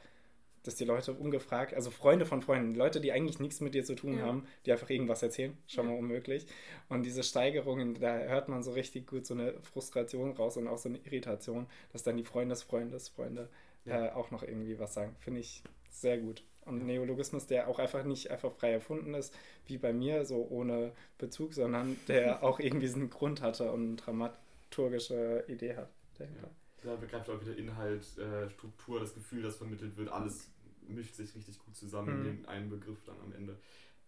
dass 0.63 0.77
die 0.77 0.85
Leute 0.85 1.13
ungefragt, 1.15 1.75
also 1.75 1.91
Freunde 1.91 2.25
von 2.25 2.41
Freunden, 2.41 2.77
Leute, 2.77 3.01
die 3.01 3.11
eigentlich 3.11 3.41
nichts 3.41 3.61
mit 3.61 3.75
dir 3.75 3.83
zu 3.83 3.97
tun 3.97 4.19
ja. 4.19 4.25
haben, 4.25 4.47
die 4.67 4.73
einfach 4.73 4.91
irgendwas 4.91 5.21
erzählen, 5.21 5.57
schon 5.67 5.87
mal 5.87 5.99
unmöglich. 5.99 6.47
Und 6.89 7.05
diese 7.05 7.25
Steigerungen, 7.25 7.95
da 7.95 8.19
hört 8.19 8.49
man 8.49 8.63
so 8.63 8.71
richtig 8.71 9.09
gut 9.09 9.27
so 9.27 9.35
eine 9.35 9.55
Frustration 9.63 10.31
raus 10.33 10.57
und 10.57 10.69
auch 10.69 10.79
so 10.79 10.89
eine 10.89 10.99
Irritation, 10.99 11.67
dass 11.93 12.05
dann 12.05 12.17
die 12.17 12.25
Freundes, 12.25 12.63
Freundes, 12.63 13.09
Freunde 13.09 13.49
ja. 13.87 14.07
äh, 14.07 14.11
auch 14.13 14.31
noch 14.31 14.43
irgendwie 14.43 14.79
was 14.79 14.95
sagen. 14.95 15.17
Finde 15.21 15.41
ich 15.41 15.63
sehr 15.91 16.19
gut. 16.19 16.45
Und 16.65 16.85
Neologismus, 16.85 17.47
der 17.47 17.69
auch 17.69 17.79
einfach 17.79 18.03
nicht 18.05 18.31
einfach 18.31 18.53
frei 18.53 18.73
erfunden 18.73 19.15
ist, 19.15 19.33
wie 19.67 19.79
bei 19.79 19.93
mir, 19.93 20.25
so 20.25 20.47
ohne 20.51 20.93
Bezug, 21.17 21.55
sondern 21.55 21.97
der 22.09 22.43
auch 22.43 22.59
irgendwie 22.59 22.93
einen 22.93 23.09
Grund 23.09 23.41
hatte 23.41 23.71
und 23.71 23.87
eine 23.87 23.97
dramaturgische 23.97 25.45
Idee 25.49 25.77
hat. 25.77 25.91
Dahinter. 26.19 26.43
Ja. 26.43 26.51
Da 26.83 26.97
begreift 26.97 27.31
auch 27.31 27.41
wieder 27.41 27.57
Inhalt, 27.57 28.19
äh, 28.19 28.51
Struktur, 28.51 29.01
das 29.01 29.15
Gefühl, 29.15 29.43
das 29.43 29.57
vermittelt 29.57 29.97
wird, 29.97 30.09
alles 30.09 30.51
mischt 30.89 31.15
sich 31.15 31.35
richtig 31.35 31.59
gut 31.59 31.75
zusammen 31.75 32.21
mhm. 32.21 32.27
in 32.27 32.37
den 32.37 32.47
einen 32.47 32.71
Begriff 32.71 33.03
dann 33.05 33.17
am 33.25 33.33
Ende. 33.33 33.57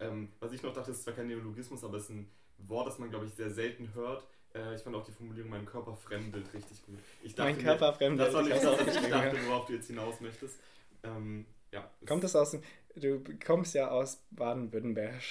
Ähm, 0.00 0.28
was 0.38 0.52
ich 0.52 0.62
noch 0.62 0.72
dachte, 0.72 0.92
ist 0.92 1.02
zwar 1.02 1.14
kein 1.14 1.26
Neologismus, 1.26 1.82
aber 1.82 1.96
es 1.96 2.04
ist 2.04 2.10
ein 2.10 2.28
Wort, 2.58 2.86
das 2.86 2.98
man, 2.98 3.10
glaube 3.10 3.26
ich, 3.26 3.34
sehr 3.34 3.50
selten 3.50 3.94
hört. 3.94 4.26
Äh, 4.54 4.74
ich 4.74 4.82
fand 4.82 4.96
auch 4.96 5.04
die 5.04 5.12
Formulierung, 5.12 5.50
mein 5.50 5.66
Körper 5.66 5.94
fremdelt, 5.94 6.52
richtig 6.54 6.82
gut. 6.84 6.98
Ich 7.22 7.34
dachte, 7.34 7.52
mein 7.52 7.62
Körper 7.62 7.92
fremdelt. 7.92 8.28
Das 8.28 8.34
war 8.34 8.42
nicht 8.42 8.56
das, 8.56 8.64
was 8.64 8.96
ich 8.96 9.10
dachte, 9.10 9.36
worauf 9.46 9.66
du 9.66 9.74
jetzt 9.74 9.86
hinaus 9.86 10.20
möchtest. 10.20 10.58
Ähm, 11.02 11.46
ja, 11.72 11.90
Kommt 12.06 12.24
es 12.24 12.34
aus, 12.34 12.56
du 12.96 13.22
kommst 13.44 13.74
ja 13.74 13.90
aus 13.90 14.22
Baden-Württemberg. 14.30 15.22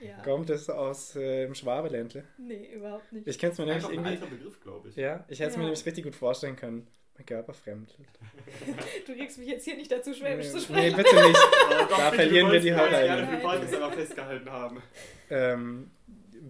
Ja. 0.00 0.22
Kommt 0.22 0.50
es 0.50 0.70
aus 0.70 1.16
äh, 1.16 1.46
dem 1.46 1.54
Schwabeländle? 1.54 2.24
Nee, 2.38 2.72
überhaupt 2.74 3.12
nicht. 3.12 3.26
Ich 3.26 3.38
kenne 3.38 3.52
es 3.52 3.58
mir 3.58 3.66
nämlich 3.66 3.84
irgendwie. 3.84 4.10
Ein 4.10 4.20
alter 4.20 4.26
Begriff, 4.26 4.60
glaube 4.60 4.88
ich. 4.88 4.96
Ja, 4.96 5.24
ich 5.28 5.40
hätte 5.40 5.50
es 5.50 5.54
ja. 5.54 5.58
mir 5.58 5.64
nämlich 5.64 5.84
richtig 5.84 6.04
gut 6.04 6.14
vorstellen 6.14 6.56
können. 6.56 6.86
Mein 7.16 7.26
Körper 7.26 7.52
fremdelt. 7.52 7.98
du 9.06 9.12
kriegst 9.12 9.38
mich 9.38 9.48
jetzt 9.48 9.64
hier 9.64 9.76
nicht 9.76 9.90
dazu, 9.90 10.14
Schwäbisch 10.14 10.46
nee. 10.46 10.52
zu 10.52 10.60
sprechen. 10.60 10.96
Nee, 10.96 11.02
bitte 11.02 11.16
nicht. 11.16 11.38
Oh, 11.70 11.86
doch, 11.90 11.98
da 11.98 12.12
verlieren 12.12 12.50
wir 12.52 12.60
die 12.60 12.72
Hörer. 12.72 13.04
Ja, 13.04 13.30
wir 13.30 13.42
wollten 13.42 13.66
es 13.66 13.74
aber 13.74 13.92
festgehalten 13.92 14.50
haben. 14.50 14.82
Ähm, 15.30 15.90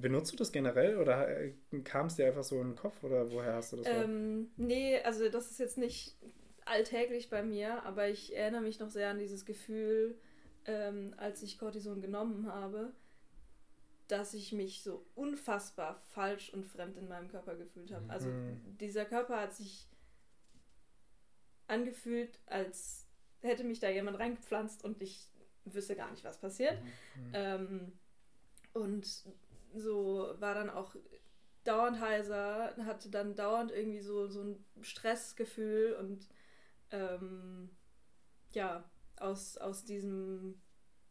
benutzt 0.01 0.33
du 0.33 0.37
das 0.37 0.53
generell 0.53 0.99
oder 0.99 1.29
äh, 1.29 1.53
kam 1.85 2.07
es 2.07 2.17
dir 2.17 2.27
einfach 2.27 2.45
so 2.45 2.61
in 2.61 2.69
den 2.69 2.77
Kopf 2.77 3.03
oder 3.03 3.31
woher 3.31 3.55
hast 3.55 3.73
du 3.73 3.77
das? 3.79 3.87
Ähm, 3.87 4.51
nee, 4.57 5.01
also 5.01 5.29
das 5.29 5.51
ist 5.51 5.59
jetzt 5.59 5.79
nicht 5.79 6.17
alltäglich 6.65 7.31
bei 7.31 7.43
mir, 7.43 7.83
aber 7.85 8.09
ich 8.09 8.37
erinnere 8.37 8.63
mich 8.63 8.79
noch 8.79 8.91
sehr 8.91 9.11
an 9.11 9.19
dieses 9.19 9.45
Gefühl, 9.47 10.19
ähm, 10.67 11.15
als 11.17 11.43
ich 11.43 11.59
Cortison 11.59 12.01
genommen 12.01 12.53
habe, 12.53 12.93
dass 14.07 14.35
ich 14.35 14.53
mich 14.53 14.83
so 14.83 15.05
unfassbar 15.15 16.01
falsch 16.11 16.53
und 16.53 16.67
fremd 16.67 16.97
in 16.97 17.09
meinem 17.09 17.29
Körper 17.29 17.55
gefühlt 17.57 17.93
habe. 17.93 18.09
Also 18.11 18.29
mhm. 18.29 18.61
dieser 18.79 19.05
Körper 19.05 19.41
hat 19.41 19.55
sich 19.55 19.89
angefühlt, 21.67 22.39
als 22.47 23.07
hätte 23.41 23.65
mich 23.65 23.81
da 23.81 23.89
jemand 23.89 24.19
reingepflanzt 24.19 24.85
und 24.85 25.03
ich 25.03 25.29
wüsste 25.65 25.97
gar 25.97 26.11
nicht, 26.11 26.25
was 26.25 26.39
passiert. 26.39 26.79
Mhm. 26.83 27.23
mhm. 27.23 27.31
Ähm, 27.35 27.93
und 28.75 29.25
so 29.79 30.35
war 30.38 30.55
dann 30.55 30.71
auch 30.71 30.95
dauernd 31.64 32.01
heiser, 32.01 32.75
hatte 32.85 33.11
dann 33.11 33.35
dauernd 33.35 33.71
irgendwie 33.71 34.01
so, 34.01 34.27
so 34.29 34.43
ein 34.43 34.64
Stressgefühl 34.81 35.95
und 35.95 36.29
ähm, 36.91 37.71
ja, 38.53 38.88
aus, 39.17 39.59
aus 39.59 39.85
diesem 39.85 40.61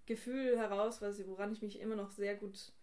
Gefühl 0.06 0.58
heraus, 0.58 1.02
was, 1.02 1.26
woran 1.28 1.52
ich 1.52 1.62
mich 1.62 1.80
immer 1.80 1.96
noch 1.96 2.12
sehr 2.12 2.36
gut 2.36 2.74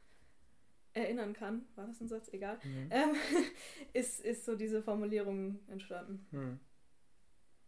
erinnern 0.93 1.33
kann, 1.33 1.67
war 1.75 1.87
das 1.87 2.01
ein 2.01 2.09
Satz? 2.09 2.29
Egal, 2.33 2.59
mhm. 2.63 2.89
ähm, 2.91 3.17
ist, 3.93 4.21
ist 4.21 4.45
so 4.45 4.55
diese 4.55 4.83
Formulierung 4.83 5.59
entstanden. 5.69 6.27
Mhm. 6.31 6.61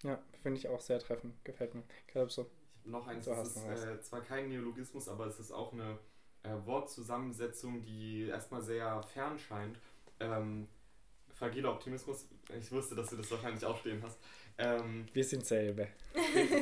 Ja, 0.02 0.22
finde 0.42 0.58
ich 0.58 0.68
auch 0.68 0.80
sehr 0.80 0.98
treffend, 0.98 1.42
gefällt 1.44 1.74
mir. 1.74 1.82
Ich 2.06 2.06
glaube 2.12 2.30
so. 2.30 2.42
Ich 2.74 2.82
habe 2.82 2.90
noch 2.90 3.06
eins, 3.08 3.24
so 3.24 3.32
das 3.32 3.56
ist 3.56 3.84
äh, 3.84 4.00
zwar 4.00 4.22
kein 4.22 4.48
Neologismus, 4.48 5.08
aber 5.08 5.26
es 5.26 5.40
ist 5.40 5.50
auch 5.50 5.72
eine 5.72 5.98
äh, 6.46 6.66
Wortzusammensetzung, 6.66 7.84
die 7.84 8.28
erstmal 8.28 8.62
sehr 8.62 9.02
fern 9.02 9.38
scheint. 9.38 9.78
Ähm, 10.20 10.68
fragiler 11.34 11.72
Optimismus, 11.72 12.26
ich 12.58 12.70
wusste, 12.72 12.94
dass 12.94 13.10
du 13.10 13.16
das 13.16 13.30
wahrscheinlich 13.30 13.64
auch 13.64 13.78
stehen 13.78 14.02
hast. 14.02 14.18
Ähm, 14.58 15.06
Wir 15.12 15.24
sind 15.24 15.44
selber. 15.44 15.86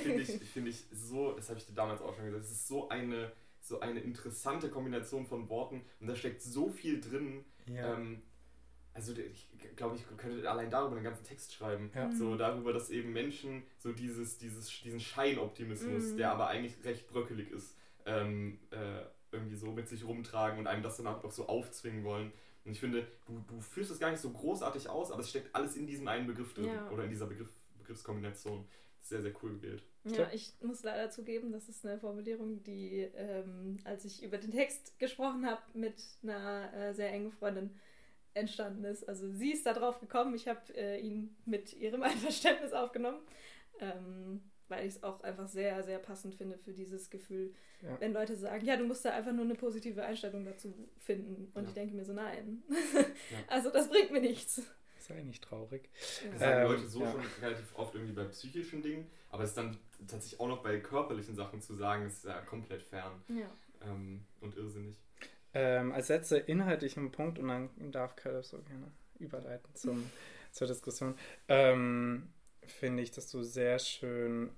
Finde 0.03 0.23
ich, 0.23 0.31
find 0.31 0.69
ich 0.69 0.85
so, 0.93 1.33
das 1.33 1.49
habe 1.49 1.59
ich 1.59 1.67
dir 1.67 1.75
damals 1.75 2.03
auch 2.03 2.15
schon 2.15 2.25
gesagt, 2.25 2.45
es 2.45 2.51
ist 2.51 2.69
so 2.69 2.89
eine, 2.89 3.31
so 3.61 3.81
eine 3.81 4.01
interessante 4.01 4.69
Kombination 4.69 5.27
von 5.27 5.49
Worten 5.49 5.83
und 6.01 6.09
da 6.09 6.17
steckt 6.17 6.43
so 6.43 6.69
viel 6.69 7.01
drin. 7.01 7.45
Ja. 7.67 7.95
Ähm, 7.95 8.23
also 8.95 9.13
ich 9.13 9.49
glaube, 9.77 9.97
ich 9.97 10.05
könnte 10.17 10.49
allein 10.49 10.71
darüber 10.71 10.97
einen 10.97 11.05
ganzen 11.05 11.25
Text 11.25 11.53
schreiben. 11.53 11.91
Ja. 11.95 12.11
So 12.13 12.37
darüber, 12.37 12.73
dass 12.73 12.91
eben 12.91 13.13
Menschen 13.13 13.65
so 13.79 13.93
dieses, 13.93 14.39
dieses, 14.39 14.69
diesen 14.83 15.01
Scheinoptimismus, 15.01 16.13
mhm. 16.13 16.17
der 16.17 16.33
aber 16.33 16.49
eigentlich 16.49 16.85
recht 16.85 17.09
bröckelig 17.09 17.51
ist, 17.51 17.77
ähm, 18.07 18.59
äh, 18.71 19.03
irgendwie 19.35 19.57
so 19.57 19.73
mit 19.73 19.89
sich 19.89 20.05
rumtragen 20.05 20.59
und 20.59 20.67
einem 20.67 20.83
das 20.83 20.97
dann 20.97 21.07
auch 21.07 21.31
so 21.31 21.47
aufzwingen 21.47 22.05
wollen. 22.05 22.33
Und 22.65 22.73
ich 22.73 22.81
finde, 22.81 23.07
du, 23.27 23.41
du 23.47 23.61
führst 23.61 23.91
es 23.91 24.01
gar 24.01 24.11
nicht 24.11 24.21
so 24.21 24.31
großartig 24.31 24.89
aus, 24.89 25.11
aber 25.11 25.21
es 25.21 25.29
steckt 25.29 25.55
alles 25.55 25.77
in 25.77 25.87
diesem 25.87 26.09
einen 26.09 26.27
Begriff 26.27 26.55
drin 26.55 26.67
ja. 26.67 26.91
oder 26.91 27.05
in 27.05 27.11
dieser 27.11 27.27
Begriff, 27.27 27.51
Begriffskombination. 27.79 28.67
Sehr, 29.01 29.21
sehr 29.21 29.35
cool 29.43 29.53
gewählt. 29.57 29.85
Ja, 30.05 30.31
ich 30.33 30.55
muss 30.63 30.83
leider 30.83 31.11
zugeben, 31.11 31.53
das 31.53 31.69
ist 31.69 31.85
eine 31.85 31.99
Formulierung, 31.99 32.63
die, 32.63 33.01
ähm, 33.15 33.77
als 33.85 34.07
ich 34.07 34.23
über 34.23 34.39
den 34.39 34.51
Text 34.51 34.99
gesprochen 34.99 35.45
habe, 35.45 35.61
mit 35.75 36.03
einer 36.23 36.73
äh, 36.73 36.95
sehr 36.95 37.13
engen 37.13 37.31
Freundin 37.31 37.79
entstanden 38.33 38.85
ist. 38.85 39.07
Also 39.07 39.31
sie 39.31 39.53
ist 39.53 39.67
da 39.67 39.75
drauf 39.75 40.01
gekommen, 40.01 40.35
ich 40.35 40.49
habe 40.49 40.61
äh, 40.75 41.01
ihn 41.01 41.37
mit 41.45 41.75
ihrem 41.75 42.03
Einverständnis 42.03 42.73
aufgenommen. 42.73 43.21
Ähm, 43.79 44.41
weil 44.75 44.87
ich 44.87 44.97
es 44.97 45.03
auch 45.03 45.21
einfach 45.23 45.47
sehr, 45.49 45.83
sehr 45.83 45.99
passend 45.99 46.35
finde 46.35 46.59
für 46.59 46.73
dieses 46.73 47.11
Gefühl, 47.11 47.55
ja. 47.83 48.01
wenn 48.01 48.13
Leute 48.13 48.37
sagen, 48.37 48.65
ja, 48.65 48.77
du 48.77 48.85
musst 48.85 49.05
da 49.05 49.11
einfach 49.11 49.33
nur 49.33 49.45
eine 49.45 49.55
positive 49.55 50.05
Einstellung 50.05 50.45
dazu 50.45 50.75
finden. 50.99 51.51
Und 51.55 51.63
ja. 51.63 51.69
ich 51.69 51.75
denke 51.75 51.95
mir 51.95 52.05
so, 52.05 52.13
nein. 52.13 52.63
ja. 52.71 53.05
Also 53.49 53.71
das 53.71 53.89
bringt 53.89 54.11
mir 54.11 54.21
nichts. 54.21 54.63
Sei 54.99 55.23
nicht 55.23 55.45
traurig. 55.45 55.91
Das 56.31 56.41
sagen 56.41 56.63
ähm, 56.63 56.69
Leute 56.69 56.87
so 56.89 57.01
schon 57.01 57.21
relativ 57.43 57.77
oft 57.77 57.95
irgendwie 57.95 58.15
bei 58.15 58.25
psychischen 58.25 58.83
Dingen, 58.83 59.07
aber 59.31 59.43
es 59.43 59.51
ist 59.51 59.59
dann 59.59 59.77
tatsächlich 60.09 60.41
auch 60.41 60.49
noch 60.49 60.63
bei 60.63 60.81
körperlichen 60.81 61.35
Sachen 61.35 61.61
zu 61.61 61.75
sagen, 61.75 62.07
ist 62.07 62.25
ja 62.25 62.41
komplett 62.41 62.83
fern 62.83 63.23
ähm, 63.83 64.25
und 64.41 64.57
irrsinnig. 64.57 64.97
Ähm, 65.53 65.93
als 65.93 66.09
letzter 66.09 66.49
inhaltlichen 66.49 67.13
Punkt, 67.13 67.39
und 67.39 67.49
dann 67.49 67.71
darf 67.93 68.17
Caleb 68.17 68.45
so 68.45 68.59
gerne 68.63 68.91
überleiten 69.19 69.75
zum, 69.75 70.11
zur 70.53 70.67
Diskussion. 70.67 71.17
Ähm, 71.49 72.33
finde 72.67 73.03
ich, 73.03 73.11
dass 73.11 73.31
du 73.31 73.43
sehr 73.43 73.79
schön 73.79 74.51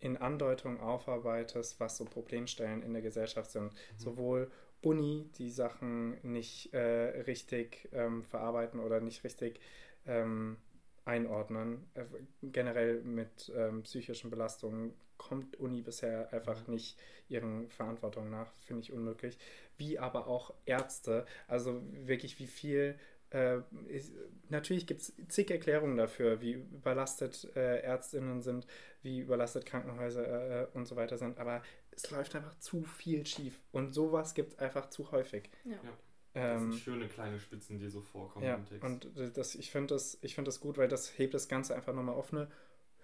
in 0.00 0.16
Andeutung 0.16 0.80
aufarbeitest, 0.80 1.80
was 1.80 1.96
so 1.96 2.04
Problemstellen 2.04 2.82
in 2.82 2.92
der 2.92 3.02
Gesellschaft 3.02 3.50
sind. 3.50 3.72
Mhm. 3.72 3.98
Sowohl 3.98 4.50
Uni, 4.80 5.28
die 5.38 5.50
Sachen 5.50 6.18
nicht 6.22 6.72
äh, 6.72 7.22
richtig 7.22 7.88
ähm, 7.92 8.22
verarbeiten 8.22 8.80
oder 8.80 9.00
nicht 9.00 9.24
richtig 9.24 9.60
ähm, 10.06 10.56
einordnen. 11.04 11.90
Äh, 11.94 12.04
generell 12.42 13.02
mit 13.02 13.52
ähm, 13.56 13.82
psychischen 13.82 14.30
Belastungen 14.30 14.94
kommt 15.16 15.56
Uni 15.56 15.82
bisher 15.82 16.32
einfach 16.32 16.66
mhm. 16.68 16.74
nicht 16.74 16.98
ihren 17.28 17.68
Verantwortungen 17.68 18.30
nach, 18.30 18.52
finde 18.58 18.82
ich 18.82 18.92
unmöglich. 18.92 19.36
Wie 19.76 19.98
aber 19.98 20.28
auch 20.28 20.54
Ärzte, 20.64 21.26
also 21.48 21.82
wirklich 21.90 22.38
wie 22.38 22.46
viel 22.46 22.98
äh, 23.30 23.58
ist, 23.88 24.12
natürlich 24.48 24.86
gibt 24.86 25.02
es 25.02 25.12
zig 25.28 25.50
Erklärungen 25.50 25.96
dafür, 25.96 26.40
wie 26.40 26.52
überlastet 26.52 27.50
äh, 27.56 27.80
Ärztinnen 27.80 28.42
sind, 28.42 28.66
wie 29.02 29.20
überlastet 29.20 29.66
Krankenhäuser 29.66 30.62
äh, 30.62 30.66
und 30.74 30.86
so 30.86 30.96
weiter 30.96 31.18
sind, 31.18 31.38
aber 31.38 31.62
es 31.90 32.10
läuft 32.10 32.34
einfach 32.36 32.58
zu 32.58 32.84
viel 32.84 33.26
schief 33.26 33.60
und 33.72 33.92
sowas 33.92 34.34
gibt 34.34 34.52
es 34.52 34.58
einfach 34.58 34.88
zu 34.88 35.10
häufig. 35.10 35.50
Ja. 35.64 35.72
ja. 35.72 35.98
Das 36.34 36.60
sind 36.60 36.72
ähm, 36.72 36.78
schöne 36.78 37.08
kleine 37.08 37.40
Spitzen, 37.40 37.78
die 37.78 37.88
so 37.88 38.00
vorkommen 38.00 38.44
ja, 38.44 38.54
im 38.54 38.66
Text. 38.66 38.84
Und 38.84 39.10
das, 39.36 39.54
ich 39.54 39.70
finde 39.70 39.94
das, 39.94 40.18
find 40.22 40.46
das 40.46 40.60
gut, 40.60 40.78
weil 40.78 40.86
das 40.86 41.18
hebt 41.18 41.34
das 41.34 41.48
Ganze 41.48 41.74
einfach 41.74 41.94
nochmal 41.94 42.14
auf 42.14 42.32
eine 42.32 42.48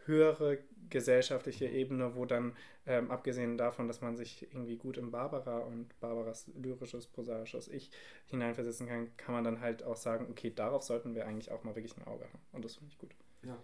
höhere 0.07 0.59
gesellschaftliche 0.90 1.67
Ebene, 1.67 2.14
wo 2.14 2.27
dann, 2.27 2.57
ähm, 2.87 3.11
abgesehen 3.11 3.57
davon, 3.57 3.88
dass 3.88 4.01
man 4.01 4.17
sich 4.17 4.43
irgendwie 4.43 4.77
gut 4.77 4.99
in 4.99 5.11
Barbara 5.11 5.59
und 5.59 5.99
Barbaras 6.01 6.51
lyrisches, 6.55 7.07
prosaisches 7.07 7.69
Ich 7.69 7.90
hineinversetzen 8.27 8.87
kann, 8.87 9.17
kann 9.17 9.35
man 9.35 9.45
dann 9.45 9.61
halt 9.61 9.83
auch 9.83 9.97
sagen, 9.97 10.27
okay, 10.31 10.53
darauf 10.55 10.83
sollten 10.83 11.14
wir 11.14 11.27
eigentlich 11.27 11.51
auch 11.51 11.64
mal 11.64 11.75
wirklich 11.75 11.97
ein 11.97 12.07
Auge 12.07 12.25
haben. 12.25 12.38
Und 12.53 12.64
das 12.64 12.77
finde 12.77 12.93
ich 12.93 12.99
gut. 12.99 13.14
Ja. 13.43 13.57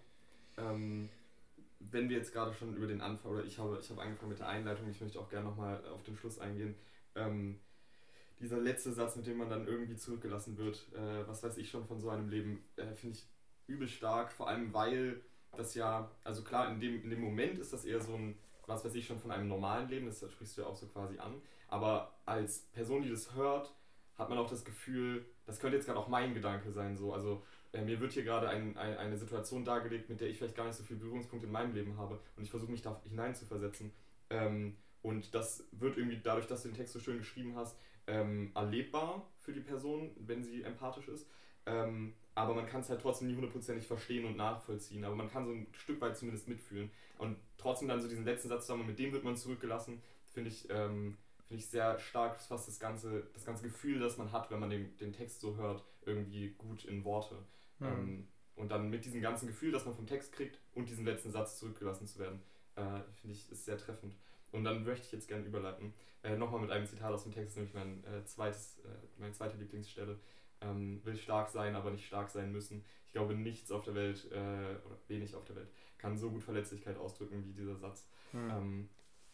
Ähm, 0.57 1.09
wenn 1.79 2.09
wir 2.09 2.17
jetzt 2.17 2.33
gerade 2.33 2.53
schon 2.53 2.75
über 2.75 2.87
den 2.87 3.01
Anfang, 3.01 3.31
oder 3.31 3.43
ich 3.43 3.57
habe, 3.57 3.79
ich 3.81 3.89
habe 3.89 4.01
angefangen 4.01 4.29
mit 4.29 4.39
der 4.39 4.47
Einleitung, 4.47 4.89
ich 4.89 5.01
möchte 5.01 5.19
auch 5.19 5.29
gerne 5.29 5.47
nochmal 5.47 5.83
auf 5.87 6.03
den 6.03 6.15
Schluss 6.15 6.39
eingehen. 6.39 6.75
Ähm, 7.15 7.59
dieser 8.39 8.57
letzte 8.57 8.91
Satz, 8.91 9.15
mit 9.15 9.27
dem 9.27 9.37
man 9.37 9.49
dann 9.49 9.67
irgendwie 9.67 9.95
zurückgelassen 9.95 10.57
wird, 10.57 10.87
äh, 10.95 11.27
was 11.27 11.43
weiß 11.43 11.57
ich 11.57 11.69
schon 11.69 11.85
von 11.85 11.99
so 11.99 12.09
einem 12.09 12.29
Leben, 12.29 12.63
äh, 12.75 12.93
finde 12.93 13.17
ich 13.17 13.27
übel 13.67 13.87
stark, 13.87 14.31
vor 14.31 14.47
allem 14.47 14.73
weil 14.73 15.21
das 15.57 15.75
ja, 15.75 16.09
also 16.23 16.43
klar, 16.43 16.71
in 16.71 16.79
dem, 16.79 17.03
in 17.03 17.09
dem 17.09 17.21
Moment 17.21 17.59
ist 17.59 17.73
das 17.73 17.85
eher 17.85 17.99
so 17.99 18.13
ein, 18.15 18.37
was 18.67 18.85
weiß 18.85 18.95
ich 18.95 19.05
schon 19.05 19.19
von 19.19 19.31
einem 19.31 19.47
normalen 19.47 19.89
Leben, 19.89 20.05
das 20.05 20.19
sprichst 20.31 20.57
du 20.57 20.61
ja 20.61 20.67
auch 20.67 20.75
so 20.75 20.87
quasi 20.87 21.17
an, 21.19 21.41
aber 21.67 22.13
als 22.25 22.59
Person, 22.73 23.03
die 23.03 23.09
das 23.09 23.33
hört, 23.35 23.73
hat 24.17 24.29
man 24.29 24.37
auch 24.37 24.49
das 24.49 24.63
Gefühl, 24.63 25.25
das 25.45 25.59
könnte 25.59 25.77
jetzt 25.77 25.85
gerade 25.85 25.99
auch 25.99 26.07
mein 26.07 26.33
Gedanke 26.33 26.71
sein, 26.71 26.95
so, 26.95 27.13
also 27.13 27.43
äh, 27.73 27.81
mir 27.81 27.99
wird 27.99 28.11
hier 28.13 28.23
gerade 28.23 28.49
ein, 28.49 28.77
ein, 28.77 28.97
eine 28.97 29.17
Situation 29.17 29.63
dargelegt, 29.65 30.09
mit 30.09 30.21
der 30.21 30.29
ich 30.29 30.37
vielleicht 30.37 30.55
gar 30.55 30.65
nicht 30.65 30.75
so 30.75 30.83
viel 30.83 30.97
Berührungspunkte 30.97 31.47
in 31.47 31.53
meinem 31.53 31.73
Leben 31.73 31.97
habe 31.97 32.19
und 32.35 32.43
ich 32.43 32.49
versuche 32.49 32.71
mich 32.71 32.81
da 32.81 33.01
hineinzuversetzen. 33.07 33.91
Ähm, 34.29 34.77
und 35.01 35.33
das 35.33 35.67
wird 35.71 35.97
irgendwie 35.97 36.19
dadurch, 36.21 36.47
dass 36.47 36.63
du 36.63 36.69
den 36.69 36.77
Text 36.77 36.93
so 36.93 36.99
schön 36.99 37.17
geschrieben 37.17 37.55
hast, 37.55 37.77
ähm, 38.07 38.51
erlebbar 38.53 39.27
für 39.39 39.53
die 39.53 39.61
Person, 39.61 40.11
wenn 40.19 40.43
sie 40.43 40.63
empathisch 40.63 41.07
ist. 41.07 41.27
Ähm, 41.65 42.13
aber 42.35 42.53
man 42.53 42.65
kann 42.65 42.81
es 42.81 42.89
halt 42.89 43.01
trotzdem 43.01 43.27
nie 43.27 43.35
hundertprozentig 43.35 43.85
verstehen 43.85 44.25
und 44.25 44.37
nachvollziehen. 44.37 45.03
Aber 45.03 45.15
man 45.15 45.29
kann 45.29 45.45
so 45.45 45.51
ein 45.51 45.67
Stück 45.73 45.99
weit 46.01 46.17
zumindest 46.17 46.47
mitfühlen. 46.47 46.89
Und 47.17 47.37
trotzdem 47.57 47.87
dann 47.87 48.01
so 48.01 48.07
diesen 48.07 48.25
letzten 48.25 48.49
Satz 48.49 48.65
zusammen, 48.65 48.87
mit 48.87 48.99
dem 48.99 49.11
wird 49.11 49.23
man 49.23 49.35
zurückgelassen, 49.35 50.01
finde 50.33 50.49
ich, 50.49 50.69
ähm, 50.69 51.17
find 51.47 51.59
ich 51.59 51.67
sehr 51.67 51.99
stark, 51.99 52.37
das 52.37 52.47
fasst 52.47 52.67
das 52.67 52.79
ganze, 52.79 53.27
das 53.33 53.45
ganze 53.45 53.63
Gefühl, 53.63 53.99
das 53.99 54.17
man 54.17 54.31
hat, 54.31 54.49
wenn 54.49 54.59
man 54.59 54.69
den, 54.69 54.95
den 54.97 55.11
Text 55.11 55.41
so 55.41 55.57
hört, 55.57 55.83
irgendwie 56.05 56.51
gut 56.57 56.85
in 56.85 57.03
Worte. 57.03 57.35
Mhm. 57.79 57.87
Ähm, 57.87 58.27
und 58.55 58.69
dann 58.69 58.89
mit 58.89 59.05
diesem 59.05 59.21
ganzen 59.21 59.47
Gefühl, 59.47 59.71
das 59.71 59.85
man 59.85 59.95
vom 59.95 60.07
Text 60.07 60.31
kriegt 60.31 60.59
und 60.73 60.89
diesen 60.89 61.05
letzten 61.05 61.31
Satz 61.31 61.57
zurückgelassen 61.57 62.07
zu 62.07 62.19
werden, 62.19 62.41
äh, 62.75 63.01
finde 63.19 63.35
ich, 63.35 63.51
ist 63.51 63.65
sehr 63.65 63.77
treffend. 63.77 64.15
Und 64.51 64.63
dann 64.63 64.83
möchte 64.83 65.05
ich 65.05 65.11
jetzt 65.11 65.27
gerne 65.27 65.45
überleiten. 65.45 65.93
Äh, 66.23 66.37
Nochmal 66.37 66.61
mit 66.61 66.71
einem 66.71 66.85
Zitat 66.85 67.11
aus 67.11 67.23
dem 67.23 67.33
Text, 67.33 67.55
nämlich 67.55 67.73
mein, 67.73 68.03
äh, 68.03 68.23
zweites, 68.25 68.79
äh, 68.79 68.89
meine 69.17 69.33
zweite 69.33 69.57
Lieblingsstelle. 69.57 70.19
Ähm, 70.61 71.03
will 71.03 71.17
stark 71.17 71.49
sein, 71.49 71.75
aber 71.75 71.91
nicht 71.91 72.05
stark 72.05 72.29
sein 72.29 72.51
müssen. 72.51 72.83
Ich 73.07 73.13
glaube, 73.13 73.35
nichts 73.35 73.71
auf 73.71 73.83
der 73.83 73.95
Welt, 73.95 74.31
äh, 74.31 74.35
oder 74.85 74.97
wenig 75.07 75.35
auf 75.35 75.43
der 75.45 75.55
Welt, 75.55 75.69
kann 75.97 76.17
so 76.17 76.29
gut 76.29 76.43
Verletzlichkeit 76.43 76.97
ausdrücken 76.97 77.43
wie 77.45 77.53
dieser 77.53 77.75
Satz. 77.75 78.07
Mhm. 78.31 78.49
Ähm, 78.49 78.89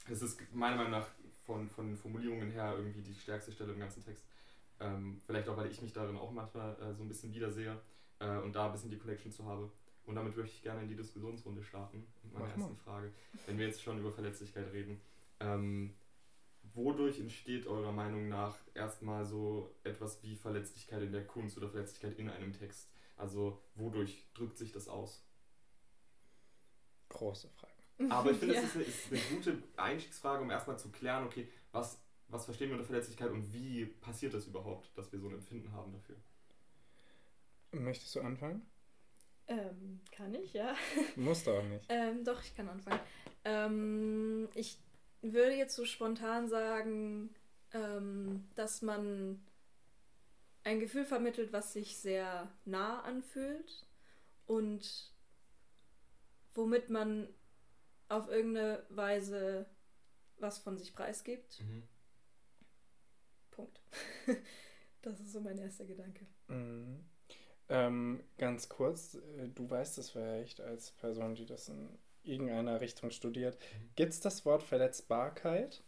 es 0.10 0.22
ist 0.22 0.40
meiner 0.54 0.78
Meinung 0.78 0.92
nach 0.92 1.08
von, 1.46 1.70
von 1.70 1.88
den 1.88 1.98
Formulierungen 1.98 2.52
her 2.52 2.76
irgendwie 2.78 3.02
die 3.02 3.14
stärkste 3.14 3.52
Stelle 3.52 3.74
im 3.74 3.80
ganzen 3.80 4.04
Text. 4.04 4.26
Ähm, 4.80 5.20
vielleicht 5.26 5.50
auch, 5.50 5.58
weil 5.58 5.72
ich 5.72 5.82
mich 5.82 5.94
darin 5.94 6.18
auch 6.18 6.32
manchmal 6.32 6.76
äh, 6.82 6.94
so 6.94 7.04
ein 7.04 7.08
bisschen 7.08 7.34
wiedersehe 7.34 7.80
äh, 8.20 8.38
und 8.38 8.56
da 8.56 8.68
ein 8.68 8.72
bisschen 8.72 8.92
die 8.92 8.98
Collection 8.98 9.32
zu 9.32 9.46
habe. 9.46 9.72
Und 10.06 10.16
damit 10.16 10.38
möchte 10.38 10.56
ich 10.56 10.64
gerne 10.64 10.84
in 10.84 10.88
die 10.88 10.96
Diskussionsrunde 10.96 11.64
starten. 11.64 12.06
Mit 12.24 12.34
meiner 12.34 12.46
Mach 12.46 12.56
ersten 12.56 12.74
mal. 12.74 12.84
Frage. 12.84 13.12
Wenn 13.46 13.58
wir 13.58 13.68
jetzt 13.68 13.82
schon 13.82 14.00
über 14.00 14.12
Verletzlichkeit 14.12 14.72
reden. 14.72 15.02
Ähm, 15.40 15.94
wodurch 16.78 17.20
entsteht 17.20 17.68
eurer 17.68 17.92
Meinung 17.92 18.30
nach 18.30 18.56
erstmal 18.74 19.26
so 19.26 19.76
etwas 19.84 20.24
wie 20.24 20.36
Verletzlichkeit 20.36 21.02
in 21.02 21.12
der 21.12 21.26
Kunst 21.26 21.58
oder 21.58 21.70
Verletzlichkeit 21.70 22.18
in 22.18 22.30
einem 22.30 22.54
Text? 22.54 22.90
Also 23.18 23.62
wodurch 23.76 24.26
drückt 24.34 24.58
sich 24.58 24.72
das 24.72 24.88
aus? 24.88 25.26
Große 27.10 27.50
Frage. 27.50 27.74
Aber 28.12 28.32
ich 28.32 28.38
finde, 28.38 28.54
ja. 28.56 28.62
es 28.62 28.68
ist 28.68 28.76
eine, 28.76 28.84
ist 28.84 29.12
eine 29.12 29.36
gute 29.36 29.64
Einstiegsfrage, 29.76 30.44
um 30.44 30.52
erstmal 30.52 30.78
zu 30.78 30.90
klären, 30.90 31.26
okay, 31.26 31.50
was, 31.72 32.00
was 32.28 32.46
verstehen 32.46 32.70
wir 32.70 32.76
unter 32.76 32.86
Verletzlichkeit 32.86 33.32
und 33.32 33.52
wie 33.52 33.86
passiert 33.86 34.34
das 34.34 34.46
überhaupt, 34.46 34.96
dass 34.96 35.12
wir 35.12 35.20
so 35.20 35.28
ein 35.28 35.34
Empfinden 35.34 35.72
haben 35.72 35.92
dafür? 35.92 36.16
Möchtest 37.72 38.16
du 38.16 38.22
anfangen? 38.22 38.62
Ähm, 39.48 40.02
kann 40.12 40.36
ich, 40.36 40.54
ja. 40.54 40.76
Musst 41.16 41.48
du 41.48 41.52
auch 41.52 41.64
nicht. 41.64 41.86
ähm, 41.90 42.24
doch, 42.24 42.42
ich 42.44 42.56
kann 42.56 42.68
anfangen. 42.70 43.00
Ähm, 43.46 44.50
ich 44.54 44.78
würde 45.34 45.56
jetzt 45.56 45.76
so 45.76 45.86
spontan 45.86 46.48
sagen, 46.48 47.34
ähm, 47.74 48.48
dass 48.56 48.82
man 48.82 49.42
ein 50.64 50.80
Gefühl 50.80 51.06
vermittelt, 51.06 51.54
was 51.54 51.74
sich 51.74 51.98
sehr 51.98 52.52
nah 52.66 53.02
anfühlt 53.02 53.86
und 54.46 55.12
womit 56.54 56.90
man 56.90 57.28
auf 58.10 58.30
irgendeine 58.30 58.84
Weise 58.90 59.66
was 60.40 60.60
von 60.60 60.78
sich 60.78 60.94
preisgibt. 60.94 61.62
Mhm. 61.62 61.84
Punkt. 63.52 63.82
das 65.02 65.20
ist 65.20 65.32
so 65.32 65.42
mein 65.42 65.58
erster 65.58 65.86
Gedanke. 65.86 66.26
Mhm. 66.48 67.04
Ähm, 67.70 68.24
ganz 68.38 68.70
kurz, 68.70 69.16
äh, 69.16 69.48
du 69.54 69.70
weißt 69.70 69.98
es 69.98 70.12
vielleicht 70.12 70.62
als 70.62 70.92
Person, 70.92 71.36
die 71.36 71.46
das 71.46 71.68
in 71.70 71.90
irgendeiner 72.28 72.82
Richtung 72.82 73.12
studiert. 73.12 73.58
Gibt 73.96 74.14
es 74.14 74.20
das 74.20 74.46
Wort 74.46 74.64
Verletzbarkeit? 74.64 75.84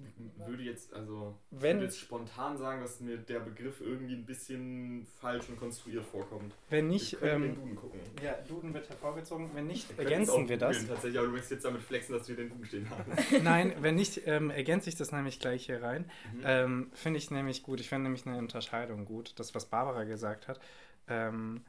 Ich 0.00 0.46
würde 0.46 0.62
jetzt, 0.62 0.92
also, 0.94 1.34
wenn, 1.50 1.76
würde 1.76 1.86
jetzt 1.86 1.98
spontan 1.98 2.56
sagen, 2.56 2.80
dass 2.80 3.00
mir 3.00 3.16
der 3.16 3.40
Begriff 3.40 3.80
irgendwie 3.80 4.14
ein 4.14 4.24
bisschen 4.24 5.06
falsch 5.20 5.48
und 5.48 5.58
konstruiert 5.58 6.04
vorkommt. 6.04 6.54
Wenn 6.70 6.88
nicht, 6.88 7.20
wir 7.20 7.32
ähm, 7.32 7.42
den 7.42 7.54
Duden 7.56 7.76
gucken. 7.76 8.00
Ja, 8.22 8.34
Duden 8.46 8.74
wird 8.74 8.88
hervorgezogen. 8.88 9.50
Wenn 9.54 9.66
nicht, 9.66 9.96
wir 9.96 10.04
ergänzen 10.04 10.48
wir 10.48 10.56
das. 10.56 10.86
Tatsächlich, 10.86 11.18
aber 11.18 11.26
du 11.26 11.32
möchtest 11.32 11.52
jetzt 11.52 11.64
damit 11.64 11.82
flexen, 11.82 12.16
dass 12.16 12.28
wir 12.28 12.36
den 12.36 12.48
Duden 12.48 12.64
stehen 12.64 12.90
haben. 12.90 13.12
Nein, 13.42 13.74
wenn 13.80 13.96
nicht, 13.96 14.22
ähm, 14.26 14.50
ergänze 14.50 14.88
ich 14.88 14.96
das 14.96 15.10
nämlich 15.10 15.40
gleich 15.40 15.66
hier 15.66 15.82
rein. 15.82 16.10
Mhm. 16.32 16.42
Ähm, 16.44 16.90
finde 16.94 17.18
ich 17.18 17.30
nämlich 17.30 17.62
gut. 17.64 17.80
Ich 17.80 17.88
finde 17.88 18.04
nämlich 18.04 18.26
eine 18.26 18.38
Unterscheidung 18.38 19.04
gut. 19.04 19.32
Das, 19.36 19.54
was 19.54 19.66
Barbara 19.66 20.04
gesagt 20.04 20.46
hat. 20.46 20.60
Ähm, 21.08 21.64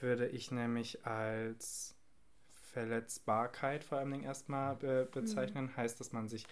würde 0.00 0.26
ich 0.28 0.50
nämlich 0.50 1.06
als 1.06 1.96
Verletzbarkeit 2.72 3.84
vor 3.84 3.98
allem 3.98 4.22
erstmal 4.22 4.76
be 4.76 5.08
bezeichnen. 5.10 5.66
Mhm. 5.66 5.76
Heißt, 5.76 6.00
dass 6.00 6.12
man 6.12 6.28
sich 6.28 6.46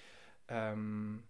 ähm, 0.49 1.25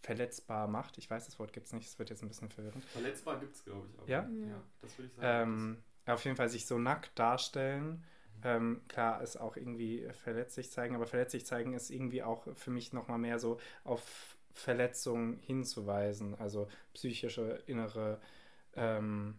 verletzbar 0.00 0.68
macht. 0.68 0.98
Ich 0.98 1.08
weiß, 1.08 1.26
das 1.26 1.38
Wort 1.38 1.52
gibt 1.52 1.66
es 1.66 1.72
nicht, 1.72 1.86
es 1.86 1.98
wird 1.98 2.10
jetzt 2.10 2.22
ein 2.22 2.28
bisschen 2.28 2.50
verwirrend. 2.50 2.84
Verletzbar 2.84 3.40
gibt 3.40 3.54
es, 3.54 3.64
glaube 3.64 3.86
ich, 3.88 3.98
auch. 3.98 4.08
Ja? 4.08 4.28
ja? 4.28 4.62
das 4.80 4.98
würde 4.98 5.08
ich 5.08 5.14
sagen. 5.14 5.50
Ähm, 5.50 5.82
auf 6.06 6.24
jeden 6.24 6.36
Fall 6.36 6.48
sich 6.48 6.66
so 6.66 6.78
nackt 6.78 7.18
darstellen. 7.18 8.04
Mhm. 8.36 8.40
Ähm, 8.44 8.80
klar, 8.88 9.22
ist 9.22 9.36
auch 9.36 9.56
irgendwie 9.56 10.06
verletzlich 10.12 10.70
zeigen, 10.70 10.94
aber 10.94 11.06
verletzlich 11.06 11.46
zeigen 11.46 11.72
ist 11.72 11.90
irgendwie 11.90 12.22
auch 12.22 12.46
für 12.54 12.70
mich 12.70 12.92
nochmal 12.92 13.18
mehr 13.18 13.38
so 13.38 13.58
auf 13.84 14.36
Verletzungen 14.52 15.38
hinzuweisen, 15.38 16.34
also 16.36 16.68
psychische, 16.92 17.62
innere 17.66 18.20
ähm, 18.76 19.38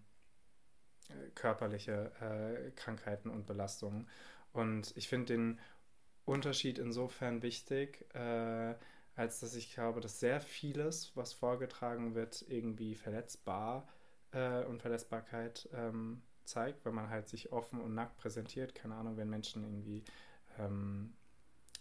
körperliche 1.36 2.12
äh, 2.22 2.72
Krankheiten 2.72 3.30
und 3.30 3.46
Belastungen. 3.46 4.08
Und 4.54 4.96
ich 4.96 5.08
finde 5.08 5.34
den 5.34 5.60
Unterschied 6.26 6.80
insofern 6.80 7.42
wichtig, 7.42 8.06
äh, 8.16 8.76
als 9.16 9.40
dass 9.40 9.56
ich 9.56 9.74
glaube, 9.74 10.02
dass 10.02 10.20
sehr 10.20 10.42
vieles, 10.42 11.16
was 11.16 11.34
vorgetragen 11.34 12.16
wird, 12.16 12.46
irgendwie 12.48 12.96
verletzbar 12.96 13.88
äh, 14.32 14.64
und 14.64 14.82
Verletzbarkeit 14.82 15.70
ähm, 15.74 16.22
zeigt, 16.44 16.86
wenn 16.86 16.94
man 16.94 17.10
halt 17.10 17.28
sich 17.28 17.52
offen 17.52 17.80
und 17.80 17.94
nackt 17.94 18.18
präsentiert. 18.18 18.76
Keine 18.76 18.96
Ahnung, 18.96 19.18
wenn 19.18 19.30
Menschen 19.30 19.64
irgendwie 19.64 20.04
ähm, 20.60 21.14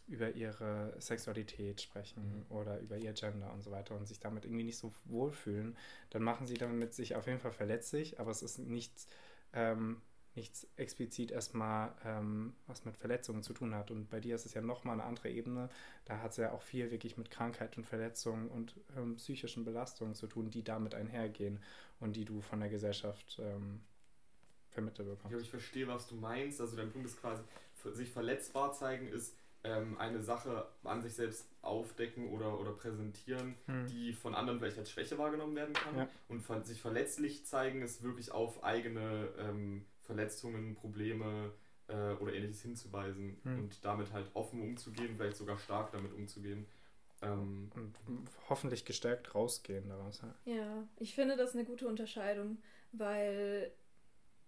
über 0.07 0.33
ihre 0.33 0.95
Sexualität 1.01 1.81
sprechen 1.81 2.45
mhm. 2.49 2.57
oder 2.57 2.79
über 2.81 2.97
ihr 2.97 3.13
Gender 3.13 3.53
und 3.53 3.63
so 3.63 3.71
weiter 3.71 3.97
und 3.97 4.07
sich 4.07 4.21
damit 4.21 4.45
irgendwie 4.45 4.65
nicht 4.65 4.79
so 4.79 4.93
wohlfühlen, 5.07 5.77
dann 6.11 6.23
machen 6.23 6.47
sie 6.47 6.55
damit 6.55 6.95
sich 6.95 7.17
auf 7.17 7.27
jeden 7.27 7.41
Fall 7.41 7.53
verletzlich, 7.53 8.21
aber 8.21 8.31
es 8.31 8.43
ist 8.43 8.59
nichts, 8.59 9.07
ähm, 9.55 10.03
nichts 10.35 10.67
explizit 10.77 11.31
erstmal, 11.31 11.95
ähm, 12.05 12.55
was 12.67 12.85
mit 12.85 12.97
Verletzungen 12.97 13.43
zu 13.43 13.55
tun 13.55 13.75
hat. 13.75 13.91
Und 13.91 14.11
bei 14.11 14.21
dir 14.21 14.35
ist 14.35 14.47
es 14.47 14.53
ja 14.53 14.61
nochmal 14.61 14.95
eine 14.95 15.05
andere 15.05 15.31
Ebene. 15.31 15.71
Da 16.05 16.19
hat 16.19 16.33
es 16.33 16.39
ja 16.39 16.53
auch 16.53 16.63
viel 16.63 16.91
wirklich 16.91 17.17
mit 17.17 17.31
Krankheit 17.31 17.77
und 17.79 17.87
Verletzungen 17.87 18.49
und 18.49 18.75
ähm, 18.97 19.17
psychischen 19.17 19.65
Belastungen 19.65 20.15
zu 20.15 20.27
tun, 20.27 20.51
die 20.51 20.65
damit 20.65 20.95
einhergehen 20.95 21.63
und 22.01 22.17
die 22.17 22.25
du 22.25 22.41
von 22.41 22.61
der 22.61 22.69
Gesellschaft 22.69 23.41
ähm, 23.41 23.81
vermittelt 24.71 25.09
bekommst. 25.09 25.25
Ich 25.25 25.31
glaube, 25.31 25.45
ich 25.45 25.51
verstehe, 25.51 25.87
was 25.87 26.09
du 26.09 26.17
meinst. 26.17 26.61
Also 26.61 26.77
dein 26.77 26.91
Punkt 26.91 27.07
ist 27.07 27.21
quasi, 27.21 27.43
sich 27.93 28.11
verletzbar 28.11 28.73
zeigen 28.73 29.09
ist 29.09 29.37
ähm, 29.65 29.99
eine 29.99 30.23
Sache 30.23 30.67
an 30.85 31.03
sich 31.03 31.15
selbst 31.15 31.49
aufdecken 31.63 32.29
oder, 32.29 32.61
oder 32.61 32.73
präsentieren, 32.73 33.57
hm. 33.67 33.87
die 33.87 34.13
von 34.13 34.35
anderen 34.35 34.59
vielleicht 34.59 34.79
als 34.79 34.91
Schwäche 34.91 35.19
wahrgenommen 35.19 35.57
werden 35.57 35.73
kann. 35.73 35.97
Ja. 35.97 36.09
Und 36.29 36.45
sich 36.67 36.81
verletzlich 36.81 37.47
zeigen 37.47 37.83
ist 37.83 38.03
wirklich 38.03 38.31
auf 38.31 38.63
eigene 38.63 39.29
ähm, 39.39 39.87
Verletzungen, 40.03 40.75
Probleme 40.75 41.53
äh, 41.89 42.13
oder 42.13 42.35
ähnliches 42.35 42.63
hinzuweisen 42.63 43.39
hm. 43.43 43.59
und 43.59 43.85
damit 43.85 44.13
halt 44.13 44.31
offen 44.35 44.61
umzugehen, 44.61 45.17
vielleicht 45.17 45.37
sogar 45.37 45.59
stark 45.59 45.93
damit 45.93 46.13
umzugehen. 46.13 46.67
Ähm, 47.23 47.71
und 47.75 47.95
hoffentlich 48.51 48.85
gestärkt 48.85 49.35
rausgehen 49.35 49.89
daraus. 49.89 50.23
Ja. 50.45 50.55
ja, 50.55 50.89
ich 50.99 51.15
finde 51.15 51.37
das 51.37 51.55
eine 51.55 51.65
gute 51.65 51.89
Unterscheidung, 51.89 52.59
weil 52.93 53.73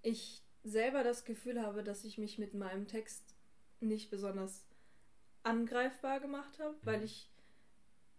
ich 0.03 0.43
selber 0.63 1.03
das 1.03 1.25
Gefühl 1.25 1.63
habe, 1.63 1.83
dass 1.83 2.05
ich 2.05 2.19
mich 2.19 2.39
mit 2.39 2.53
meinem 2.53 2.87
Text 2.87 3.35
nicht 3.81 4.11
besonders 4.11 4.67
angreifbar 5.47 6.21
gemacht 6.21 6.59
habe, 6.59 6.75
weil 6.83 6.99
mhm. 6.99 7.05
ich 7.05 7.29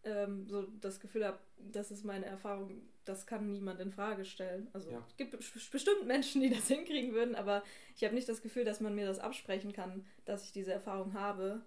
ähm, 0.04 0.48
so 0.48 0.64
das 0.82 1.00
Gefühl 1.00 1.26
habe, 1.26 1.38
das 1.58 1.92
ist 1.92 2.06
meine 2.06 2.26
Erfahrung, 2.26 2.82
das 3.04 3.28
kann 3.28 3.52
niemand 3.52 3.80
in 3.80 3.92
Frage 3.92 4.26
stellen. 4.26 4.70
Also 4.74 4.92
ja. 4.92 5.04
es 5.08 5.18
gibt 5.18 5.38
bestimmt 5.72 6.08
Menschen, 6.08 6.42
die 6.42 6.50
das 6.56 6.68
hinkriegen 6.68 7.14
würden, 7.14 7.36
aber 7.36 7.64
ich 7.96 8.04
habe 8.04 8.16
nicht 8.16 8.30
das 8.30 8.42
Gefühl, 8.42 8.64
dass 8.64 8.80
man 8.80 8.96
mir 8.96 9.06
das 9.06 9.20
absprechen 9.20 9.74
kann, 9.74 10.06
dass 10.26 10.46
ich 10.46 10.52
diese 10.54 10.72
Erfahrung 10.72 11.14
habe, 11.14 11.62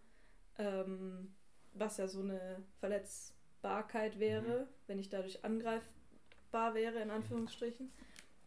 ähm, 0.58 1.34
was 1.74 1.98
ja 1.98 2.08
so 2.08 2.20
eine 2.20 2.62
Verletzbarkeit 2.80 4.18
wäre, 4.18 4.60
mhm. 4.60 4.68
wenn 4.86 4.98
ich 4.98 5.10
dadurch 5.10 5.44
angreifbar 5.44 6.74
wäre, 6.74 7.00
in 7.00 7.10
Anführungsstrichen. 7.10 7.92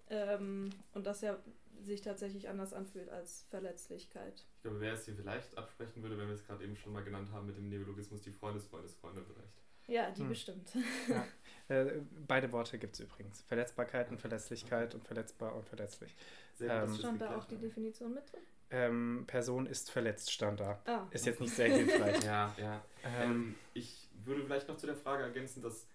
Ähm, 0.09 0.71
und 0.93 1.05
das 1.05 1.21
ja 1.21 1.37
sich 1.85 2.01
tatsächlich 2.01 2.49
anders 2.49 2.73
anfühlt 2.73 3.09
als 3.09 3.45
Verletzlichkeit. 3.49 4.45
Ich 4.57 4.61
glaube, 4.61 4.79
wer 4.81 4.93
es 4.93 5.05
hier 5.05 5.15
vielleicht 5.15 5.57
absprechen 5.57 6.01
würde, 6.01 6.17
wenn 6.17 6.27
wir 6.27 6.35
es 6.35 6.45
gerade 6.45 6.63
eben 6.63 6.75
schon 6.75 6.93
mal 6.93 7.03
genannt 7.03 7.31
haben 7.31 7.47
mit 7.47 7.57
dem 7.57 7.69
Neologismus, 7.69 8.21
die 8.21 8.31
Freundesfreundesfreunde 8.31 9.23
vielleicht. 9.23 9.63
Ja, 9.87 10.11
die 10.11 10.21
hm. 10.21 10.29
bestimmt. 10.29 10.69
Ja. 11.07 11.25
Äh, 11.69 12.01
beide 12.27 12.51
Worte 12.51 12.77
gibt 12.77 12.95
es 12.95 12.99
übrigens. 12.99 13.41
Verletzbarkeit 13.43 14.09
und 14.09 14.19
Verletzlichkeit 14.19 14.93
und 14.95 15.05
verletzbar 15.05 15.55
und 15.55 15.65
verletzlich. 15.65 16.13
Sehr 16.55 16.83
ähm, 16.83 16.95
stand 16.95 17.21
da 17.21 17.37
auch 17.37 17.45
die 17.45 17.57
Definition 17.57 18.13
mit 18.13 18.31
drin? 18.31 18.41
Ähm, 18.69 19.23
Person 19.27 19.65
ist 19.65 19.89
verletzt, 19.89 20.31
stand 20.31 20.59
da. 20.59 20.81
Ah. 20.85 21.07
Ist 21.11 21.25
jetzt 21.25 21.39
nicht 21.39 21.55
sehr 21.55 21.69
hilfreich. 21.69 22.23
ja, 22.25 22.53
ja. 22.57 22.83
Ähm, 23.03 23.31
ähm, 23.31 23.55
ich 23.73 24.09
würde 24.25 24.43
vielleicht 24.43 24.67
noch 24.67 24.77
zu 24.77 24.87
der 24.87 24.95
Frage 24.95 25.23
ergänzen, 25.23 25.61
dass 25.61 25.87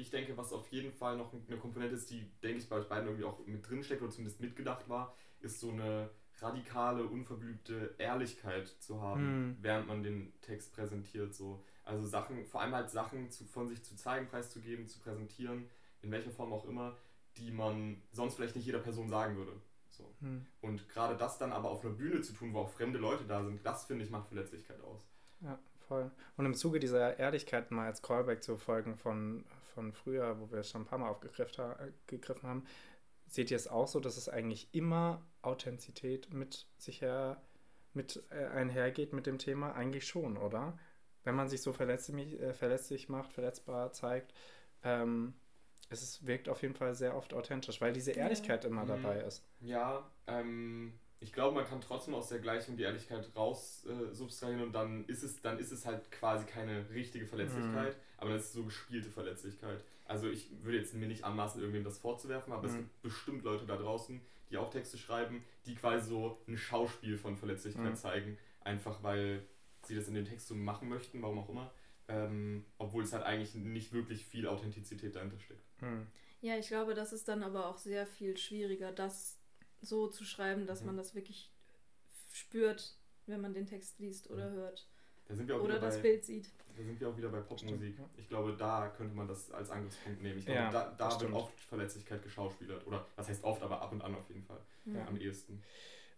ich 0.00 0.10
denke, 0.10 0.36
was 0.36 0.52
auf 0.52 0.68
jeden 0.68 0.92
Fall 0.92 1.16
noch 1.16 1.32
eine 1.32 1.58
Komponente 1.58 1.94
ist, 1.94 2.10
die, 2.10 2.30
denke 2.42 2.58
ich, 2.58 2.68
bei 2.68 2.76
euch 2.76 2.88
beiden 2.88 3.06
irgendwie 3.06 3.24
auch 3.24 3.38
mit 3.46 3.68
drinsteckt 3.68 4.02
oder 4.02 4.10
zumindest 4.10 4.40
mitgedacht 4.40 4.88
war, 4.88 5.14
ist 5.40 5.60
so 5.60 5.70
eine 5.70 6.10
radikale, 6.42 7.04
unverblümte 7.04 7.94
Ehrlichkeit 7.98 8.68
zu 8.68 9.00
haben, 9.00 9.48
mhm. 9.48 9.56
während 9.60 9.86
man 9.86 10.02
den 10.02 10.32
Text 10.40 10.72
präsentiert. 10.72 11.34
So. 11.34 11.62
Also 11.84 12.06
Sachen, 12.06 12.44
vor 12.46 12.62
allem 12.62 12.74
halt 12.74 12.90
Sachen 12.90 13.30
zu, 13.30 13.44
von 13.44 13.68
sich 13.68 13.82
zu 13.82 13.96
zeigen, 13.96 14.28
preiszugeben, 14.28 14.86
zu 14.88 15.00
präsentieren, 15.00 15.68
in 16.02 16.10
welcher 16.10 16.30
Form 16.30 16.52
auch 16.52 16.64
immer, 16.66 16.96
die 17.36 17.50
man 17.50 18.02
sonst 18.12 18.36
vielleicht 18.36 18.56
nicht 18.56 18.66
jeder 18.66 18.78
Person 18.78 19.08
sagen 19.08 19.36
würde. 19.36 19.52
So. 19.90 20.14
Mhm. 20.20 20.46
Und 20.60 20.88
gerade 20.88 21.16
das 21.16 21.38
dann 21.38 21.52
aber 21.52 21.70
auf 21.70 21.84
einer 21.84 21.94
Bühne 21.94 22.20
zu 22.22 22.32
tun, 22.32 22.54
wo 22.54 22.60
auch 22.60 22.70
fremde 22.70 22.98
Leute 22.98 23.24
da 23.24 23.44
sind, 23.44 23.64
das 23.64 23.84
finde 23.84 24.04
ich 24.04 24.10
macht 24.10 24.28
Verletzlichkeit 24.28 24.80
aus. 24.82 25.06
Ja, 25.40 25.58
voll. 25.88 26.10
Und 26.36 26.46
im 26.46 26.54
Zuge 26.54 26.80
dieser 26.80 27.18
Ehrlichkeit 27.18 27.70
mal 27.70 27.86
als 27.86 28.02
Callback 28.02 28.42
zu 28.42 28.56
folgen 28.56 28.96
von, 28.96 29.44
von 29.70 29.92
früher, 29.92 30.40
wo 30.40 30.50
wir 30.50 30.58
es 30.58 30.70
schon 30.70 30.82
ein 30.82 30.86
paar 30.86 30.98
Mal 30.98 31.08
aufgegriffen 31.08 32.48
haben, 32.48 32.64
seht 33.26 33.50
ihr 33.50 33.56
es 33.56 33.68
auch 33.68 33.86
so, 33.86 34.00
dass 34.00 34.16
es 34.16 34.28
eigentlich 34.28 34.68
immer 34.72 35.24
Authentizität 35.42 36.32
mit 36.32 36.66
sich 36.76 37.00
her, 37.00 37.40
mit 37.94 38.22
äh, 38.30 38.46
einhergeht 38.46 39.12
mit 39.12 39.26
dem 39.26 39.38
Thema? 39.38 39.72
Eigentlich 39.72 40.06
schon, 40.06 40.36
oder? 40.36 40.78
Wenn 41.24 41.34
man 41.34 41.48
sich 41.48 41.62
so 41.62 41.72
verletzlich, 41.72 42.40
äh, 42.40 42.52
verletzlich 42.54 43.08
macht, 43.08 43.32
verletzbar 43.32 43.92
zeigt, 43.92 44.34
ähm, 44.82 45.34
es 45.90 46.02
ist, 46.02 46.26
wirkt 46.26 46.48
auf 46.48 46.62
jeden 46.62 46.74
Fall 46.74 46.94
sehr 46.94 47.16
oft 47.16 47.34
authentisch, 47.34 47.80
weil 47.80 47.92
diese 47.92 48.12
Ehrlichkeit 48.12 48.64
ja. 48.64 48.70
immer 48.70 48.84
mhm. 48.84 48.88
dabei 48.88 49.20
ist. 49.20 49.44
Ja, 49.60 50.08
ähm, 50.26 50.98
ich 51.20 51.32
glaube, 51.32 51.54
man 51.54 51.66
kann 51.66 51.80
trotzdem 51.82 52.14
aus 52.14 52.28
der 52.28 52.38
Gleichung 52.38 52.76
die 52.76 52.82
Ehrlichkeit 52.82 53.30
raus 53.36 53.86
äh, 53.86 54.14
substrahieren 54.14 54.62
und 54.62 54.72
dann 54.72 55.04
ist 55.04 55.22
es, 55.22 55.40
dann 55.42 55.58
ist 55.58 55.70
es 55.70 55.84
halt 55.84 56.10
quasi 56.10 56.46
keine 56.46 56.88
richtige 56.90 57.26
Verletzlichkeit, 57.26 57.94
mhm. 57.94 58.00
aber 58.16 58.30
das 58.30 58.46
ist 58.46 58.52
so 58.54 58.64
gespielte 58.64 59.10
Verletzlichkeit. 59.10 59.84
Also 60.06 60.28
ich 60.28 60.50
würde 60.62 60.78
jetzt 60.78 60.94
mir 60.94 61.06
nicht 61.06 61.24
anmaßen, 61.24 61.60
irgendwem 61.60 61.84
das 61.84 61.98
vorzuwerfen, 61.98 62.52
aber 62.52 62.62
mhm. 62.62 62.68
es 62.68 62.76
gibt 62.76 63.02
bestimmt 63.02 63.44
Leute 63.44 63.66
da 63.66 63.76
draußen, 63.76 64.20
die 64.50 64.56
auch 64.56 64.70
Texte 64.70 64.96
schreiben, 64.96 65.44
die 65.66 65.74
quasi 65.74 66.08
so 66.08 66.40
ein 66.48 66.56
Schauspiel 66.56 67.18
von 67.18 67.36
Verletzlichkeit 67.36 67.90
mhm. 67.90 67.96
zeigen, 67.96 68.38
einfach 68.62 69.02
weil 69.02 69.46
sie 69.82 69.94
das 69.94 70.08
in 70.08 70.14
den 70.14 70.24
Text 70.24 70.48
so 70.48 70.54
machen 70.54 70.88
möchten, 70.88 71.22
warum 71.22 71.38
auch 71.38 71.48
immer. 71.48 71.70
Ähm, 72.08 72.64
obwohl 72.78 73.04
es 73.04 73.12
halt 73.12 73.22
eigentlich 73.22 73.54
nicht 73.54 73.92
wirklich 73.92 74.24
viel 74.24 74.48
Authentizität 74.48 75.14
dahinter 75.14 75.38
steckt. 75.38 75.62
Mhm. 75.80 76.06
Ja, 76.40 76.56
ich 76.56 76.68
glaube, 76.68 76.94
das 76.94 77.12
ist 77.12 77.28
dann 77.28 77.42
aber 77.42 77.66
auch 77.66 77.78
sehr 77.78 78.06
viel 78.06 78.36
schwieriger, 78.36 78.90
das 78.90 79.39
so 79.80 80.08
zu 80.08 80.24
schreiben, 80.24 80.66
dass 80.66 80.80
mhm. 80.80 80.88
man 80.88 80.96
das 80.96 81.14
wirklich 81.14 81.50
spürt, 82.32 82.96
wenn 83.26 83.40
man 83.40 83.54
den 83.54 83.66
Text 83.66 83.98
liest 83.98 84.30
oder 84.30 84.50
hört. 84.50 84.86
Da 85.28 85.58
oder 85.58 85.78
das 85.78 85.96
bei, 85.96 86.02
Bild 86.02 86.24
sieht. 86.24 86.50
Da 86.76 86.82
sind 86.82 87.00
wir 87.00 87.08
auch 87.08 87.16
wieder 87.16 87.28
bei 87.28 87.40
Popmusik. 87.40 87.94
Ich 88.16 88.28
glaube, 88.28 88.56
da 88.56 88.88
könnte 88.96 89.14
man 89.14 89.28
das 89.28 89.50
als 89.52 89.70
Angriffspunkt 89.70 90.22
nehmen. 90.22 90.38
Ich 90.38 90.46
glaube, 90.46 90.60
ja, 90.60 90.70
da, 90.72 90.94
da 90.98 91.20
wird 91.20 91.32
oft 91.32 91.60
Verletzlichkeit 91.60 92.22
geschauspielert. 92.22 92.84
Oder 92.86 93.06
was 93.14 93.28
heißt 93.28 93.44
oft, 93.44 93.62
aber 93.62 93.80
ab 93.80 93.92
und 93.92 94.02
an 94.02 94.16
auf 94.16 94.28
jeden 94.28 94.42
Fall. 94.42 94.58
Ja. 94.86 95.06
Am 95.06 95.16
ehesten. 95.16 95.62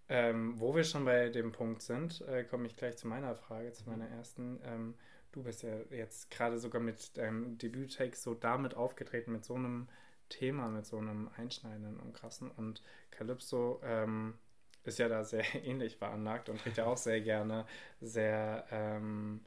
Ähm, 0.08 0.58
wo 0.58 0.74
wir 0.74 0.84
schon 0.84 1.04
bei 1.04 1.28
dem 1.28 1.52
Punkt 1.52 1.82
sind, 1.82 2.22
äh, 2.22 2.44
komme 2.44 2.66
ich 2.66 2.76
gleich 2.76 2.96
zu 2.96 3.06
meiner 3.06 3.34
Frage, 3.34 3.72
zu 3.72 3.88
meiner 3.88 4.08
ersten. 4.08 4.60
Ähm, 4.64 4.94
du 5.32 5.42
bist 5.42 5.62
ja 5.62 5.74
jetzt 5.90 6.30
gerade 6.30 6.58
sogar 6.58 6.80
mit 6.80 7.16
deinem 7.16 7.58
Debüt-Text 7.58 8.22
so 8.22 8.34
damit 8.34 8.74
aufgetreten, 8.74 9.32
mit 9.32 9.44
so 9.44 9.54
einem 9.54 9.88
Thema, 10.32 10.68
mit 10.68 10.86
so 10.86 10.98
einem 10.98 11.30
einschneidenden 11.36 12.00
und 12.00 12.14
krassen. 12.14 12.50
Und 12.50 12.82
Calypso 13.10 13.80
ähm, 13.84 14.34
ist 14.84 14.98
ja 14.98 15.08
da 15.08 15.24
sehr 15.24 15.44
ähnlich 15.64 15.96
veranlagt 15.96 16.48
und 16.48 16.60
trägt 16.60 16.78
ja 16.78 16.86
auch 16.86 16.96
sehr 16.96 17.20
gerne 17.20 17.66
sehr 18.00 18.66
ähm, 18.70 19.40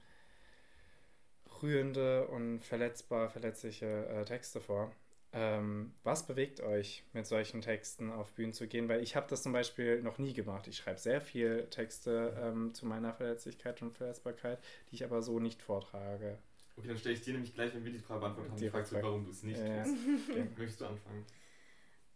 rührende 1.62 2.28
und 2.28 2.60
verletzbar, 2.60 3.30
verletzliche 3.30 4.08
äh, 4.08 4.26
Texte 4.26 4.62
vor. 4.62 4.92
Ähm, 5.34 5.94
was 6.04 6.26
bewegt 6.26 6.62
euch, 6.62 7.04
mit 7.12 7.28
solchen 7.28 7.60
Texten 7.62 8.10
auf 8.10 8.32
Bühnen 8.34 8.54
zu 8.54 8.68
gehen? 8.68 8.88
Weil 8.88 9.04
ich 9.04 9.18
habe 9.18 9.28
das 9.30 9.44
zum 9.44 9.52
Beispiel 9.52 10.02
noch 10.02 10.18
nie 10.18 10.34
gemacht. 10.34 10.68
Ich 10.68 10.78
schreibe 10.78 11.00
sehr 11.00 11.20
viel 11.20 11.68
Texte 11.70 12.34
ähm, 12.42 12.74
zu 12.74 12.86
meiner 12.86 13.14
Verletzlichkeit 13.14 13.82
und 13.82 13.92
Verletzbarkeit, 13.92 14.60
die 14.90 14.96
ich 14.96 15.04
aber 15.04 15.22
so 15.22 15.40
nicht 15.40 15.62
vortrage. 15.62 16.38
Okay, 16.78 16.88
dann 16.90 16.98
stelle 16.98 17.16
ich 17.16 17.22
dir 17.22 17.34
nämlich 17.34 17.54
gleich, 17.54 17.74
wenn 17.74 17.86
wir 17.86 17.92
die 17.92 18.00
Frage 18.00 18.22
beantwortet 18.22 18.52
haben, 18.52 18.60
die 18.60 18.70
Frage, 18.70 18.86
Frage. 18.86 19.04
warum 19.06 19.24
du 19.24 19.32
es 19.32 19.44
nicht 19.44 19.60
äh, 19.60 19.84
tust. 19.84 19.98
Okay. 20.30 20.48
Möchtest 20.58 20.82
du 20.82 20.86
anfangen? 20.86 21.26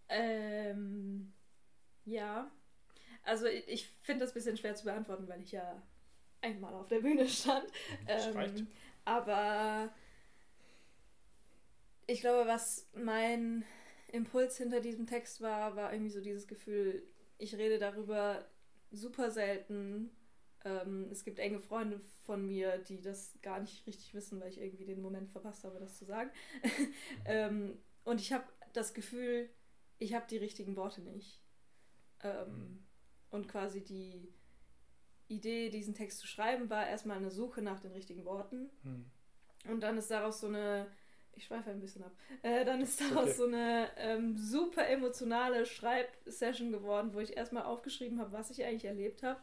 Ähm, 0.09 1.33
ja. 2.05 2.51
Also 3.23 3.45
ich 3.45 3.87
finde 4.01 4.25
das 4.25 4.31
ein 4.31 4.35
bisschen 4.35 4.57
schwer 4.57 4.75
zu 4.75 4.85
beantworten, 4.85 5.27
weil 5.27 5.41
ich 5.41 5.51
ja 5.51 5.81
einmal 6.41 6.73
auf 6.73 6.87
der 6.87 6.99
Bühne 6.99 7.27
stand. 7.27 7.67
Ähm, 8.07 8.67
aber 9.05 9.93
ich 12.07 12.21
glaube, 12.21 12.47
was 12.47 12.89
mein 12.95 13.63
Impuls 14.11 14.57
hinter 14.57 14.81
diesem 14.81 15.05
Text 15.05 15.41
war, 15.41 15.75
war 15.75 15.93
irgendwie 15.93 16.11
so 16.11 16.21
dieses 16.21 16.47
Gefühl, 16.47 17.03
ich 17.37 17.55
rede 17.55 17.77
darüber 17.77 18.45
super 18.91 19.31
selten. 19.31 20.09
Ähm, 20.65 21.07
es 21.11 21.23
gibt 21.23 21.39
enge 21.39 21.59
Freunde 21.59 21.99
von 22.25 22.45
mir, 22.45 22.77
die 22.79 23.01
das 23.01 23.37
gar 23.41 23.59
nicht 23.59 23.85
richtig 23.87 24.13
wissen, 24.13 24.41
weil 24.41 24.49
ich 24.49 24.59
irgendwie 24.59 24.85
den 24.85 25.01
Moment 25.01 25.29
verpasst 25.29 25.63
habe, 25.63 25.79
das 25.79 25.97
zu 25.97 26.05
sagen. 26.05 26.31
ähm, 27.25 27.77
und 28.03 28.19
ich 28.19 28.33
habe 28.33 28.43
das 28.73 28.93
Gefühl, 28.93 29.49
ich 29.99 30.13
habe 30.13 30.25
die 30.29 30.37
richtigen 30.37 30.75
Worte 30.75 31.01
nicht. 31.01 31.41
Ähm, 32.23 32.47
mhm. 32.47 32.83
Und 33.29 33.47
quasi 33.47 33.83
die 33.83 34.33
Idee, 35.27 35.69
diesen 35.69 35.93
Text 35.93 36.19
zu 36.19 36.27
schreiben, 36.27 36.69
war 36.69 36.87
erstmal 36.87 37.17
eine 37.17 37.31
Suche 37.31 37.61
nach 37.61 37.79
den 37.79 37.91
richtigen 37.91 38.25
Worten. 38.25 38.69
Mhm. 38.83 39.05
Und 39.69 39.81
dann 39.81 39.97
ist 39.97 40.09
daraus 40.09 40.41
so 40.41 40.47
eine, 40.47 40.87
ich 41.33 41.45
schweife 41.45 41.69
ein 41.69 41.79
bisschen 41.79 42.03
ab, 42.03 42.11
äh, 42.41 42.65
dann 42.65 42.81
ist 42.81 42.99
daraus 42.99 43.29
okay. 43.29 43.33
so 43.33 43.45
eine 43.45 43.89
ähm, 43.97 44.37
super 44.37 44.87
emotionale 44.87 45.65
Schreibsession 45.65 46.71
geworden, 46.71 47.13
wo 47.13 47.19
ich 47.19 47.37
erstmal 47.37 47.63
aufgeschrieben 47.63 48.19
habe, 48.19 48.31
was 48.31 48.49
ich 48.49 48.63
eigentlich 48.63 48.85
erlebt 48.85 49.23
habe. 49.23 49.39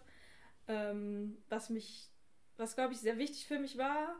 Ähm, 0.68 1.38
was 1.48 1.70
mich, 1.70 2.10
was 2.56 2.74
glaube 2.74 2.92
ich 2.92 3.00
sehr 3.00 3.18
wichtig 3.18 3.46
für 3.46 3.58
mich 3.58 3.78
war, 3.78 4.16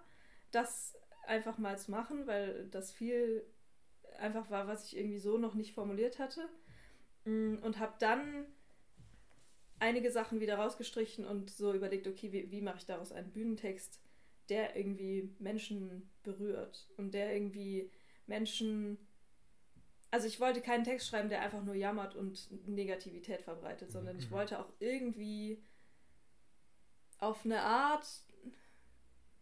das 0.51 0.97
einfach 1.26 1.59
mal 1.59 1.78
zu 1.78 1.90
machen, 1.90 2.26
weil 2.26 2.68
das 2.68 2.92
viel 2.92 3.44
einfach 4.18 4.51
war, 4.51 4.66
was 4.66 4.86
ich 4.86 4.97
irgendwie 4.97 5.18
so 5.18 5.38
noch 5.38 5.55
nicht 5.55 5.74
formuliert 5.74 6.18
hatte. 6.18 6.49
Mm, 7.24 7.57
und 7.62 7.78
habe 7.78 7.94
dann 7.99 8.47
einige 9.78 10.11
Sachen 10.11 10.40
wieder 10.40 10.57
rausgestrichen 10.57 11.26
und 11.26 11.51
so 11.51 11.74
überlegt, 11.74 12.07
okay, 12.07 12.32
wie, 12.32 12.51
wie 12.51 12.62
mache 12.62 12.78
ich 12.78 12.86
daraus 12.86 13.12
einen 13.12 13.32
Bühnentext, 13.32 14.01
der 14.49 14.76
irgendwie 14.76 15.34
Menschen 15.38 16.11
berührt 16.22 16.88
und 16.97 17.12
der 17.14 17.34
irgendwie 17.34 17.90
Menschen. 18.26 18.99
Also 20.11 20.28
ich 20.28 20.40
wollte 20.40 20.61
keinen 20.61 20.84
Text 20.84 21.09
schreiben, 21.09 21.28
der 21.28 21.42
einfach 21.42 21.62
nur 21.62 21.74
jammert 21.74 22.14
und 22.14 22.49
Negativität 22.66 23.42
verbreitet, 23.42 23.90
sondern 23.90 24.18
ich 24.18 24.30
mhm. 24.30 24.34
wollte 24.34 24.61
auch 24.61 24.72
irgendwie 24.78 25.62
auf 27.18 27.44
eine 27.44 27.62
Art 27.62 28.06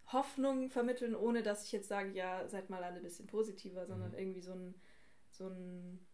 Hoffnung 0.06 0.70
vermitteln, 0.70 1.14
ohne 1.14 1.42
dass 1.42 1.64
ich 1.64 1.72
jetzt 1.72 1.88
sage, 1.88 2.12
ja, 2.12 2.46
seid 2.48 2.70
mal 2.70 2.82
alle 2.82 2.96
ein 2.96 3.02
bisschen 3.02 3.26
positiver, 3.26 3.86
sondern 3.86 4.12
mhm. 4.12 4.18
irgendwie 4.18 4.40
so 4.40 4.52
ein, 4.52 4.74
so 5.30 5.48
ein 5.48 6.06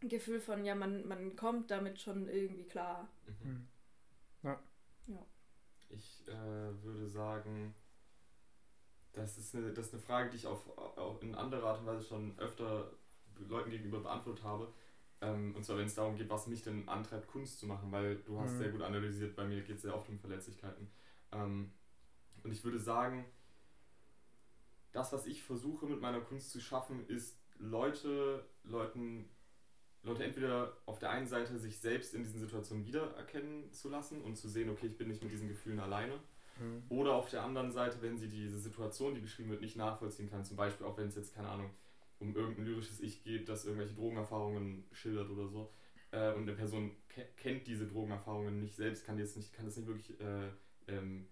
Gefühl 0.00 0.40
von, 0.40 0.64
ja, 0.64 0.74
man, 0.74 1.06
man 1.06 1.36
kommt 1.36 1.70
damit 1.70 2.00
schon 2.00 2.28
irgendwie 2.28 2.64
klar. 2.64 3.08
Mhm. 3.26 3.50
mhm. 3.50 3.68
Ja. 4.42 4.60
ja. 5.06 5.26
Ich 5.90 6.26
äh, 6.28 6.82
würde 6.82 7.08
sagen, 7.08 7.74
das 9.12 9.38
ist, 9.38 9.54
eine, 9.54 9.72
das 9.72 9.86
ist 9.86 9.94
eine 9.94 10.02
Frage, 10.02 10.30
die 10.30 10.36
ich 10.36 10.46
auf, 10.46 10.76
auf 10.78 11.22
in 11.22 11.34
anderer 11.34 11.70
Art 11.70 11.80
und 11.80 11.86
Weise 11.86 12.04
schon 12.04 12.38
öfter 12.38 12.92
Leuten 13.48 13.70
gegenüber 13.70 14.00
beantwortet 14.00 14.44
habe. 14.44 14.72
Ähm, 15.20 15.54
und 15.56 15.64
zwar, 15.64 15.78
wenn 15.78 15.86
es 15.86 15.94
darum 15.94 16.16
geht, 16.16 16.28
was 16.30 16.46
mich 16.46 16.62
denn 16.62 16.88
antreibt, 16.88 17.28
Kunst 17.28 17.58
zu 17.58 17.66
machen, 17.66 17.90
weil 17.90 18.16
du 18.16 18.40
hast 18.40 18.52
mhm. 18.54 18.58
sehr 18.58 18.68
gut 18.70 18.82
analysiert, 18.82 19.34
bei 19.34 19.44
mir 19.44 19.62
geht 19.62 19.76
es 19.76 19.82
sehr 19.82 19.94
oft 19.94 20.08
um 20.08 20.18
Verletzlichkeiten. 20.18 20.88
Ähm, 21.32 21.72
und 22.42 22.52
ich 22.52 22.62
würde 22.64 22.78
sagen, 22.78 23.24
das, 24.92 25.12
was 25.12 25.26
ich 25.26 25.42
versuche 25.42 25.86
mit 25.86 26.00
meiner 26.00 26.20
Kunst 26.20 26.50
zu 26.50 26.60
schaffen, 26.60 27.06
ist 27.08 27.36
Leute, 27.58 28.44
Leuten 28.62 29.28
Leute 30.02 30.24
entweder 30.24 30.76
auf 30.86 30.98
der 30.98 31.10
einen 31.10 31.26
Seite 31.26 31.58
sich 31.58 31.78
selbst 31.78 32.14
in 32.14 32.22
diesen 32.22 32.40
Situationen 32.40 32.86
wiedererkennen 32.86 33.72
zu 33.72 33.88
lassen 33.88 34.20
und 34.22 34.36
zu 34.36 34.48
sehen, 34.48 34.70
okay, 34.70 34.86
ich 34.86 34.96
bin 34.96 35.08
nicht 35.08 35.22
mit 35.22 35.32
diesen 35.32 35.48
Gefühlen 35.48 35.80
alleine. 35.80 36.14
Mhm. 36.58 36.82
Oder 36.88 37.14
auf 37.14 37.28
der 37.30 37.42
anderen 37.42 37.72
Seite, 37.72 37.98
wenn 38.00 38.16
sie 38.16 38.28
diese 38.28 38.58
Situation, 38.58 39.14
die 39.14 39.20
beschrieben 39.20 39.50
wird, 39.50 39.60
nicht 39.60 39.76
nachvollziehen 39.76 40.30
kann, 40.30 40.44
zum 40.44 40.56
Beispiel 40.56 40.86
auch 40.86 40.96
wenn 40.96 41.08
es 41.08 41.16
jetzt, 41.16 41.34
keine 41.34 41.48
Ahnung, 41.48 41.70
um 42.20 42.34
irgendein 42.34 42.66
lyrisches 42.66 43.00
Ich 43.00 43.22
geht, 43.22 43.48
das 43.48 43.64
irgendwelche 43.64 43.94
Drogenerfahrungen 43.94 44.84
schildert 44.92 45.30
oder 45.30 45.48
so, 45.48 45.70
äh, 46.10 46.32
und 46.32 46.42
eine 46.42 46.52
Person 46.52 46.92
ke 47.08 47.26
kennt 47.36 47.66
diese 47.66 47.86
Drogenerfahrungen 47.86 48.60
nicht 48.60 48.74
selbst, 48.74 49.04
kann 49.04 49.18
jetzt 49.18 49.36
nicht, 49.36 49.52
kann 49.52 49.66
das 49.66 49.76
nicht 49.76 49.86
wirklich, 49.86 50.18
äh, 50.20 50.48
ähm, 50.86 51.26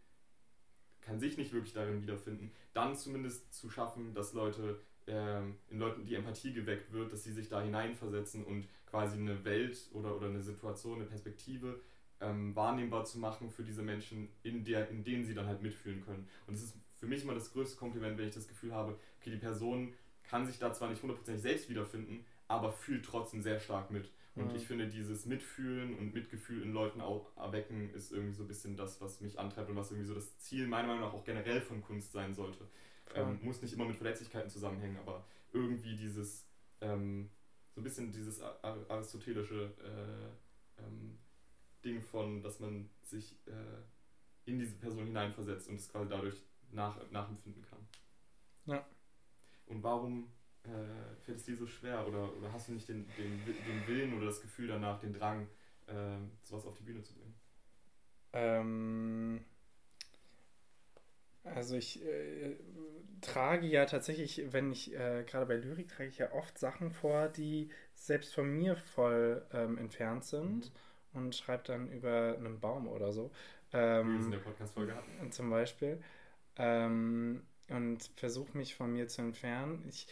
kann 1.00 1.18
sich 1.18 1.38
nicht 1.38 1.52
wirklich 1.52 1.72
darin 1.72 2.02
wiederfinden, 2.02 2.50
dann 2.74 2.96
zumindest 2.96 3.54
zu 3.54 3.70
schaffen, 3.70 4.12
dass 4.14 4.32
Leute 4.32 4.80
ähm, 5.06 5.56
in 5.68 5.78
Leuten 5.78 6.04
die 6.04 6.14
Empathie 6.14 6.52
geweckt 6.52 6.92
wird, 6.92 7.12
dass 7.12 7.24
sie 7.24 7.32
sich 7.32 7.48
da 7.48 7.62
hineinversetzen 7.62 8.44
und 8.44 8.66
quasi 8.86 9.18
eine 9.18 9.44
Welt 9.44 9.88
oder, 9.92 10.16
oder 10.16 10.26
eine 10.26 10.42
Situation, 10.42 10.96
eine 10.96 11.08
Perspektive 11.08 11.80
ähm, 12.20 12.54
wahrnehmbar 12.56 13.04
zu 13.04 13.18
machen 13.18 13.50
für 13.50 13.62
diese 13.62 13.82
Menschen, 13.82 14.28
in, 14.42 14.64
der, 14.64 14.88
in 14.90 15.04
denen 15.04 15.24
sie 15.24 15.34
dann 15.34 15.46
halt 15.46 15.62
mitfühlen 15.62 16.04
können. 16.04 16.28
Und 16.46 16.54
es 16.54 16.62
ist 16.62 16.76
für 16.96 17.06
mich 17.06 17.22
immer 17.22 17.34
das 17.34 17.52
größte 17.52 17.76
Kompliment, 17.76 18.18
wenn 18.18 18.28
ich 18.28 18.34
das 18.34 18.48
Gefühl 18.48 18.72
habe, 18.72 18.98
okay, 19.20 19.30
die 19.30 19.36
Person 19.36 19.92
kann 20.28 20.46
sich 20.46 20.58
da 20.58 20.72
zwar 20.72 20.88
nicht 20.90 21.02
hundertprozentig 21.02 21.42
selbst 21.42 21.68
wiederfinden, 21.68 22.24
aber 22.48 22.72
fühlt 22.72 23.04
trotzdem 23.04 23.42
sehr 23.42 23.60
stark 23.60 23.90
mit. 23.90 24.10
Und 24.34 24.50
mhm. 24.50 24.56
ich 24.56 24.66
finde, 24.66 24.86
dieses 24.86 25.24
Mitfühlen 25.24 25.98
und 25.98 26.12
Mitgefühl 26.12 26.62
in 26.62 26.72
Leuten 26.72 27.00
auch 27.00 27.34
erwecken, 27.36 27.90
ist 27.94 28.12
irgendwie 28.12 28.34
so 28.34 28.44
ein 28.44 28.48
bisschen 28.48 28.76
das, 28.76 29.00
was 29.00 29.20
mich 29.20 29.38
antreibt 29.38 29.70
und 29.70 29.76
was 29.76 29.90
irgendwie 29.90 30.08
so 30.08 30.14
das 30.14 30.38
Ziel 30.38 30.66
meiner 30.66 30.88
Meinung 30.88 31.02
nach 31.02 31.14
auch 31.14 31.24
generell 31.24 31.60
von 31.62 31.82
Kunst 31.82 32.12
sein 32.12 32.34
sollte. 32.34 32.68
Ähm, 33.14 33.38
muss 33.42 33.62
nicht 33.62 33.72
immer 33.72 33.86
mit 33.86 33.96
Verletzlichkeiten 33.96 34.50
zusammenhängen, 34.50 34.98
aber 34.98 35.24
irgendwie 35.52 35.96
dieses, 35.96 36.46
ähm, 36.82 37.30
so 37.74 37.80
ein 37.80 37.84
bisschen 37.84 38.12
dieses 38.12 38.42
aristotelische 38.42 39.72
äh, 39.82 40.82
ähm, 40.82 41.18
Ding 41.82 42.02
von, 42.02 42.42
dass 42.42 42.60
man 42.60 42.90
sich 43.02 43.38
äh, 43.46 44.50
in 44.50 44.58
diese 44.58 44.76
Person 44.76 45.06
hineinversetzt 45.06 45.68
und 45.68 45.76
es 45.76 45.88
quasi 45.88 46.08
dadurch 46.10 46.42
nach, 46.72 46.98
nachempfinden 47.10 47.62
kann. 47.62 47.78
Ja. 48.66 48.86
Und 49.66 49.82
warum 49.82 50.32
äh, 50.64 51.14
fällt 51.24 51.38
es 51.38 51.44
dir 51.44 51.56
so 51.56 51.66
schwer 51.66 52.06
oder, 52.06 52.34
oder 52.36 52.52
hast 52.52 52.68
du 52.68 52.72
nicht 52.72 52.88
den, 52.88 53.06
den, 53.16 53.44
den 53.44 53.86
Willen 53.86 54.16
oder 54.16 54.26
das 54.26 54.40
Gefühl 54.40 54.68
danach, 54.68 54.98
den 54.98 55.12
Drang, 55.12 55.48
äh, 55.86 56.18
sowas 56.42 56.66
auf 56.66 56.76
die 56.76 56.84
Bühne 56.84 57.02
zu 57.02 57.14
bringen? 57.14 57.34
Ähm, 58.32 59.44
also 61.44 61.76
ich 61.76 62.04
äh, 62.04 62.56
trage 63.20 63.66
ja 63.66 63.86
tatsächlich, 63.86 64.52
wenn 64.52 64.72
ich, 64.72 64.94
äh, 64.94 65.24
gerade 65.24 65.46
bei 65.46 65.56
Lyrik, 65.56 65.88
trage 65.88 66.08
ich 66.08 66.18
ja 66.18 66.32
oft 66.32 66.58
Sachen 66.58 66.90
vor, 66.90 67.28
die 67.28 67.70
selbst 67.94 68.34
von 68.34 68.50
mir 68.50 68.76
voll 68.76 69.46
ähm, 69.52 69.78
entfernt 69.78 70.24
sind 70.24 70.72
mhm. 71.12 71.20
und 71.20 71.34
schreibe 71.34 71.62
dann 71.64 71.90
über 71.90 72.36
einen 72.36 72.60
Baum 72.60 72.88
oder 72.88 73.12
so. 73.12 73.30
Ähm, 73.72 74.08
Wie 74.08 74.12
wir 74.12 74.18
es 74.18 74.24
in 74.26 74.30
der 74.32 74.38
Podcast-Folge 74.38 74.94
hatten. 74.94 75.32
Zum 75.32 75.50
Beispiel. 75.50 76.00
Ähm, 76.56 77.42
und 77.68 78.10
versuche 78.16 78.56
mich 78.56 78.74
von 78.74 78.92
mir 78.92 79.08
zu 79.08 79.22
entfernen. 79.22 79.84
Ich 79.88 80.06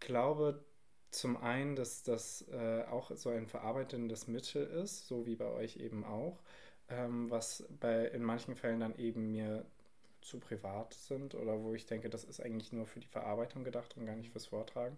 glaube 0.00 0.62
zum 1.10 1.36
einen, 1.38 1.74
dass 1.74 2.02
das 2.02 2.46
äh, 2.48 2.84
auch 2.90 3.10
so 3.16 3.30
ein 3.30 3.46
verarbeitendes 3.46 4.28
Mittel 4.28 4.64
ist, 4.66 5.06
so 5.06 5.26
wie 5.26 5.36
bei 5.36 5.46
euch 5.46 5.76
eben 5.76 6.04
auch, 6.04 6.38
ähm, 6.90 7.30
was 7.30 7.64
bei 7.80 8.06
in 8.06 8.22
manchen 8.22 8.56
Fällen 8.56 8.80
dann 8.80 8.98
eben 8.98 9.30
mir 9.30 9.64
zu 10.20 10.38
privat 10.38 10.94
sind 10.94 11.34
oder 11.34 11.62
wo 11.62 11.74
ich 11.74 11.86
denke, 11.86 12.10
das 12.10 12.24
ist 12.24 12.40
eigentlich 12.40 12.72
nur 12.72 12.86
für 12.86 13.00
die 13.00 13.06
Verarbeitung 13.06 13.64
gedacht 13.64 13.96
und 13.96 14.06
gar 14.06 14.16
nicht 14.16 14.30
fürs 14.30 14.46
Vortragen. 14.46 14.96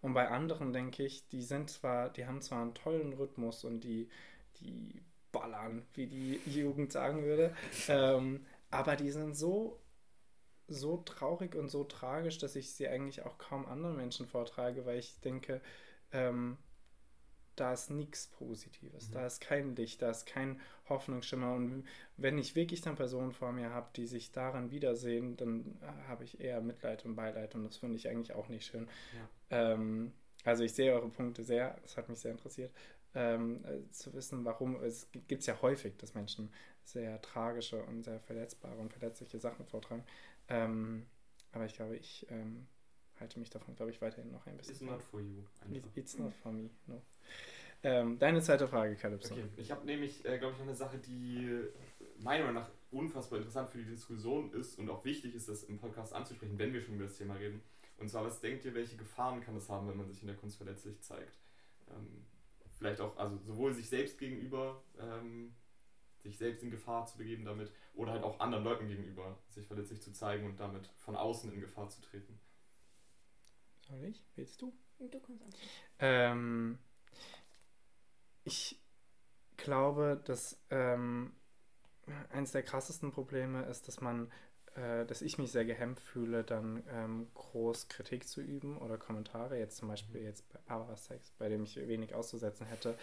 Und 0.00 0.14
bei 0.14 0.28
anderen 0.28 0.72
denke 0.72 1.04
ich, 1.04 1.26
die 1.28 1.42
sind 1.42 1.70
zwar, 1.70 2.10
die 2.10 2.26
haben 2.26 2.40
zwar 2.42 2.62
einen 2.62 2.74
tollen 2.74 3.14
Rhythmus 3.14 3.64
und 3.64 3.80
die, 3.80 4.08
die 4.60 5.00
ballern, 5.32 5.86
wie 5.94 6.06
die 6.06 6.40
Jugend 6.46 6.92
sagen 6.92 7.24
würde, 7.24 7.54
ähm, 7.88 8.44
aber 8.70 8.96
die 8.96 9.10
sind 9.10 9.34
so 9.34 9.80
so 10.68 10.98
traurig 10.98 11.54
und 11.54 11.68
so 11.68 11.84
tragisch, 11.84 12.38
dass 12.38 12.56
ich 12.56 12.72
sie 12.72 12.88
eigentlich 12.88 13.24
auch 13.24 13.38
kaum 13.38 13.66
anderen 13.66 13.96
Menschen 13.96 14.26
vortrage, 14.26 14.86
weil 14.86 14.98
ich 14.98 15.18
denke, 15.20 15.60
ähm, 16.12 16.58
da 17.56 17.72
ist 17.72 17.90
nichts 17.90 18.28
Positives, 18.28 19.08
mhm. 19.08 19.14
da 19.14 19.26
ist 19.26 19.40
kein 19.40 19.74
Licht, 19.74 20.00
da 20.00 20.10
ist 20.10 20.26
kein 20.26 20.60
Hoffnungsschimmer. 20.88 21.54
Und 21.54 21.84
wenn 22.16 22.38
ich 22.38 22.54
wirklich 22.54 22.82
dann 22.82 22.94
Personen 22.94 23.32
vor 23.32 23.52
mir 23.52 23.70
habe, 23.70 23.88
die 23.96 24.06
sich 24.06 24.30
daran 24.30 24.70
wiedersehen, 24.70 25.36
dann 25.36 25.78
äh, 25.82 26.08
habe 26.08 26.24
ich 26.24 26.40
eher 26.40 26.60
Mitleid 26.60 27.04
und 27.04 27.16
Beileid 27.16 27.54
und 27.54 27.64
das 27.64 27.78
finde 27.78 27.96
ich 27.96 28.08
eigentlich 28.08 28.32
auch 28.32 28.48
nicht 28.48 28.66
schön. 28.66 28.88
Ja. 29.50 29.72
Ähm, 29.72 30.12
also 30.44 30.62
ich 30.62 30.74
sehe 30.74 30.92
eure 30.92 31.08
Punkte 31.08 31.42
sehr, 31.42 31.78
das 31.82 31.96
hat 31.96 32.08
mich 32.08 32.20
sehr 32.20 32.32
interessiert, 32.32 32.72
ähm, 33.14 33.64
äh, 33.64 33.90
zu 33.90 34.14
wissen, 34.14 34.44
warum. 34.44 34.82
Es 34.82 35.08
gibt 35.12 35.40
es 35.40 35.46
ja 35.46 35.60
häufig, 35.60 35.96
dass 35.96 36.14
Menschen 36.14 36.50
sehr 36.84 37.20
tragische 37.20 37.82
und 37.82 38.02
sehr 38.02 38.20
verletzbare 38.20 38.76
und 38.76 38.92
verletzliche 38.92 39.38
Sachen 39.38 39.66
vortragen. 39.66 40.04
Ähm, 40.48 41.06
aber 41.52 41.66
ich 41.66 41.74
glaube, 41.74 41.96
ich 41.96 42.26
ähm, 42.30 42.66
halte 43.20 43.38
mich 43.38 43.50
davon, 43.50 43.76
glaube 43.76 43.90
ich, 43.90 44.00
weiterhin 44.00 44.30
noch 44.30 44.46
ein 44.46 44.56
bisschen. 44.56 44.74
It's 44.74 44.82
not 44.82 45.02
for 45.02 45.20
you. 45.20 45.42
Einfach. 45.60 45.90
It's 45.94 46.18
not 46.18 46.34
for 46.34 46.52
me, 46.52 46.70
no. 46.86 47.02
Ähm, 47.82 48.18
deine 48.18 48.40
zweite 48.40 48.66
Frage, 48.66 48.96
Calypso. 48.96 49.34
Okay, 49.34 49.48
ich 49.56 49.70
habe 49.70 49.86
nämlich, 49.86 50.24
äh, 50.24 50.38
glaube 50.38 50.54
ich, 50.54 50.58
noch 50.58 50.66
eine 50.66 50.74
Sache, 50.74 50.98
die 50.98 51.68
meiner 52.18 52.44
Meinung 52.44 52.62
nach 52.62 52.70
unfassbar 52.90 53.38
interessant 53.38 53.70
für 53.70 53.78
die 53.78 53.84
Diskussion 53.84 54.52
ist 54.52 54.78
und 54.78 54.90
auch 54.90 55.04
wichtig 55.04 55.34
ist, 55.34 55.48
das 55.48 55.62
im 55.64 55.78
Podcast 55.78 56.12
anzusprechen, 56.12 56.58
wenn 56.58 56.72
wir 56.72 56.80
schon 56.80 56.96
über 56.96 57.04
das 57.04 57.16
Thema 57.16 57.34
reden. 57.34 57.62
Und 57.98 58.08
zwar, 58.08 58.24
was 58.24 58.40
denkt 58.40 58.64
ihr, 58.64 58.74
welche 58.74 58.96
Gefahren 58.96 59.40
kann 59.40 59.56
es 59.56 59.68
haben, 59.68 59.88
wenn 59.88 59.96
man 59.96 60.08
sich 60.08 60.20
in 60.22 60.28
der 60.28 60.36
Kunst 60.36 60.56
verletzlich 60.56 61.00
zeigt? 61.00 61.38
Ähm, 61.88 62.24
vielleicht 62.78 63.00
auch, 63.00 63.16
also 63.16 63.36
sowohl 63.38 63.72
sich 63.74 63.88
selbst 63.88 64.18
gegenüber, 64.18 64.82
ähm, 64.98 65.54
sich 66.22 66.36
selbst 66.36 66.62
in 66.62 66.70
Gefahr 66.70 67.06
zu 67.06 67.18
begeben 67.18 67.44
damit 67.44 67.72
oder 67.98 68.12
halt 68.12 68.22
auch 68.22 68.38
anderen 68.38 68.62
Leuten 68.62 68.86
gegenüber 68.86 69.36
sich 69.48 69.66
verletzlich 69.66 70.00
zu 70.00 70.12
zeigen 70.12 70.46
und 70.46 70.60
damit 70.60 70.86
von 70.98 71.16
außen 71.16 71.52
in 71.52 71.60
Gefahr 71.60 71.88
zu 71.88 72.00
treten. 72.00 72.38
Soll 73.80 74.04
ich? 74.04 74.24
Willst 74.36 74.62
du? 74.62 74.72
Du 74.98 75.20
kannst 75.20 75.42
anfangen. 75.42 75.72
Ähm, 75.98 76.78
ich 78.44 78.80
glaube, 79.56 80.22
dass 80.24 80.62
ähm, 80.70 81.32
eines 82.30 82.52
der 82.52 82.62
krassesten 82.62 83.10
Probleme 83.10 83.64
ist, 83.64 83.88
dass 83.88 84.00
man, 84.00 84.30
äh, 84.76 85.04
dass 85.04 85.20
ich 85.20 85.38
mich 85.38 85.50
sehr 85.50 85.64
gehemmt 85.64 85.98
fühle, 85.98 86.44
dann 86.44 86.84
ähm, 86.90 87.28
groß 87.34 87.88
Kritik 87.88 88.28
zu 88.28 88.40
üben 88.40 88.78
oder 88.78 88.96
Kommentare, 88.96 89.58
jetzt 89.58 89.76
zum 89.76 89.88
Beispiel 89.88 90.22
jetzt 90.22 90.48
bei 90.50 90.60
Barbaras 90.66 91.08
Text, 91.08 91.36
bei 91.38 91.48
dem 91.48 91.64
ich 91.64 91.76
wenig 91.76 92.14
auszusetzen 92.14 92.66
hätte, 92.66 92.96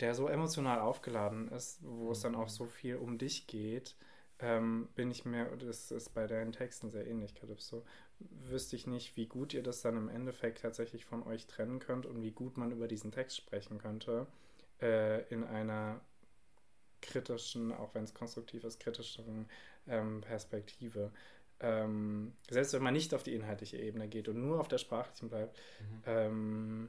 der 0.00 0.14
so 0.14 0.28
emotional 0.28 0.80
aufgeladen 0.80 1.48
ist, 1.48 1.78
wo 1.82 2.12
es 2.12 2.20
dann 2.20 2.34
auch 2.34 2.44
mhm. 2.44 2.50
so 2.50 2.66
viel 2.66 2.96
um 2.96 3.18
dich 3.18 3.46
geht, 3.46 3.96
ähm, 4.38 4.88
bin 4.94 5.10
ich 5.10 5.24
mir, 5.24 5.46
das 5.56 5.90
ist 5.90 6.12
bei 6.12 6.26
deinen 6.26 6.52
Texten 6.52 6.90
sehr 6.90 7.06
ähnlich, 7.06 7.34
Calypso, 7.34 7.84
wüsste 8.18 8.76
ich 8.76 8.86
nicht, 8.86 9.16
wie 9.16 9.26
gut 9.26 9.54
ihr 9.54 9.62
das 9.62 9.80
dann 9.80 9.96
im 9.96 10.08
Endeffekt 10.08 10.60
tatsächlich 10.60 11.04
von 11.04 11.22
euch 11.22 11.46
trennen 11.46 11.78
könnt 11.78 12.06
und 12.06 12.22
wie 12.22 12.32
gut 12.32 12.56
man 12.56 12.70
über 12.70 12.88
diesen 12.88 13.12
Text 13.12 13.36
sprechen 13.36 13.78
könnte 13.78 14.26
äh, 14.82 15.22
in 15.28 15.44
einer 15.44 16.00
kritischen, 17.00 17.72
auch 17.72 17.94
wenn 17.94 18.04
es 18.04 18.14
konstruktiv 18.14 18.64
ist, 18.64 18.80
kritischeren 18.80 19.48
ähm, 19.86 20.20
Perspektive. 20.20 21.12
Ähm, 21.60 22.34
selbst 22.50 22.74
wenn 22.74 22.82
man 22.82 22.94
nicht 22.94 23.14
auf 23.14 23.22
die 23.22 23.34
inhaltliche 23.34 23.78
Ebene 23.78 24.08
geht 24.08 24.28
und 24.28 24.40
nur 24.40 24.60
auf 24.60 24.68
der 24.68 24.78
sprachlichen 24.78 25.30
bleibt, 25.30 25.56
mhm. 25.80 26.02
ähm, 26.06 26.88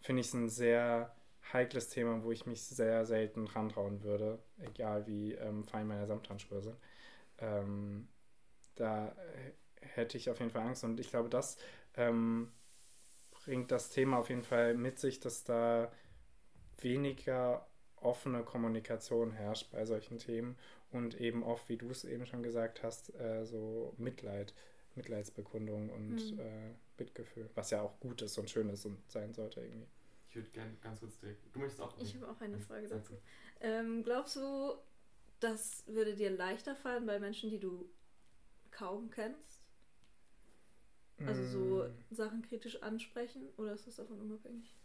finde 0.00 0.20
ich 0.20 0.28
es 0.28 0.34
ein 0.34 0.48
sehr 0.48 1.14
heikles 1.52 1.88
Thema, 1.88 2.22
wo 2.22 2.32
ich 2.32 2.46
mich 2.46 2.62
sehr 2.62 3.06
selten 3.06 3.46
rantrauen 3.46 4.02
würde, 4.02 4.38
egal 4.58 5.06
wie 5.06 5.32
ähm, 5.32 5.64
fein 5.64 5.86
meine 5.86 6.06
Samthandschuhe 6.06 6.62
sind. 6.62 6.76
Ähm, 7.38 8.08
da 8.74 9.14
hätte 9.80 10.16
ich 10.16 10.30
auf 10.30 10.38
jeden 10.38 10.50
Fall 10.50 10.62
Angst 10.62 10.84
und 10.84 10.98
ich 11.00 11.10
glaube, 11.10 11.28
das 11.28 11.56
ähm, 11.96 12.52
bringt 13.30 13.70
das 13.70 13.90
Thema 13.90 14.18
auf 14.18 14.28
jeden 14.28 14.42
Fall 14.42 14.74
mit 14.74 14.98
sich, 14.98 15.20
dass 15.20 15.44
da 15.44 15.90
weniger 16.80 17.66
offene 17.96 18.42
Kommunikation 18.44 19.32
herrscht 19.32 19.70
bei 19.72 19.84
solchen 19.84 20.18
Themen 20.18 20.56
und 20.90 21.20
eben 21.20 21.42
oft, 21.42 21.68
wie 21.68 21.76
du 21.76 21.90
es 21.90 22.04
eben 22.04 22.26
schon 22.26 22.42
gesagt 22.42 22.82
hast, 22.82 23.14
äh, 23.18 23.44
so 23.44 23.94
Mitleid, 23.98 24.54
Mitleidsbekundung 24.94 25.90
und 25.90 26.32
mhm. 26.32 26.38
äh, 26.38 26.74
Mitgefühl, 26.98 27.50
was 27.54 27.70
ja 27.70 27.82
auch 27.82 27.98
gut 28.00 28.22
ist 28.22 28.38
und 28.38 28.50
schön 28.50 28.68
ist 28.68 28.84
und 28.84 28.98
sein 29.10 29.32
sollte 29.32 29.60
irgendwie. 29.60 29.88
Ich 30.38 30.44
würde 30.44 30.50
gerne 30.50 30.76
ganz 30.80 31.00
kurz 31.00 31.18
direkt. 31.18 31.54
Du 31.54 31.58
möchtest 31.58 31.80
auch. 31.80 31.98
Ich 31.98 32.14
habe 32.14 32.28
auch 32.28 32.40
eine 32.40 32.58
Frage 32.58 32.88
dazu. 32.88 33.14
Ähm, 33.60 34.02
glaubst 34.04 34.36
du, 34.36 34.74
das 35.40 35.84
würde 35.86 36.14
dir 36.14 36.30
leichter 36.30 36.76
fallen 36.76 37.06
bei 37.06 37.18
Menschen, 37.18 37.50
die 37.50 37.58
du 37.58 37.90
kaum 38.70 39.10
kennst? 39.10 39.62
Also 41.26 41.44
so 41.44 41.84
mm. 41.84 42.14
Sachen 42.14 42.42
kritisch 42.42 42.80
ansprechen 42.80 43.48
oder 43.56 43.72
ist 43.72 43.88
das 43.88 43.96
davon 43.96 44.20
unabhängig? 44.20 44.77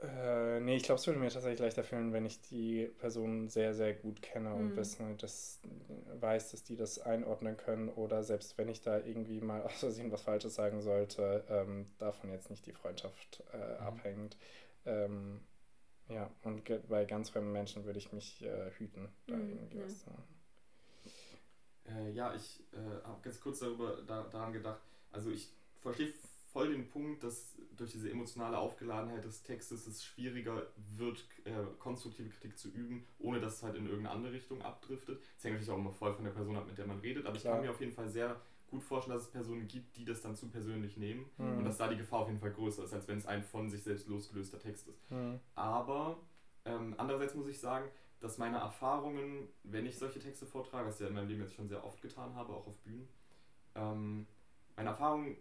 Äh, 0.00 0.60
nee, 0.60 0.76
ich 0.76 0.84
glaube, 0.84 1.00
es 1.00 1.06
würde 1.08 1.18
mir 1.18 1.28
tatsächlich 1.28 1.58
leichter 1.58 1.82
fühlen, 1.82 2.12
wenn 2.12 2.24
ich 2.24 2.40
die 2.42 2.86
Person 2.98 3.48
sehr, 3.48 3.74
sehr 3.74 3.94
gut 3.94 4.22
kenne 4.22 4.54
und 4.54 4.70
mhm. 4.70 4.76
wissen, 4.76 5.16
dass, 5.16 5.60
weiß, 6.20 6.52
dass 6.52 6.62
die 6.62 6.76
das 6.76 7.00
einordnen 7.00 7.56
können 7.56 7.88
oder 7.88 8.22
selbst 8.22 8.56
wenn 8.58 8.68
ich 8.68 8.80
da 8.80 8.98
irgendwie 8.98 9.40
mal 9.40 9.62
aus 9.66 9.80
Versehen 9.80 10.12
was 10.12 10.22
Falsches 10.22 10.54
sagen 10.54 10.82
sollte, 10.82 11.44
ähm, 11.48 11.86
davon 11.98 12.30
jetzt 12.30 12.48
nicht 12.48 12.64
die 12.66 12.72
Freundschaft 12.72 13.42
äh, 13.52 13.56
mhm. 13.56 13.86
abhängt. 13.86 14.36
Ähm, 14.86 15.40
ja, 16.08 16.30
und 16.42 16.62
bei 16.88 17.04
ganz 17.04 17.30
fremden 17.30 17.52
Menschen 17.52 17.84
würde 17.84 17.98
ich 17.98 18.12
mich 18.12 18.42
äh, 18.42 18.70
hüten, 18.78 19.08
da 19.26 19.34
mhm, 19.34 19.50
irgendwie 19.50 19.78
ja. 19.78 19.84
was 19.84 19.98
zu 19.98 20.10
machen. 20.10 20.38
Äh, 21.86 22.10
ja, 22.12 22.34
ich 22.34 22.62
äh, 22.72 23.04
habe 23.04 23.20
ganz 23.22 23.40
kurz 23.40 23.58
darüber 23.58 24.00
da, 24.06 24.22
daran 24.30 24.52
gedacht. 24.52 24.80
Also 25.10 25.30
ich 25.30 25.50
verstehe 25.80 26.12
voll 26.52 26.72
den 26.72 26.88
Punkt, 26.88 27.22
dass 27.22 27.56
durch 27.76 27.92
diese 27.92 28.10
emotionale 28.10 28.58
Aufgeladenheit 28.58 29.24
des 29.24 29.42
Textes 29.42 29.86
es 29.86 30.04
schwieriger 30.04 30.66
wird, 30.96 31.24
äh, 31.44 31.52
konstruktive 31.78 32.28
Kritik 32.28 32.58
zu 32.58 32.68
üben, 32.68 33.06
ohne 33.18 33.40
dass 33.40 33.56
es 33.56 33.62
halt 33.62 33.76
in 33.76 33.86
irgendeine 33.86 34.10
andere 34.10 34.32
Richtung 34.32 34.62
abdriftet. 34.62 35.20
Das 35.36 35.44
hängt 35.44 35.54
natürlich 35.54 35.70
auch 35.70 35.78
immer 35.78 35.92
voll 35.92 36.14
von 36.14 36.24
der 36.24 36.32
Person 36.32 36.56
ab, 36.56 36.66
mit 36.66 36.76
der 36.76 36.86
man 36.86 36.98
redet, 36.98 37.26
aber 37.26 37.36
Klar. 37.36 37.54
ich 37.54 37.56
kann 37.56 37.66
mir 37.66 37.70
auf 37.70 37.80
jeden 37.80 37.92
Fall 37.92 38.08
sehr 38.08 38.40
gut 38.70 38.82
vorstellen, 38.82 39.16
dass 39.16 39.26
es 39.26 39.32
Personen 39.32 39.66
gibt, 39.66 39.96
die 39.96 40.04
das 40.04 40.20
dann 40.20 40.36
zu 40.36 40.48
persönlich 40.48 40.96
nehmen 40.96 41.26
mhm. 41.38 41.58
und 41.58 41.64
dass 41.64 41.78
da 41.78 41.88
die 41.88 41.96
Gefahr 41.96 42.20
auf 42.20 42.28
jeden 42.28 42.40
Fall 42.40 42.52
größer 42.52 42.84
ist, 42.84 42.92
als 42.92 43.08
wenn 43.08 43.18
es 43.18 43.26
ein 43.26 43.42
von 43.42 43.70
sich 43.70 43.82
selbst 43.82 44.08
losgelöster 44.08 44.58
Text 44.58 44.88
ist. 44.88 45.10
Mhm. 45.10 45.40
Aber 45.54 46.18
ähm, 46.64 46.94
andererseits 46.98 47.34
muss 47.34 47.48
ich 47.48 47.58
sagen, 47.58 47.88
dass 48.20 48.36
meine 48.36 48.58
Erfahrungen, 48.58 49.48
wenn 49.62 49.86
ich 49.86 49.96
solche 49.96 50.18
Texte 50.18 50.44
vortrage, 50.44 50.88
was 50.88 50.96
ich 50.96 51.02
ja 51.02 51.08
in 51.08 51.14
meinem 51.14 51.28
Leben 51.28 51.42
jetzt 51.42 51.54
schon 51.54 51.68
sehr 51.68 51.84
oft 51.84 52.02
getan 52.02 52.34
habe, 52.34 52.52
auch 52.52 52.66
auf 52.66 52.76
Bühnen, 52.78 53.08
ähm, 53.74 54.26
meine 54.76 54.90
Erfahrung 54.90 55.36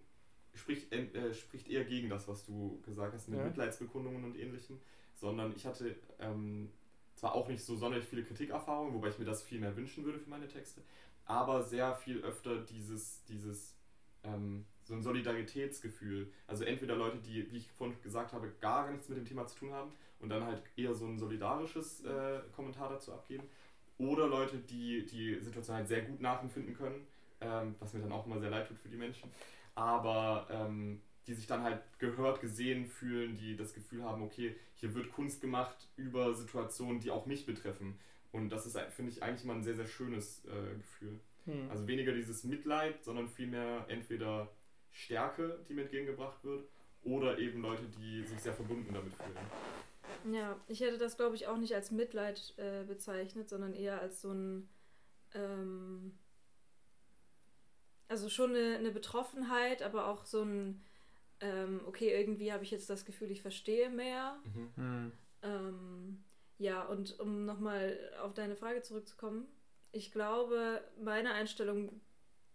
spricht, 0.54 0.92
äh, 0.92 1.34
spricht 1.34 1.70
eher 1.70 1.86
gegen 1.86 2.10
das, 2.10 2.28
was 2.28 2.46
du 2.46 2.82
gesagt 2.86 3.14
hast, 3.14 3.30
mit 3.30 3.40
ja. 3.40 3.46
Mitleidsbekundungen 3.46 4.24
und 4.24 4.38
ähnlichem, 4.38 4.80
sondern 5.16 5.54
ich 5.56 5.66
hatte 5.66 5.96
ähm, 6.20 6.70
zwar 7.16 7.34
auch 7.34 7.48
nicht 7.48 7.64
so 7.64 7.76
sonderlich 7.76 8.08
viele 8.08 8.24
Kritikerfahrungen, 8.24 8.94
wobei 8.94 9.10
ich 9.10 9.20
mir 9.20 9.26
das 9.26 9.44
viel 9.44 9.60
mehr 9.60 9.76
wünschen 9.76 10.06
würde 10.06 10.20
für 10.20 10.30
meine 10.30 10.48
Texte, 10.48 10.82
aber 11.26 11.64
sehr 11.64 11.96
viel 11.96 12.24
öfter 12.24 12.62
dieses, 12.62 13.24
dieses 13.26 13.76
ähm, 14.24 14.66
so 14.84 14.94
ein 14.94 15.04
Solidaritätsgefühl. 15.04 16.32
Also 16.48 16.64
entweder 16.64 16.96
Leute, 16.96 17.18
die, 17.18 17.52
wie 17.52 17.58
ich 17.58 17.72
vorhin 17.72 17.96
gesagt 18.02 18.34
habe, 18.34 18.52
gar 18.62 18.90
nichts 18.90 19.10
mit 19.10 19.18
dem 19.18 19.26
Thema 19.26 19.46
zu 19.46 19.58
tun 19.58 19.74
haben 19.74 19.92
und 20.20 20.30
dann 20.30 20.46
halt 20.46 20.64
eher 20.76 20.94
so 20.94 21.06
ein 21.06 21.20
solidarisches 21.20 22.06
äh, 22.06 22.40
Kommentar 22.56 22.90
dazu 22.90 23.14
abgeben. 23.14 23.44
Oder 23.98 24.28
Leute, 24.28 24.58
die 24.58 25.06
die 25.06 25.40
Situation 25.42 25.78
halt 25.78 25.88
sehr 25.88 26.04
gut 26.04 26.22
nachempfinden 26.22 26.76
können, 26.76 27.06
ähm, 27.42 27.76
was 27.80 27.94
mir 27.94 28.02
dann 28.02 28.12
auch 28.12 28.26
immer 28.26 28.40
sehr 28.40 28.50
leid 28.50 28.68
tut 28.68 28.78
für 28.80 28.90
die 28.90 28.98
Menschen. 28.98 29.30
Aber 29.78 30.48
ähm, 30.50 31.02
die 31.28 31.36
sich 31.36 31.46
dann 31.46 31.62
halt 31.62 31.82
gehört, 32.00 32.42
gesehen 32.42 32.88
fühlen, 32.88 33.38
die 33.38 33.56
das 33.56 33.76
Gefühl 33.76 34.04
haben, 34.04 34.24
okay, 34.24 34.56
hier 34.74 34.96
wird 34.96 35.12
Kunst 35.12 35.40
gemacht 35.40 35.88
über 35.98 36.34
Situationen, 36.34 37.00
die 37.00 37.12
auch 37.12 37.28
mich 37.28 37.46
betreffen. 37.46 38.00
Und 38.32 38.50
das 38.50 38.66
ist, 38.66 38.78
finde 38.96 39.12
ich, 39.12 39.22
eigentlich 39.22 39.46
mal 39.46 39.54
ein 39.54 39.64
sehr, 39.64 39.76
sehr 39.76 39.86
schönes 39.86 40.44
äh, 40.46 40.76
Gefühl. 40.78 41.20
Hm. 41.46 41.70
Also 41.70 41.88
weniger 41.88 42.12
dieses 42.12 42.44
Mitleid, 42.44 43.04
sondern 43.04 43.28
vielmehr 43.28 43.86
entweder 43.88 44.50
Stärke, 44.92 45.60
die 45.70 45.76
mir 45.76 45.84
entgegengebracht 45.84 46.44
wird, 46.44 46.66
oder 47.04 47.38
eben 47.38 47.62
Leute, 47.62 47.84
die 48.00 48.24
sich 48.24 48.40
sehr 48.40 48.54
verbunden 48.54 48.92
damit 48.94 49.14
fühlen. 49.14 50.34
Ja, 50.34 50.60
ich 50.68 50.82
hätte 50.82 50.98
das, 50.98 51.18
glaube 51.18 51.36
ich, 51.36 51.46
auch 51.48 51.58
nicht 51.58 51.76
als 51.76 51.92
Mitleid 51.92 52.56
äh, 52.58 52.84
bezeichnet, 52.84 53.48
sondern 53.48 53.74
eher 53.74 54.02
als 54.02 54.22
so 54.22 54.32
ein. 54.32 54.68
Ähm, 55.36 56.18
also 58.08 58.30
schon 58.30 58.56
eine, 58.56 58.78
eine, 58.78 58.92
Betroffenheit, 58.92 59.82
aber 59.82 60.08
auch 60.08 60.26
so 60.26 60.44
ein. 60.44 60.84
Ähm, 61.40 61.82
okay, 61.86 62.10
irgendwie 62.20 62.52
habe 62.52 62.64
ich 62.64 62.72
jetzt 62.72 62.90
das 62.90 63.06
Gefühl, 63.06 63.30
ich 63.30 63.42
verstehe 63.42 63.90
mehr. 63.90 64.40
Mhm. 64.44 64.72
Mhm. 64.76 65.12
Ähm, 65.44 66.24
ja, 66.58 66.84
und 66.84 67.20
um 67.20 67.46
nochmal 67.46 68.00
auf 68.22 68.34
deine 68.34 68.56
Frage 68.56 68.82
zurückzukommen, 68.82 69.48
ich 69.92 70.12
glaube, 70.12 70.84
meine 71.00 71.34
Einstellung 71.34 72.02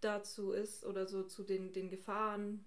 dazu 0.01 0.53
ist 0.53 0.85
oder 0.85 1.07
so 1.07 1.23
zu 1.23 1.45
den, 1.45 1.73
den 1.73 1.91
Gefahren 1.91 2.65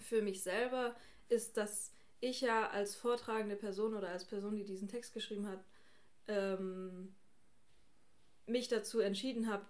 für 0.00 0.22
mich 0.22 0.42
selber, 0.42 0.96
ist, 1.28 1.56
dass 1.56 1.92
ich 2.20 2.40
ja 2.40 2.68
als 2.70 2.94
vortragende 2.94 3.56
Person 3.56 3.94
oder 3.94 4.08
als 4.08 4.24
Person, 4.24 4.56
die 4.56 4.64
diesen 4.64 4.88
Text 4.88 5.12
geschrieben 5.12 5.46
hat, 5.46 5.64
ähm, 6.28 7.14
mich 8.46 8.68
dazu 8.68 9.00
entschieden 9.00 9.48
habe, 9.48 9.66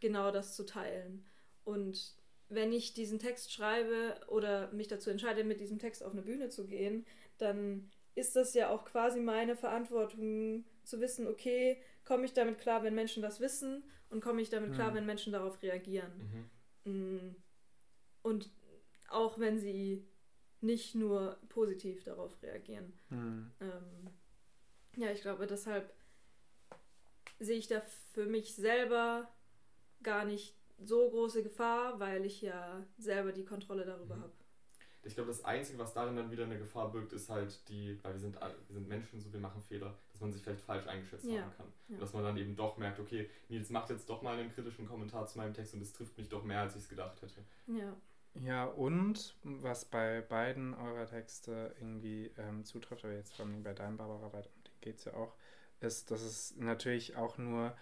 genau 0.00 0.30
das 0.30 0.56
zu 0.56 0.64
teilen. 0.64 1.26
Und 1.64 2.14
wenn 2.48 2.72
ich 2.72 2.94
diesen 2.94 3.18
Text 3.18 3.52
schreibe 3.52 4.20
oder 4.28 4.70
mich 4.72 4.88
dazu 4.88 5.10
entscheide, 5.10 5.44
mit 5.44 5.60
diesem 5.60 5.78
Text 5.78 6.02
auf 6.02 6.12
eine 6.12 6.22
Bühne 6.22 6.50
zu 6.50 6.66
gehen, 6.66 7.06
dann 7.38 7.90
ist 8.14 8.36
das 8.36 8.54
ja 8.54 8.70
auch 8.70 8.84
quasi 8.84 9.20
meine 9.20 9.56
Verantwortung 9.56 10.64
zu 10.84 11.00
wissen, 11.00 11.26
okay, 11.26 11.80
komme 12.04 12.24
ich 12.26 12.32
damit 12.32 12.58
klar, 12.58 12.82
wenn 12.84 12.94
Menschen 12.94 13.22
das 13.22 13.40
wissen 13.40 13.82
und 14.10 14.20
komme 14.20 14.42
ich 14.42 14.50
damit 14.50 14.74
klar, 14.74 14.90
mhm. 14.90 14.96
wenn 14.96 15.06
Menschen 15.06 15.32
darauf 15.32 15.60
reagieren. 15.62 16.48
Mhm. 16.84 16.92
Mm. 16.92 17.36
Und 18.22 18.50
auch 19.08 19.38
wenn 19.38 19.58
sie 19.58 20.06
nicht 20.60 20.94
nur 20.94 21.38
positiv 21.48 22.04
darauf 22.04 22.40
reagieren. 22.42 22.92
Mhm. 23.10 23.50
Ähm, 23.60 24.10
ja, 24.96 25.10
ich 25.10 25.22
glaube, 25.22 25.46
deshalb 25.46 25.92
sehe 27.38 27.58
ich 27.58 27.66
da 27.66 27.80
für 28.12 28.26
mich 28.26 28.54
selber 28.54 29.28
gar 30.02 30.24
nicht 30.24 30.56
so 30.86 31.10
große 31.10 31.42
Gefahr, 31.42 31.98
weil 31.98 32.24
ich 32.24 32.42
ja 32.42 32.84
selber 32.98 33.32
die 33.32 33.44
Kontrolle 33.44 33.84
darüber 33.84 34.16
mhm. 34.16 34.22
habe. 34.22 34.32
Ich 35.06 35.14
glaube, 35.14 35.28
das 35.28 35.44
Einzige, 35.44 35.78
was 35.78 35.92
darin 35.92 36.16
dann 36.16 36.30
wieder 36.30 36.44
eine 36.44 36.58
Gefahr 36.58 36.90
birgt, 36.90 37.12
ist 37.12 37.28
halt 37.28 37.68
die, 37.68 37.98
weil 38.02 38.14
wir 38.14 38.20
sind, 38.20 38.40
wir 38.40 38.74
sind 38.74 38.88
Menschen, 38.88 39.20
so 39.20 39.30
wir 39.32 39.40
machen 39.40 39.60
Fehler, 39.60 39.94
dass 40.12 40.20
man 40.20 40.32
sich 40.32 40.42
vielleicht 40.42 40.62
falsch 40.62 40.86
eingeschätzt 40.86 41.26
ja. 41.26 41.42
haben 41.42 41.52
kann. 41.56 41.66
Ja. 41.88 41.98
Dass 41.98 42.14
man 42.14 42.24
dann 42.24 42.38
eben 42.38 42.56
doch 42.56 42.78
merkt, 42.78 43.00
okay, 43.00 43.28
Nils 43.50 43.68
macht 43.68 43.90
jetzt 43.90 44.08
doch 44.08 44.22
mal 44.22 44.38
einen 44.38 44.50
kritischen 44.50 44.88
Kommentar 44.88 45.26
zu 45.26 45.36
meinem 45.36 45.52
Text 45.52 45.74
und 45.74 45.82
es 45.82 45.92
trifft 45.92 46.16
mich 46.16 46.30
doch 46.30 46.42
mehr, 46.42 46.60
als 46.60 46.74
ich 46.74 46.82
es 46.82 46.88
gedacht 46.88 47.20
hätte. 47.20 47.44
Ja. 47.66 47.94
Ja, 48.40 48.64
und 48.64 49.36
was 49.44 49.84
bei 49.84 50.20
beiden 50.22 50.74
eurer 50.74 51.06
Texte 51.06 51.74
irgendwie 51.78 52.32
ähm, 52.36 52.64
zutrifft, 52.64 53.04
aber 53.04 53.14
jetzt 53.14 53.36
vor 53.36 53.44
allem 53.44 53.62
bei 53.62 53.74
deinem 53.74 53.96
Barbara, 53.96 54.26
um 54.26 54.32
den 54.32 54.72
geht 54.80 54.98
es 54.98 55.04
ja 55.04 55.14
auch, 55.14 55.34
ist, 55.80 56.10
dass 56.10 56.22
es 56.22 56.56
natürlich 56.56 57.16
auch 57.16 57.38
nur 57.38 57.76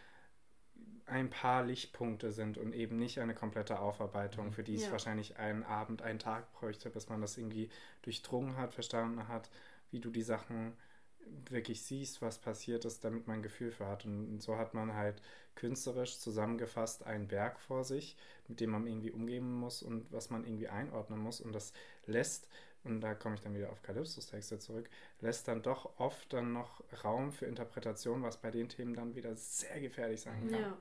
ein 1.07 1.31
paar 1.31 1.65
Lichtpunkte 1.65 2.33
sind 2.33 2.59
und 2.59 2.75
eben 2.75 2.99
nicht 2.99 3.19
eine 3.19 3.35
komplette 3.35 3.81
Aufarbeitung, 3.81 4.47
mhm. 4.47 4.53
für 4.53 4.63
die 4.63 4.75
es 4.75 4.87
ja. 4.87 4.93
wahrscheinlich 4.93 5.39
einen 5.39 5.65
Abend, 5.65 6.03
einen 6.03 6.19
Tag 6.19 6.53
bräuchte, 6.53 6.91
bis 6.91 7.09
man 7.09 7.21
das 7.21 7.37
irgendwie 7.37 7.71
durchdrungen 8.03 8.57
hat, 8.57 8.75
verstanden 8.75 9.29
hat, 9.29 9.51
wie 9.91 10.01
du 10.01 10.11
die 10.11 10.23
Sachen 10.23 10.75
wirklich 11.49 11.83
siehst, 11.83 12.23
was 12.23 12.39
passiert 12.39 12.85
ist, 12.85 13.05
damit 13.05 13.27
man 13.27 13.39
ein 13.39 13.43
Gefühl 13.43 13.71
für 13.71 13.87
hat. 13.87 14.05
Und 14.05 14.43
so 14.43 14.57
hat 14.57 14.75
man 14.75 14.95
halt 14.95 15.23
künstlerisch 15.55 16.19
zusammengefasst 16.19 17.07
einen 17.07 17.29
Berg 17.29 17.61
vor 17.61 17.85
sich, 17.85 18.17
mit 18.49 18.61
dem 18.61 18.71
man 18.71 18.87
irgendwie 18.87 19.11
umgehen 19.11 19.53
muss 19.53 19.83
und 19.83 20.11
was 20.13 20.31
man 20.31 20.45
irgendwie 20.45 20.69
einordnen 20.69 21.19
muss. 21.19 21.41
Und 21.41 21.53
das 21.53 21.73
lässt, 22.07 22.49
und 22.85 23.01
da 23.01 23.15
komme 23.15 23.37
ich 23.37 23.41
dann 23.41 23.55
wieder 23.55 23.71
auf 23.71 23.83
Kalypsos 23.83 24.27
Texte 24.27 24.59
zurück, 24.59 24.89
lässt 25.21 25.49
dann 25.49 25.63
doch 25.63 25.99
oft 25.99 26.33
dann 26.33 26.53
noch 26.53 26.83
Raum 27.05 27.33
für 27.33 27.47
Interpretation, 27.47 28.23
was 28.23 28.39
bei 28.39 28.51
den 28.51 28.69
Themen 28.69 28.95
dann 28.95 29.15
wieder 29.15 29.35
sehr 29.37 29.81
gefährlich 29.81 30.21
sein 30.21 30.51
kann. 30.51 30.61
Ja. 30.61 30.79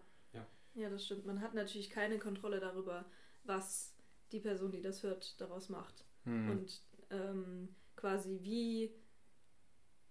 Ja. 0.76 0.90
das 0.90 1.06
stimmt. 1.06 1.26
Man 1.26 1.42
hat 1.42 1.54
natürlich 1.54 1.90
keine 1.90 2.20
Kontrolle 2.20 2.60
darüber, 2.60 3.06
was 3.44 3.96
die 4.32 4.40
Person, 4.40 4.72
die 4.72 4.82
das 4.82 5.04
hört, 5.04 5.40
daraus 5.42 5.70
macht. 5.70 6.06
Hm. 6.24 6.50
Und 6.50 6.82
ähm, 7.10 7.76
quasi 7.96 8.40
wie, 8.42 8.94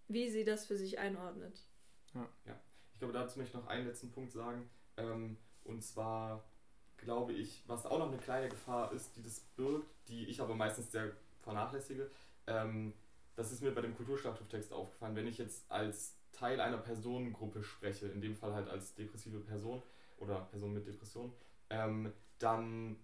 wie 0.08 0.28
sie 0.30 0.44
das 0.44 0.66
für 0.66 0.76
sich 0.76 0.98
einordnet. 0.98 1.66
Ja. 2.14 2.28
ja. 2.46 2.60
Ich 2.92 2.98
glaube, 2.98 3.14
dazu 3.14 3.38
möchte 3.38 3.56
ich 3.56 3.62
noch 3.62 3.70
einen 3.70 3.86
letzten 3.86 4.10
Punkt 4.10 4.32
sagen. 4.32 4.68
Ähm, 4.96 5.36
und 5.64 5.82
zwar 5.82 6.44
glaube 6.98 7.32
ich, 7.32 7.62
was 7.66 7.86
auch 7.86 7.98
noch 7.98 8.08
eine 8.08 8.18
kleine 8.18 8.48
Gefahr 8.48 8.92
ist, 8.92 9.16
die 9.16 9.22
das 9.22 9.40
birgt, 9.56 9.90
die 10.08 10.26
ich 10.26 10.40
aber 10.40 10.54
meistens 10.54 10.92
sehr 10.92 11.12
vernachlässige, 11.40 12.10
ähm, 12.46 12.92
das 13.36 13.52
ist 13.52 13.62
mir 13.62 13.72
bei 13.72 13.80
dem 13.80 13.96
Kulturstatustext 13.96 14.72
aufgefallen, 14.72 15.16
wenn 15.16 15.26
ich 15.26 15.38
jetzt 15.38 15.70
als 15.70 16.16
Teil 16.32 16.60
einer 16.60 16.78
Personengruppe 16.78 17.62
spreche, 17.62 18.06
in 18.06 18.20
dem 18.20 18.36
Fall 18.36 18.54
halt 18.54 18.68
als 18.68 18.94
depressive 18.94 19.40
Person 19.40 19.82
oder 20.20 20.40
Person 20.50 20.72
mit 20.72 20.86
Depression, 20.86 21.32
ähm, 21.68 22.12
dann 22.38 22.96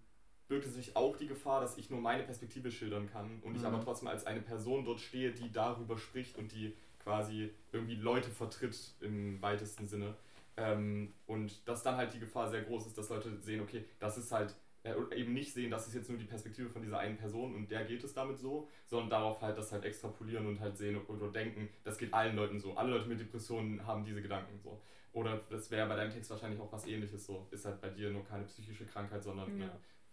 birgt 0.47 0.65
es 0.65 0.75
sich 0.75 0.95
auch 0.95 1.17
die 1.17 1.27
Gefahr, 1.27 1.61
dass 1.61 1.77
ich 1.77 1.89
nur 1.89 1.99
meine 1.99 2.23
Perspektive 2.23 2.71
schildern 2.71 3.09
kann 3.11 3.41
und 3.41 3.51
mhm. 3.51 3.57
ich 3.57 3.65
aber 3.65 3.81
trotzdem 3.81 4.07
als 4.07 4.25
eine 4.25 4.41
Person 4.41 4.85
dort 4.85 4.99
stehe, 4.99 5.31
die 5.31 5.51
darüber 5.51 5.97
spricht 5.97 6.37
und 6.37 6.51
die 6.53 6.73
quasi 7.03 7.51
irgendwie 7.71 7.95
Leute 7.95 8.29
vertritt 8.29 8.93
im 9.01 9.41
weitesten 9.41 9.87
Sinne. 9.87 10.15
Ähm, 10.55 11.13
und 11.27 11.67
dass 11.67 11.83
dann 11.83 11.97
halt 11.97 12.13
die 12.13 12.19
Gefahr 12.19 12.49
sehr 12.49 12.63
groß 12.63 12.87
ist, 12.87 12.97
dass 12.97 13.09
Leute 13.09 13.37
sehen, 13.41 13.61
okay, 13.61 13.85
das 13.99 14.17
ist 14.17 14.31
halt 14.31 14.55
äh, 14.83 14.93
eben 15.15 15.33
nicht 15.33 15.53
sehen, 15.53 15.69
das 15.69 15.87
ist 15.87 15.93
jetzt 15.93 16.09
nur 16.09 16.17
die 16.17 16.25
Perspektive 16.25 16.69
von 16.69 16.81
dieser 16.81 16.99
einen 16.99 17.17
Person 17.17 17.53
und 17.55 17.69
der 17.69 17.85
geht 17.85 18.03
es 18.03 18.13
damit 18.13 18.39
so, 18.39 18.67
sondern 18.85 19.09
darauf 19.09 19.41
halt 19.41 19.57
das 19.57 19.71
halt 19.71 19.85
extrapolieren 19.85 20.47
und 20.47 20.59
halt 20.59 20.77
sehen 20.77 20.99
oder 21.07 21.29
denken, 21.29 21.69
das 21.83 21.97
geht 21.97 22.13
allen 22.13 22.35
Leuten 22.35 22.59
so. 22.59 22.73
Alle 22.75 22.91
Leute 22.91 23.07
mit 23.07 23.19
Depressionen 23.19 23.85
haben 23.85 24.03
diese 24.03 24.21
Gedanken 24.21 24.57
so. 24.63 24.81
Oder 25.13 25.41
das 25.49 25.71
wäre 25.71 25.87
bei 25.87 25.95
deinem 25.95 26.11
Text 26.11 26.29
wahrscheinlich 26.29 26.59
auch 26.59 26.71
was 26.71 26.85
ähnliches 26.85 27.25
so. 27.25 27.47
Ist 27.51 27.65
halt 27.65 27.81
bei 27.81 27.89
dir 27.89 28.11
nur 28.11 28.23
keine 28.25 28.43
psychische 28.45 28.85
Krankheit, 28.85 29.23
sondern 29.23 29.59
ja. 29.59 29.69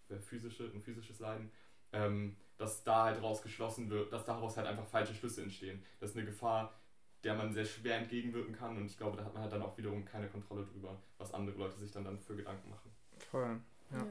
eine 0.08 0.20
physische, 0.20 0.64
ein 0.64 0.80
physisches 0.80 1.20
Leiden. 1.20 1.50
Ähm, 1.92 2.36
dass 2.56 2.84
da 2.84 3.04
halt 3.04 3.22
rausgeschlossen 3.22 3.90
wird, 3.90 4.12
dass 4.12 4.24
daraus 4.24 4.56
halt 4.56 4.66
einfach 4.66 4.86
falsche 4.86 5.14
Schlüsse 5.14 5.42
entstehen. 5.42 5.82
Das 6.00 6.10
ist 6.10 6.16
eine 6.16 6.26
Gefahr, 6.26 6.72
der 7.24 7.34
man 7.34 7.52
sehr 7.52 7.64
schwer 7.64 7.96
entgegenwirken 7.96 8.54
kann 8.54 8.76
und 8.76 8.86
ich 8.86 8.96
glaube, 8.96 9.16
da 9.16 9.24
hat 9.24 9.32
man 9.32 9.42
halt 9.42 9.52
dann 9.52 9.62
auch 9.62 9.76
wiederum 9.76 10.04
keine 10.04 10.28
Kontrolle 10.28 10.64
drüber, 10.64 11.00
was 11.18 11.32
andere 11.32 11.56
Leute 11.56 11.78
sich 11.78 11.90
dann, 11.90 12.04
dann 12.04 12.18
für 12.18 12.36
Gedanken 12.36 12.70
machen. 12.70 12.90
Voll, 13.30 13.60
ja. 13.90 13.98
ja. 13.98 14.06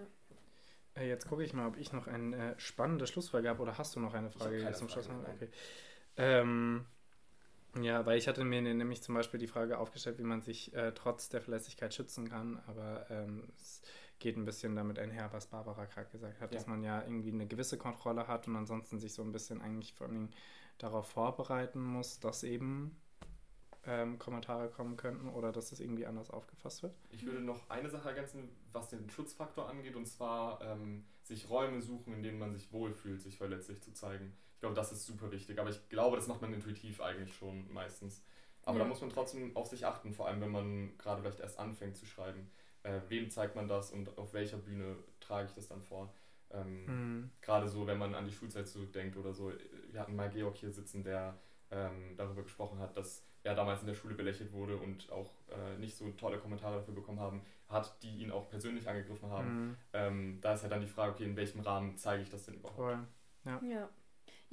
Äh, 0.95 1.07
jetzt 1.07 1.27
gucke 1.27 1.43
ich 1.43 1.53
mal, 1.53 1.67
ob 1.67 1.77
ich 1.77 1.93
noch 1.93 2.07
eine 2.07 2.53
äh, 2.53 2.59
spannende 2.59 3.07
Schlussfrage 3.07 3.49
habe 3.49 3.61
oder 3.61 3.77
hast 3.77 3.95
du 3.95 3.99
noch 3.99 4.13
eine 4.13 4.29
Frage 4.29 4.71
zum 4.73 4.89
Schluss? 4.89 5.09
Okay. 5.09 5.49
Ähm, 6.17 6.86
ja, 7.82 8.05
weil 8.05 8.17
ich 8.17 8.28
hatte 8.28 8.43
mir 8.43 8.61
nämlich 8.61 9.01
zum 9.01 9.15
Beispiel 9.15 9.39
die 9.39 9.47
Frage 9.47 9.78
aufgestellt, 9.78 10.19
wie 10.19 10.24
man 10.24 10.41
sich 10.41 10.74
äh, 10.74 10.91
trotz 10.93 11.30
der 11.30 11.41
Verlässlichkeit 11.41 11.93
schützen 11.93 12.30
kann, 12.30 12.61
aber 12.67 13.09
ähm, 13.09 13.47
es 13.55 13.82
geht 14.19 14.38
ein 14.38 14.45
bisschen 14.45 14.76
damit 14.76 14.99
einher, 14.99 15.32
was 15.34 15.47
Barbara 15.47 15.86
gerade 15.86 16.09
gesagt 16.09 16.39
hat, 16.39 16.51
ja. 16.51 16.57
dass 16.57 16.67
man 16.67 16.84
ja 16.84 17.01
irgendwie 17.01 17.32
eine 17.32 17.47
gewisse 17.47 17.78
Kontrolle 17.78 18.28
hat 18.28 18.47
und 18.47 18.55
ansonsten 18.55 18.99
sich 18.99 19.13
so 19.13 19.21
ein 19.21 19.32
bisschen 19.32 19.61
eigentlich 19.61 19.93
vor 19.93 20.07
allem 20.07 20.30
darauf 20.78 21.07
vorbereiten 21.07 21.82
muss, 21.82 22.19
dass 22.19 22.43
eben 22.43 22.95
ähm, 23.86 24.17
Kommentare 24.17 24.69
kommen 24.69 24.95
könnten 24.95 25.28
oder 25.30 25.51
dass 25.51 25.69
das 25.71 25.80
irgendwie 25.80 26.05
anders 26.05 26.30
aufgefasst 26.30 26.84
wird. 26.84 26.95
Ich 27.09 27.26
würde 27.26 27.41
noch 27.41 27.69
eine 27.69 27.89
Sache 27.89 28.09
ergänzen, 28.09 28.49
was 28.71 28.89
den 28.89 29.09
Schutzfaktor 29.09 29.67
angeht, 29.69 29.95
und 29.95 30.05
zwar 30.05 30.61
ähm, 30.61 31.05
sich 31.24 31.49
Räume 31.49 31.82
suchen, 31.82 32.13
in 32.13 32.24
denen 32.24 32.39
man 32.39 32.53
sich 32.53 32.71
wohlfühlt, 32.71 33.21
sich 33.21 33.38
verletzlich 33.38 33.82
zu 33.82 33.91
zeigen. 33.93 34.34
Ich 34.64 34.66
glaube, 34.66 34.78
das 34.78 34.93
ist 34.93 35.05
super 35.05 35.30
wichtig, 35.30 35.59
aber 35.59 35.72
ich 35.72 35.89
glaube, 35.89 36.16
das 36.16 36.28
macht 36.28 36.41
man 36.41 36.53
intuitiv 36.53 37.01
eigentlich 37.01 37.36
schon 37.36 37.70
meistens. 37.74 38.24
Aber 38.61 38.78
ja. 38.78 38.86
da 38.86 38.89
muss 38.89 39.01
man 39.01 39.09
trotzdem 39.09 39.53
auf 39.57 39.68
sich 39.68 39.86
achten, 39.86 40.14
vor 40.14 40.26
allem 40.26 40.39
wenn 40.39 40.51
man 40.51 40.97
gerade 40.97 41.22
vielleicht 41.22 41.41
erst 41.41 41.59
anfängt 41.59 41.97
zu 41.97 42.05
schreiben. 42.05 42.49
Äh, 42.84 43.01
wem 43.09 43.30
zeigt 43.30 43.57
man 43.57 43.68
das 43.68 43.91
und 43.91 44.18
auf 44.18 44.34
welcher 44.34 44.55
Bühne 44.55 44.95
trage 45.20 45.47
ich 45.47 45.53
das 45.53 45.68
dann 45.68 45.82
vor? 45.82 46.14
Ähm, 46.49 46.86
mhm. 46.86 47.30
Gerade 47.41 47.68
so, 47.68 47.86
wenn 47.88 47.97
man 47.97 48.16
an 48.16 48.24
die 48.24 48.32
Schulzeit 48.32 48.66
zurückdenkt 48.66 49.18
oder 49.18 49.34
so. 49.34 49.51
Wir 49.91 49.99
hatten 49.99 50.16
mal 50.16 50.30
Georg 50.30 50.55
hier 50.55 50.72
sitzen, 50.72 51.03
der 51.03 51.38
ähm, 51.70 52.16
darüber 52.16 52.43
gesprochen 52.43 52.80
hat, 52.80 52.95
dass 52.95 53.22
er 53.43 53.55
damals 53.55 53.82
in 53.82 53.88
der 53.88 53.95
Schule 53.95 54.16
belächelt 54.16 54.53
wurde 54.53 54.78
und 54.78 55.11
auch 55.11 55.30
äh, 55.49 55.78
nicht 55.78 55.97
so 55.97 56.09
tolle 56.11 56.39
Kommentare 56.39 56.78
dafür 56.78 56.93
bekommen 56.93 57.20
haben, 57.20 57.41
hat, 57.68 58.01
die 58.01 58.16
ihn 58.16 58.32
auch 58.32 58.47
persönlich 58.47 58.88
angegriffen 58.88 59.30
haben. 59.30 59.68
Mhm. 59.68 59.78
Ähm, 59.91 60.38
da 60.39 60.53
ist 60.53 60.61
halt 60.61 60.72
dann 60.72 60.80
die 60.80 60.88
Frage, 60.88 61.11
okay, 61.11 61.26
in 61.26 61.36
welchem 61.36 61.59
Rahmen 61.59 61.97
zeige 61.97 62.24
ich 62.24 62.30
das 62.30 62.45
denn 62.45 62.53
überhaupt? 62.53 62.78
Voll. 62.78 62.99
Ja. 63.43 63.61
ja. 63.61 63.89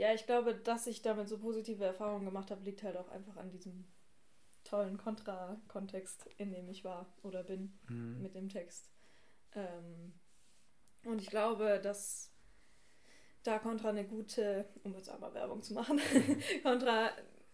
Ja, 0.00 0.14
ich 0.14 0.24
glaube, 0.24 0.54
dass 0.54 0.86
ich 0.86 1.02
damit 1.02 1.28
so 1.28 1.36
positive 1.36 1.84
Erfahrungen 1.84 2.24
gemacht 2.24 2.50
habe, 2.50 2.64
liegt 2.64 2.82
halt 2.82 2.96
auch 2.96 3.10
einfach 3.10 3.36
an 3.36 3.50
diesem 3.50 3.84
tollen 4.64 4.96
Kontra-Kontext, 4.96 6.24
in 6.38 6.52
dem 6.52 6.70
ich 6.70 6.84
war 6.84 7.12
oder 7.22 7.44
bin 7.44 7.78
mhm. 7.86 8.22
mit 8.22 8.34
dem 8.34 8.48
Text. 8.48 8.88
Ähm, 9.54 10.14
und 11.04 11.20
ich 11.20 11.26
glaube, 11.28 11.80
dass 11.82 12.32
da 13.42 13.58
Contra 13.58 13.90
eine 13.90 14.06
gute, 14.06 14.64
um 14.84 14.94
jetzt 14.94 15.10
einmal 15.10 15.34
Werbung 15.34 15.62
zu 15.62 15.74
machen, 15.74 16.00
Contra 16.62 17.10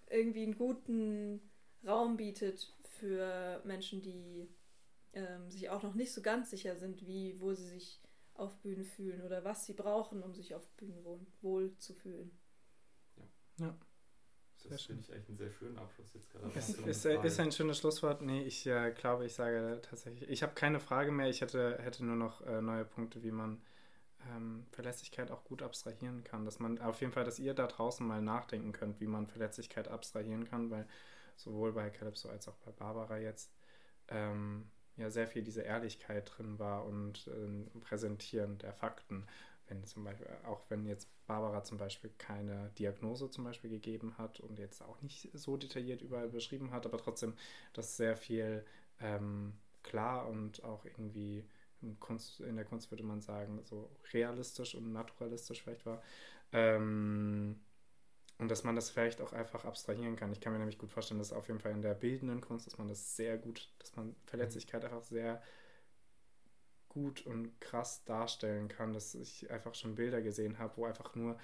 irgendwie 0.09 0.45
einen 0.45 0.57
guten 0.57 1.51
Raum 1.85 2.17
bietet 2.17 2.73
für 2.85 3.61
Menschen, 3.65 4.03
die 4.03 4.49
ähm, 5.15 5.51
sich 5.51 5.69
auch 5.69 5.83
noch 5.83 5.95
nicht 5.95 6.13
so 6.13 6.23
ganz 6.23 6.51
sicher 6.51 6.77
sind, 6.77 7.09
wie, 7.09 7.41
wo 7.41 7.55
sie 7.55 7.67
sich 7.67 8.01
auf 8.39 8.57
Bühnen 8.61 8.85
fühlen 8.85 9.23
oder 9.23 9.45
was 9.45 9.67
sie 9.67 9.73
brauchen, 9.73 10.23
um 10.23 10.35
sich 10.35 10.55
auf 10.55 10.69
Bühnen 10.77 11.05
wohl, 11.05 11.21
wohl 11.41 11.77
zu 11.79 11.95
fühlen. 11.95 12.31
Ja. 13.17 13.67
ja. 13.67 13.79
Das 14.69 14.83
finde 14.83 15.03
ich 15.03 15.13
echt 15.13 15.29
einen 15.29 15.39
sehr 15.39 15.51
schönen 15.53 15.79
Abschluss 15.79 16.13
jetzt 16.15 16.31
gerade. 16.31 16.49
Ist, 16.59 16.81
ist, 16.81 17.05
ist, 17.05 17.41
ein 17.41 17.53
schönes 17.53 17.79
Schlusswort. 17.79 18.23
Nee, 18.23 18.43
ich 18.43 18.67
äh, 18.67 18.91
glaube, 18.93 19.25
ich 19.27 19.35
sage 19.35 19.81
tatsächlich, 19.83 20.29
ich 20.29 20.43
habe 20.43 20.55
keine 20.55 20.81
Frage 20.81 21.13
mehr. 21.13 21.29
Ich 21.29 21.41
hätte, 21.41 21.79
hätte 21.81 22.05
nur 22.05 22.17
noch 22.17 22.41
äh, 22.43 22.61
neue 22.61 22.85
Punkte, 22.85 23.23
wie 23.23 23.31
man 23.31 23.63
ähm, 24.35 24.67
Verlässlichkeit 24.73 25.31
auch 25.31 25.45
gut 25.45 25.63
abstrahieren 25.63 26.25
kann. 26.25 26.45
Dass 26.45 26.59
man 26.59 26.81
auf 26.81 27.01
jeden 27.01 27.13
Fall, 27.13 27.25
dass 27.25 27.39
ihr 27.39 27.55
da 27.55 27.67
draußen 27.67 28.07
mal 28.07 28.23
nachdenken 28.23 28.73
könnt, 28.73 29.01
wie 29.01 29.07
man 29.07 29.27
Verletzlichkeit 29.27 29.89
abstrahieren 29.89 30.45
kann, 30.45 30.71
weil 30.71 30.87
sowohl 31.37 31.73
bei 31.73 31.91
Calypso 31.91 32.29
als 32.29 32.49
auch 32.49 32.57
bei 32.57 32.73
Barbara 32.73 33.19
jetzt 33.19 33.53
ähm, 34.09 34.71
ja 34.97 35.11
sehr 35.11 35.27
viel 35.27 35.43
diese 35.43 35.63
Ehrlichkeit 35.63 36.33
drin 36.37 36.59
war 36.59 36.85
und 36.87 37.29
äh, 37.29 37.79
Präsentieren 37.81 38.59
der 38.59 38.73
Fakten. 38.73 39.27
Wenn 39.69 39.85
zum 39.85 40.05
Beispiel, 40.05 40.29
auch 40.47 40.61
wenn 40.69 40.87
jetzt 40.87 41.09
Barbara 41.27 41.65
zum 41.65 41.77
Beispiel 41.77 42.11
keine 42.19 42.71
Diagnose 42.79 43.31
zum 43.31 43.45
Beispiel 43.45 43.71
gegeben 43.71 44.17
hat 44.17 44.39
und 44.41 44.59
jetzt 44.59 44.81
auch 44.81 45.03
nicht 45.03 45.29
so 45.33 45.57
detailliert 45.57 46.03
überall 46.03 46.29
beschrieben 46.29 46.71
hat, 46.71 46.87
aber 46.87 46.99
trotzdem, 46.99 47.35
dass 47.73 47.97
sehr 47.97 48.17
viel 48.17 48.65
ähm, 49.01 49.55
klar 49.83 50.29
und 50.29 50.63
auch 50.63 50.85
irgendwie 50.85 51.45
Kunst, 52.01 52.41
in 52.41 52.57
der 52.57 52.65
Kunst 52.65 52.91
würde 52.91 53.03
man 53.03 53.21
sagen, 53.21 53.61
so 53.65 53.91
realistisch 54.13 54.75
und 54.75 54.93
naturalistisch 54.93 55.63
vielleicht 55.63 55.87
war. 55.87 56.03
Ähm, 56.53 57.61
und 58.39 58.51
dass 58.51 58.65
man 58.65 58.77
das 58.77 58.91
vielleicht 58.91 59.21
auch 59.21 59.33
einfach 59.33 59.65
abstrahieren 59.65 60.17
kann. 60.17 60.33
Ich 60.33 60.41
kann 60.41 60.53
mir 60.53 60.59
nämlich 60.59 60.79
gut 60.79 60.91
vorstellen, 60.91 61.19
dass 61.19 61.33
auf 61.33 61.49
jeden 61.49 61.61
Fall 61.61 61.73
in 61.73 61.83
der 61.83 61.95
bildenden 61.95 62.41
Kunst, 62.41 62.67
dass 62.67 62.79
man 62.79 62.89
das 62.89 63.17
sehr 63.17 63.39
gut, 63.39 63.73
dass 63.79 63.97
man 63.97 64.15
Verletzlichkeit 64.27 64.85
einfach 64.85 65.03
sehr 65.03 65.43
gut 66.89 67.25
und 67.27 67.61
krass 67.61 68.05
darstellen 68.05 68.69
kann, 68.69 68.93
dass 68.93 69.15
ich 69.15 69.51
einfach 69.51 69.75
schon 69.75 69.95
Bilder 69.95 70.23
gesehen 70.23 70.59
habe, 70.59 70.77
wo 70.77 70.85
einfach 70.87 71.15
nur 71.15 71.39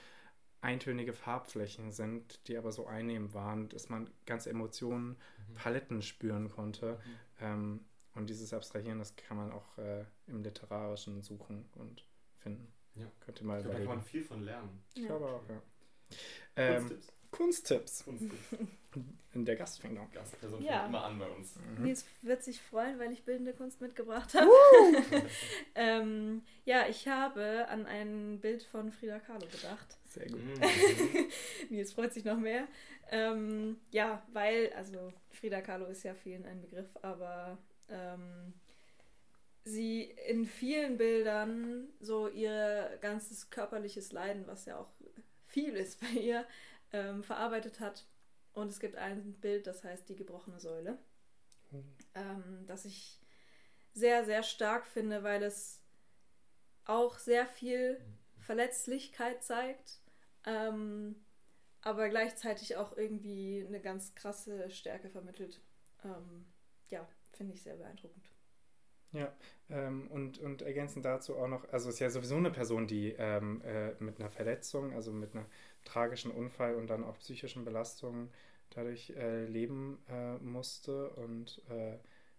eintönige 0.63 1.13
Farbflächen 1.13 1.91
sind, 1.91 2.47
die 2.49 2.57
aber 2.57 2.73
so 2.73 2.87
einnehmend 2.87 3.35
waren, 3.35 3.69
dass 3.69 3.89
man 3.89 4.09
ganze 4.27 4.51
Emotionen, 4.51 5.17
mhm. 5.49 5.55
Paletten 5.55 6.03
spüren 6.03 6.49
konnte. 6.49 6.95
Mhm. 6.95 7.45
Ähm, 7.45 7.81
und 8.15 8.31
dieses 8.31 8.53
Abstrahieren, 8.53 8.99
das 8.99 9.17
kann 9.17 9.37
man 9.37 9.51
auch 9.51 9.77
äh, 9.79 10.05
im 10.27 10.43
Literarischen 10.43 11.23
suchen 11.23 11.69
und 11.75 12.07
finden. 12.39 12.73
Ja. 12.95 13.07
Könnte 13.21 13.45
mal 13.45 13.59
ich 13.59 13.65
glaube, 13.65 13.79
da 13.79 13.85
kann 13.85 13.97
man 13.97 14.05
viel 14.05 14.23
von 14.23 14.43
lernen. 14.43 14.83
Ich 14.95 15.03
ja. 15.03 15.09
glaube 15.09 15.27
auch, 15.27 15.49
ja. 15.49 15.63
Ähm, 16.57 16.99
Kunsttipps. 17.31 18.05
Kunsttipps. 18.05 18.37
In 19.35 19.47
der 19.47 19.57
Gast 19.57 19.81
fängt 19.81 19.99
an. 19.99 20.07
Gastperson 20.13 20.63
ja. 20.63 20.81
fängt 20.81 20.89
immer 20.89 21.05
an 21.05 21.19
bei 21.19 21.27
uns. 21.27 21.55
Mhm. 21.57 21.85
Nils 21.85 22.05
wird 22.21 22.45
sich 22.45 22.61
freuen, 22.61 22.99
weil 22.99 23.11
ich 23.13 23.25
bildende 23.25 23.55
Kunst 23.55 23.81
mitgebracht 23.81 24.35
habe. 24.35 24.51
ähm, 25.75 26.43
ja, 26.67 26.87
ich 26.87 27.09
habe 27.09 27.67
an 27.69 27.87
ein 27.87 28.41
Bild 28.41 28.63
von 28.63 28.93
Frida 28.93 29.19
Kahlo 29.19 29.47
gedacht. 29.47 29.97
Sehr 30.11 30.27
gut. 30.27 30.45
Mhm. 30.45 31.29
Nils 31.71 31.95
freut 31.95 32.13
sich 32.13 32.27
noch 32.27 32.37
mehr. 32.37 32.69
Ähm, 33.11 33.79
ja, 33.91 34.23
weil, 34.33 34.71
also 34.75 35.15
Frida 35.31 35.63
Kahlo 35.63 35.87
ist 35.87 36.03
ja 36.03 36.15
vielen 36.15 36.45
ein 36.45 36.61
Begriff, 36.61 36.91
aber 37.01 37.57
ähm, 37.89 38.53
sie 39.65 40.15
in 40.29 40.45
vielen 40.45 40.99
Bildern 40.99 41.89
so 42.01 42.29
ihr 42.29 42.99
ganzes 43.01 43.49
körperliches 43.49 44.13
Leiden, 44.13 44.47
was 44.47 44.67
ja 44.67 44.79
auch 44.79 44.91
viel 45.53 45.77
ist 45.77 46.01
bei 46.01 46.21
ihr, 46.21 46.47
ähm, 46.93 47.23
verarbeitet 47.23 47.81
hat. 47.81 48.05
Und 48.55 48.69
es 48.69 48.81
gibt 48.81 48.97
ein 48.97 49.35
Bild, 49.41 49.67
das 49.67 49.85
heißt 49.85 50.09
die 50.09 50.17
gebrochene 50.17 50.61
Säule, 50.61 50.99
mhm. 51.71 51.97
ähm, 52.15 52.65
das 52.67 52.85
ich 52.85 53.21
sehr, 53.95 54.25
sehr 54.25 54.43
stark 54.43 54.87
finde, 54.87 55.23
weil 55.23 55.43
es 55.43 55.81
auch 56.85 57.19
sehr 57.19 57.47
viel 57.47 58.01
Verletzlichkeit 58.41 59.43
zeigt, 59.43 60.01
ähm, 60.45 61.25
aber 61.83 62.09
gleichzeitig 62.09 62.77
auch 62.77 62.97
irgendwie 62.97 63.65
eine 63.67 63.81
ganz 63.81 64.15
krasse 64.15 64.71
Stärke 64.71 65.09
vermittelt. 65.09 65.61
Ähm, 66.05 66.47
ja, 66.91 67.09
finde 67.33 67.55
ich 67.55 67.63
sehr 67.63 67.77
beeindruckend. 67.77 68.32
Ja, 69.13 69.31
ähm, 69.69 70.09
und, 70.11 70.39
und 70.39 70.63
ergänzend 70.63 71.05
dazu 71.05 71.37
auch 71.37 71.49
noch, 71.49 71.69
also 71.71 71.89
es 71.91 71.97
ist 71.97 72.01
ja 72.01 72.09
sowieso 72.11 72.37
eine 72.37 72.51
Person, 72.51 72.87
die 72.87 73.15
ähm, 73.19 73.61
äh, 73.63 73.93
mit 74.03 74.19
einer 74.21 74.31
Verletzung, 74.31 74.95
also 74.95 75.13
mit 75.13 75.35
einer 75.35 75.45
tragischen 75.85 76.31
Unfall 76.31 76.77
und 76.77 76.89
dann 76.89 77.05
auch 77.05 77.19
psychischen 77.19 77.65
Belastungen 77.65 78.31
dadurch 78.71 79.11
äh, 79.11 79.45
leben 79.45 79.99
äh, 80.09 80.39
musste 80.39 81.11
und 81.11 81.61
äh, 81.69 81.99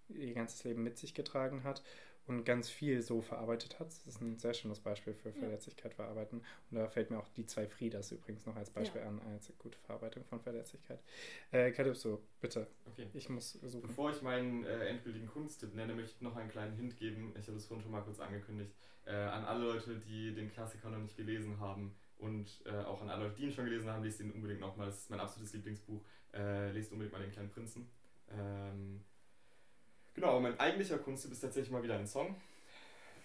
ihr 0.10 0.34
ganzes 0.34 0.64
Leben 0.64 0.84
mit 0.84 0.98
sich 0.98 1.14
getragen 1.14 1.64
hat 1.64 1.84
und 2.28 2.46
ganz 2.46 2.70
viel 2.70 3.02
so 3.02 3.22
verarbeitet 3.22 3.80
hat. 3.80 3.88
Das 3.88 4.08
ist 4.08 4.22
ein 4.22 4.38
sehr 4.38 4.54
schönes 4.54 4.80
Beispiel 4.80 5.14
für 5.14 5.34
Verletzlichkeit 5.34 5.94
verarbeiten. 5.94 6.42
Und 6.72 6.78
da 6.78 6.88
fällt 6.88 7.12
mir 7.12 7.20
auch 7.20 7.28
die 7.30 7.46
zwei 7.46 7.68
Friedas 7.68 8.12
übrigens 8.12 8.46
noch 8.46 8.56
als 8.56 8.70
Beispiel 8.70 9.02
ja. 9.02 9.08
an, 9.08 9.20
als 9.34 9.52
gute 9.60 9.78
Verarbeitung 9.80 10.24
von 10.26 10.40
Verletzlichkeit. 10.40 11.00
Äh, 11.52 11.72
Calypso, 11.72 12.22
bitte. 12.40 12.68
Okay. 12.86 13.08
Ich 13.14 13.30
muss 13.30 13.54
suchen. 13.54 13.88
Bevor 13.88 14.12
ich 14.12 14.22
meinen 14.22 14.64
äh, 14.64 14.88
endgültigen 14.88 15.28
Kunsttipp 15.28 15.76
nenne, 15.76 15.94
möchte 15.94 16.16
ich 16.16 16.22
noch 16.22 16.36
einen 16.36 16.50
kleinen 16.50 16.76
Hint 16.76 16.98
geben. 16.98 17.34
Ich 17.40 17.48
habe 17.48 17.58
es 17.58 17.66
vorhin 17.66 17.84
schon 17.84 17.92
mal 17.92 18.02
kurz 18.02 18.20
angekündigt. 18.20 18.72
Äh, 19.06 19.16
an 19.16 19.44
alle 19.44 19.66
Leute, 19.66 19.98
die 19.98 20.34
den 20.34 20.50
Klassiker 20.50 20.90
noch 20.90 21.00
nicht 21.00 21.18
gelesen 21.18 21.60
haben 21.60 21.94
und 22.20 22.62
äh, 22.66 22.84
auch 22.86 23.02
an 23.02 23.10
alle 23.10 23.26
Leute, 23.26 23.36
die 23.36 23.44
ihn 23.44 23.52
schon 23.52 23.66
gelesen 23.66 23.90
haben, 23.90 24.04
lest 24.04 24.22
ihn 24.22 24.32
unbedingt 24.32 24.62
nochmal. 24.62 24.88
Das 24.88 25.00
ist 25.00 25.10
mein 25.10 25.20
absolutes 25.20 25.54
Lieblingsbuch. 25.54 26.02
Äh, 26.34 26.72
lest 26.72 26.92
unbedingt 26.94 27.12
mal 27.12 27.22
den 27.22 27.32
kleinen 27.32 27.50
Prinzen. 27.50 27.90
Ähm, 28.32 29.02
Genau, 30.14 30.40
mein 30.40 30.60
eigentlicher 30.60 30.98
Kunsttipp 30.98 31.32
ist 31.32 31.42
tatsächlich 31.42 31.72
mal 31.72 31.84
wieder 31.84 31.96
ein 31.96 32.08
Song. 32.08 32.36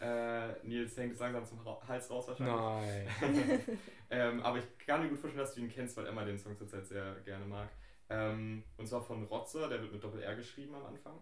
Äh, 0.01 0.53
Nils 0.63 0.97
hängt 0.97 1.15
es 1.15 1.19
langsam 1.19 1.45
zum 1.45 1.61
Hals 1.89 2.11
raus 2.11 2.29
wahrscheinlich. 2.29 3.09
Nein. 3.21 3.79
ähm, 4.11 4.43
aber 4.43 4.59
ich 4.59 4.87
kann 4.87 5.03
mir 5.03 5.09
gut 5.09 5.19
vorstellen, 5.19 5.45
dass 5.45 5.55
du 5.55 5.61
ihn 5.61 5.71
kennst, 5.71 5.97
weil 5.97 6.07
Emma 6.07 6.25
den 6.25 6.39
Song 6.39 6.57
zurzeit 6.57 6.87
sehr 6.87 7.17
gerne 7.25 7.45
mag. 7.45 7.69
Ähm, 8.09 8.63
und 8.77 8.87
zwar 8.87 9.03
von 9.03 9.25
Rotzer, 9.25 9.69
der 9.69 9.83
wird 9.83 9.93
mit 9.93 10.03
Doppel-R 10.03 10.37
geschrieben 10.37 10.75
am 10.75 10.87
Anfang. 10.87 11.19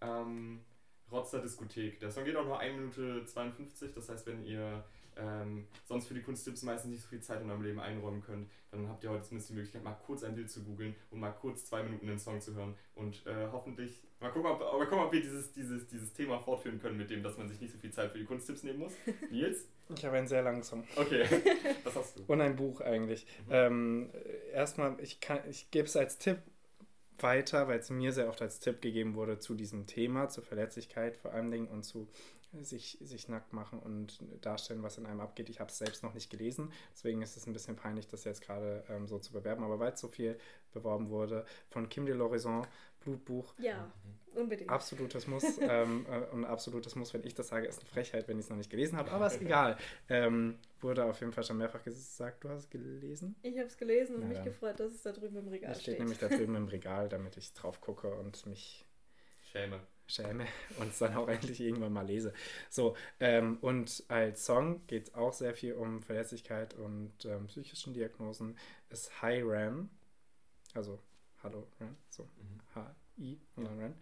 Ähm, 0.00 0.64
Rotzer 1.10 1.40
Diskothek. 1.40 1.98
Der 2.00 2.10
Song 2.10 2.24
geht 2.24 2.36
auch 2.36 2.44
nur 2.44 2.58
1 2.58 2.74
Minute 2.74 3.26
52, 3.26 3.92
das 3.92 4.08
heißt, 4.08 4.26
wenn 4.26 4.44
ihr 4.44 4.84
ähm, 5.16 5.66
sonst 5.84 6.06
für 6.06 6.14
die 6.14 6.22
Kunsttipps 6.22 6.62
meistens 6.62 6.90
nicht 6.92 7.02
so 7.02 7.08
viel 7.08 7.20
Zeit 7.20 7.40
in 7.40 7.50
eurem 7.50 7.62
Leben 7.62 7.80
einräumen 7.80 8.22
könnt, 8.22 8.48
dann 8.70 8.88
habt 8.88 9.04
ihr 9.04 9.10
heute 9.10 9.24
zumindest 9.24 9.50
die 9.50 9.54
Möglichkeit, 9.54 9.84
mal 9.84 9.96
kurz 10.06 10.24
ein 10.24 10.34
Bild 10.34 10.50
zu 10.50 10.62
googeln 10.62 10.94
und 11.10 11.20
mal 11.20 11.30
kurz 11.30 11.66
zwei 11.66 11.82
Minuten 11.82 12.06
den 12.06 12.18
Song 12.18 12.40
zu 12.40 12.54
hören 12.54 12.74
und 12.94 13.26
äh, 13.26 13.48
hoffentlich 13.52 14.02
mal 14.20 14.30
gucken, 14.30 14.50
ob, 14.50 14.60
mal 14.60 14.86
gucken, 14.86 15.04
ob 15.04 15.12
wir 15.12 15.20
dieses, 15.20 15.52
dieses, 15.52 15.86
dieses 15.88 16.12
Thema 16.12 16.38
fortführen 16.38 16.80
können 16.80 16.96
mit 16.96 17.10
dem, 17.10 17.22
dass 17.22 17.36
man 17.36 17.48
sich 17.48 17.60
nicht 17.60 17.72
so 17.72 17.78
viel 17.78 17.92
Zeit 17.92 18.12
für 18.12 18.18
die 18.18 18.24
Kunsttipps 18.24 18.62
nehmen 18.62 18.80
muss. 18.80 18.92
Nils? 19.30 19.66
Ich 19.94 20.06
habe 20.06 20.16
einen 20.16 20.28
sehr 20.28 20.40
langen 20.40 20.62
Song. 20.62 20.84
Okay, 20.96 21.26
was 21.84 21.94
hast 21.96 22.16
du? 22.16 22.22
Und 22.26 22.40
ein 22.40 22.56
Buch 22.56 22.80
eigentlich. 22.80 23.26
Mhm. 23.46 23.52
Ähm, 23.52 24.10
erstmal, 24.54 24.98
ich, 25.00 25.18
ich 25.50 25.70
gebe 25.70 25.86
es 25.86 25.96
als 25.96 26.16
Tipp 26.16 26.38
weiter, 27.18 27.68
weil 27.68 27.78
es 27.78 27.90
mir 27.90 28.12
sehr 28.12 28.28
oft 28.28 28.40
als 28.40 28.60
Tipp 28.60 28.80
gegeben 28.80 29.14
wurde 29.14 29.38
zu 29.38 29.54
diesem 29.54 29.86
Thema, 29.86 30.28
zur 30.28 30.44
Verletzlichkeit 30.44 31.16
vor 31.16 31.32
allen 31.32 31.50
Dingen 31.50 31.68
und 31.68 31.82
zu 31.82 32.08
sich, 32.60 32.98
sich 33.00 33.28
nackt 33.28 33.52
machen 33.52 33.78
und 33.78 34.18
darstellen, 34.40 34.82
was 34.82 34.98
in 34.98 35.06
einem 35.06 35.20
abgeht. 35.20 35.48
Ich 35.48 35.60
habe 35.60 35.70
es 35.70 35.78
selbst 35.78 36.02
noch 36.02 36.14
nicht 36.14 36.30
gelesen, 36.30 36.72
deswegen 36.92 37.22
ist 37.22 37.36
es 37.36 37.46
ein 37.46 37.52
bisschen 37.52 37.76
peinlich, 37.76 38.06
das 38.06 38.24
jetzt 38.24 38.42
gerade 38.42 38.84
ähm, 38.88 39.06
so 39.06 39.18
zu 39.18 39.32
bewerben. 39.32 39.64
Aber 39.64 39.78
weil 39.78 39.92
es 39.92 40.00
so 40.00 40.08
viel 40.08 40.38
beworben 40.72 41.08
wurde, 41.08 41.44
von 41.70 41.88
Kim 41.88 42.06
de 42.06 42.14
l'Horizon, 42.14 42.66
Blutbuch. 43.00 43.54
Ja, 43.58 43.92
unbedingt. 44.34 44.70
Absolutes 44.70 45.26
Muss. 45.26 45.44
ähm, 45.60 46.06
äh, 46.08 46.20
und 46.32 46.44
absolutes 46.44 46.94
Muss, 46.94 47.12
wenn 47.14 47.24
ich 47.24 47.34
das 47.34 47.48
sage, 47.48 47.66
ist 47.66 47.80
eine 47.80 47.88
Frechheit, 47.88 48.28
wenn 48.28 48.38
ich 48.38 48.44
es 48.44 48.50
noch 48.50 48.56
nicht 48.56 48.70
gelesen 48.70 48.96
habe. 48.96 49.10
Aber 49.10 49.26
ist 49.26 49.40
egal. 49.40 49.76
Ähm, 50.08 50.58
wurde 50.80 51.04
auf 51.04 51.20
jeden 51.20 51.32
Fall 51.32 51.44
schon 51.44 51.58
mehrfach 51.58 51.82
gesagt, 51.82 52.44
du 52.44 52.48
hast 52.48 52.64
es 52.64 52.70
gelesen? 52.70 53.36
Ich 53.42 53.56
habe 53.56 53.66
es 53.66 53.76
gelesen 53.76 54.16
und 54.16 54.22
Na, 54.22 54.28
mich 54.28 54.42
gefreut, 54.42 54.78
dass 54.80 54.92
es 54.92 55.02
da 55.02 55.12
drüben 55.12 55.36
im 55.36 55.48
Regal 55.48 55.74
steht. 55.74 55.76
Es 55.76 55.82
steht 55.82 55.98
nämlich 55.98 56.18
da 56.18 56.28
drüben 56.28 56.54
im 56.54 56.68
Regal, 56.68 57.08
damit 57.08 57.36
ich 57.36 57.52
drauf 57.54 57.80
gucke 57.80 58.14
und 58.14 58.46
mich 58.46 58.86
schäme. 59.42 59.80
Schäme 60.06 60.46
und 60.78 60.88
es 60.88 60.98
dann 60.98 61.16
auch 61.16 61.28
endlich 61.28 61.60
irgendwann 61.60 61.92
mal 61.92 62.06
lese. 62.06 62.32
So, 62.70 62.96
ähm, 63.20 63.58
und 63.60 64.04
als 64.08 64.44
Song 64.44 64.86
geht 64.86 65.08
es 65.08 65.14
auch 65.14 65.32
sehr 65.32 65.54
viel 65.54 65.74
um 65.74 66.02
Verletzlichkeit 66.02 66.74
und 66.74 67.12
ähm, 67.24 67.46
psychischen 67.46 67.94
Diagnosen, 67.94 68.56
ist 68.90 69.22
Hi 69.22 69.42
Ran, 69.42 69.90
also 70.74 70.98
Hallo 71.42 71.66
Ran, 71.80 71.96
so 72.08 72.24
mhm. 72.24 72.60
H-I 72.74 73.38
und 73.56 73.64
dann 73.64 73.80
Ran, 73.80 73.94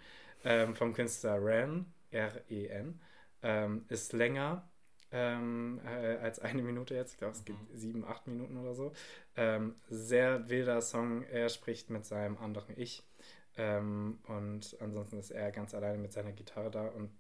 ähm, 0.45 0.75
vom 0.75 0.93
Künstler 0.93 1.39
Ran, 1.41 1.87
R-E-N, 2.11 3.01
ähm, 3.43 3.85
ist 3.89 4.13
länger 4.13 4.69
ähm, 5.13 5.81
äh, 5.85 6.17
als 6.17 6.39
eine 6.39 6.63
Minute 6.63 6.95
jetzt. 6.95 7.13
Ich 7.13 7.19
glaube, 7.19 7.33
es 7.33 7.41
mhm. 7.41 7.45
gibt 7.47 7.59
sieben, 7.75 8.05
acht 8.05 8.27
Minuten 8.27 8.57
oder 8.57 8.75
so. 8.75 8.93
Ähm, 9.37 9.77
sehr 9.89 10.49
wilder 10.49 10.81
Song. 10.83 11.23
Er 11.25 11.49
spricht 11.49 11.91
mit 11.91 12.05
seinem 12.05 12.39
anderen 12.39 12.79
Ich. 12.79 13.03
Ähm, 13.57 14.19
und 14.27 14.77
ansonsten 14.81 15.19
ist 15.19 15.31
er 15.31 15.51
ganz 15.51 15.75
alleine 15.75 15.99
mit 15.99 16.13
seiner 16.13 16.33
Gitarre 16.33 16.71
da 16.71 16.87
und 16.89 17.11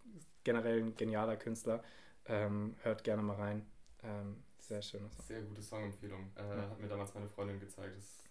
generell 0.44 0.80
ein 0.80 0.96
genialer 0.96 1.36
Künstler. 1.36 1.82
Ähm, 2.26 2.76
hört 2.82 3.04
gerne 3.04 3.22
mal 3.22 3.36
rein. 3.36 3.66
Ähm, 4.02 4.42
sehr 4.58 4.82
schönes 4.82 5.14
Song. 5.16 5.26
Sehr 5.26 5.42
gute 5.42 5.62
Songempfehlung. 5.62 6.30
Äh, 6.36 6.42
ja. 6.42 6.70
Hat 6.70 6.80
mir 6.80 6.88
damals 6.88 7.14
meine 7.14 7.28
Freundin 7.28 7.58
gezeigt. 7.60 7.96
Das 7.96 8.24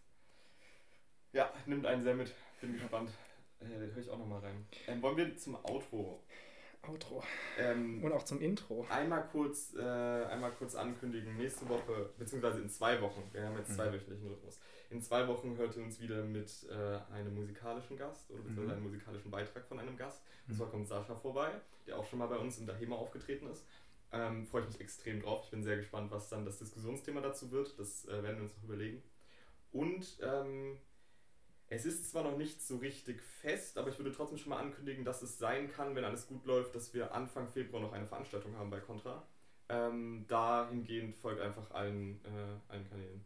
ja, 1.33 1.53
nimmt 1.65 1.85
einen 1.85 2.03
sehr 2.03 2.15
mit. 2.15 2.33
Bin 2.61 2.73
gespannt. 2.73 3.11
Äh, 3.59 3.65
Höre 3.65 3.97
ich 3.97 4.09
auch 4.09 4.17
nochmal 4.17 4.39
rein. 4.39 4.65
Ähm, 4.87 5.01
wollen 5.01 5.17
wir 5.17 5.35
zum 5.35 5.55
Outro 5.63 6.23
Outro. 6.87 7.23
Ähm, 7.57 8.03
und 8.03 8.11
auch 8.13 8.23
zum 8.23 8.41
Intro. 8.41 8.85
Einmal 8.89 9.27
kurz, 9.31 9.73
äh, 9.75 9.81
einmal 9.81 10.51
kurz 10.51 10.75
ankündigen, 10.75 11.35
nächste 11.37 11.67
Woche, 11.67 12.09
beziehungsweise 12.17 12.61
in 12.61 12.69
zwei 12.69 13.01
Wochen, 13.01 13.23
wir 13.31 13.45
haben 13.45 13.57
jetzt 13.57 13.69
mhm. 13.69 13.75
zweiwöchentlichen 13.75 14.27
Rhythmus. 14.27 14.59
In 14.89 15.01
zwei 15.01 15.27
Wochen 15.27 15.55
hört 15.57 15.75
ihr 15.77 15.83
uns 15.83 15.99
wieder 15.99 16.23
mit 16.23 16.49
äh, 16.69 17.13
einem 17.13 17.35
musikalischen 17.35 17.95
Gast 17.95 18.29
oder 18.31 18.39
beziehungsweise 18.39 18.67
mhm. 18.67 18.73
einem 18.73 18.83
musikalischen 18.83 19.29
Beitrag 19.29 19.65
von 19.67 19.79
einem 19.79 19.95
Gast. 19.95 20.21
Und 20.47 20.55
zwar 20.55 20.67
mhm. 20.67 20.71
kommt 20.71 20.87
Sascha 20.87 21.15
vorbei, 21.15 21.51
der 21.85 21.97
auch 21.97 22.05
schon 22.05 22.19
mal 22.19 22.27
bei 22.27 22.37
uns 22.37 22.57
in 22.57 22.65
der 22.65 22.75
HEMA 22.75 22.95
aufgetreten 22.95 23.47
ist. 23.47 23.65
Ähm, 24.11 24.47
Freue 24.47 24.63
ich 24.63 24.69
mich 24.69 24.81
extrem 24.81 25.21
drauf. 25.21 25.43
Ich 25.45 25.51
bin 25.51 25.63
sehr 25.63 25.77
gespannt, 25.77 26.09
was 26.09 26.29
dann 26.29 26.43
das 26.43 26.57
Diskussionsthema 26.57 27.21
dazu 27.21 27.51
wird. 27.51 27.77
Das 27.77 28.05
äh, 28.05 28.23
werden 28.23 28.37
wir 28.37 28.43
uns 28.43 28.55
noch 28.57 28.63
überlegen. 28.63 29.03
Und 29.71 30.17
ähm, 30.23 30.79
es 31.67 31.85
ist 31.85 32.09
zwar 32.09 32.23
noch 32.23 32.35
nicht 32.35 32.63
so 32.63 32.77
richtig 32.77 33.21
fest, 33.21 33.77
aber 33.77 33.89
ich 33.89 33.99
würde 33.99 34.11
trotzdem 34.11 34.39
schon 34.39 34.49
mal 34.49 34.59
ankündigen, 34.59 35.05
dass 35.05 35.21
es 35.21 35.37
sein 35.37 35.71
kann, 35.71 35.95
wenn 35.95 36.03
alles 36.03 36.25
gut 36.25 36.45
läuft, 36.45 36.73
dass 36.73 36.95
wir 36.95 37.13
Anfang 37.13 37.47
Februar 37.47 37.79
noch 37.83 37.93
eine 37.93 38.07
Veranstaltung 38.07 38.55
haben 38.57 38.71
bei 38.71 38.79
Contra. 38.79 39.23
Ähm, 39.69 40.25
dahingehend 40.27 41.15
folgt 41.15 41.41
einfach 41.41 41.69
allen, 41.69 42.25
äh, 42.25 42.71
allen 42.71 42.89
Kanälen. 42.89 43.23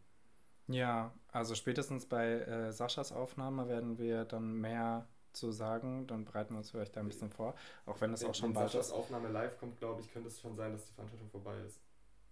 Ja, 0.68 1.12
also 1.30 1.54
spätestens 1.54 2.06
bei 2.06 2.40
äh, 2.40 2.72
Saschas 2.72 3.12
Aufnahme 3.12 3.68
werden 3.68 3.98
wir 3.98 4.24
dann 4.24 4.54
mehr 4.54 5.06
zu 5.32 5.52
sagen. 5.52 6.06
Dann 6.06 6.24
bereiten 6.24 6.54
wir 6.54 6.58
uns 6.58 6.70
vielleicht 6.70 6.96
da 6.96 7.00
ein 7.00 7.08
bisschen 7.08 7.30
vor, 7.30 7.54
auch 7.86 8.00
wenn 8.00 8.12
es 8.12 8.24
auch 8.24 8.34
schon 8.34 8.52
bald 8.52 8.68
ist. 8.68 8.74
Wenn 8.74 8.82
Saschas 8.82 8.98
Aufnahme 8.98 9.28
live 9.28 9.58
kommt, 9.58 9.78
glaube 9.78 10.00
ich, 10.00 10.12
könnte 10.12 10.28
es 10.28 10.40
schon 10.40 10.56
sein, 10.56 10.72
dass 10.72 10.86
die 10.86 10.92
Veranstaltung 10.92 11.28
vorbei 11.30 11.56
ist. 11.66 11.80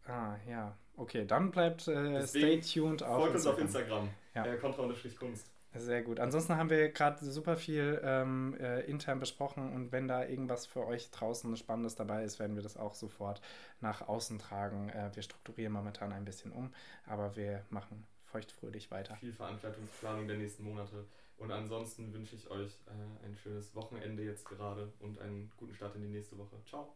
Ah, 0.06 0.36
ja. 0.48 0.76
Okay, 0.96 1.24
dann 1.26 1.50
bleibt 1.50 1.86
äh, 1.88 2.26
stay 2.26 2.60
tuned 2.60 3.02
auf 3.02 3.20
Folgt 3.20 3.34
uns 3.36 3.46
auf 3.46 3.58
Instagram. 3.58 4.08
Ja. 4.34 4.46
Äh, 4.46 4.56
Contra-Kunst. 4.56 5.52
Sehr 5.74 6.02
gut. 6.02 6.20
Ansonsten 6.20 6.56
haben 6.56 6.68
wir 6.68 6.90
gerade 6.90 7.24
super 7.24 7.56
viel 7.56 7.98
ähm, 8.04 8.54
äh, 8.60 8.80
intern 8.80 9.20
besprochen 9.20 9.72
und 9.72 9.90
wenn 9.90 10.06
da 10.06 10.24
irgendwas 10.24 10.66
für 10.66 10.86
euch 10.86 11.10
draußen 11.10 11.56
Spannendes 11.56 11.94
dabei 11.94 12.24
ist, 12.24 12.38
werden 12.38 12.56
wir 12.56 12.62
das 12.62 12.76
auch 12.76 12.94
sofort 12.94 13.40
nach 13.80 14.06
außen 14.06 14.38
tragen. 14.38 14.90
Äh, 14.90 15.10
wir 15.14 15.22
strukturieren 15.22 15.72
momentan 15.72 16.12
ein 16.12 16.26
bisschen 16.26 16.52
um, 16.52 16.74
aber 17.06 17.36
wir 17.36 17.64
machen 17.70 18.06
feuchtfröhlich 18.32 18.90
weiter. 18.90 19.16
Viel 19.16 19.32
Veranstaltungsplanung 19.32 20.26
der 20.26 20.38
nächsten 20.38 20.64
Monate. 20.64 21.06
Und 21.36 21.50
ansonsten 21.50 22.12
wünsche 22.12 22.36
ich 22.36 22.50
euch 22.50 22.78
äh, 22.86 23.26
ein 23.26 23.36
schönes 23.36 23.74
Wochenende 23.74 24.22
jetzt 24.22 24.44
gerade 24.44 24.92
und 25.00 25.18
einen 25.18 25.52
guten 25.56 25.74
Start 25.74 25.94
in 25.96 26.02
die 26.02 26.08
nächste 26.08 26.38
Woche. 26.38 26.56
Ciao. 26.64 26.94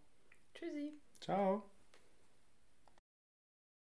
Tschüssi. 0.55 0.93
Ciao. 1.21 1.63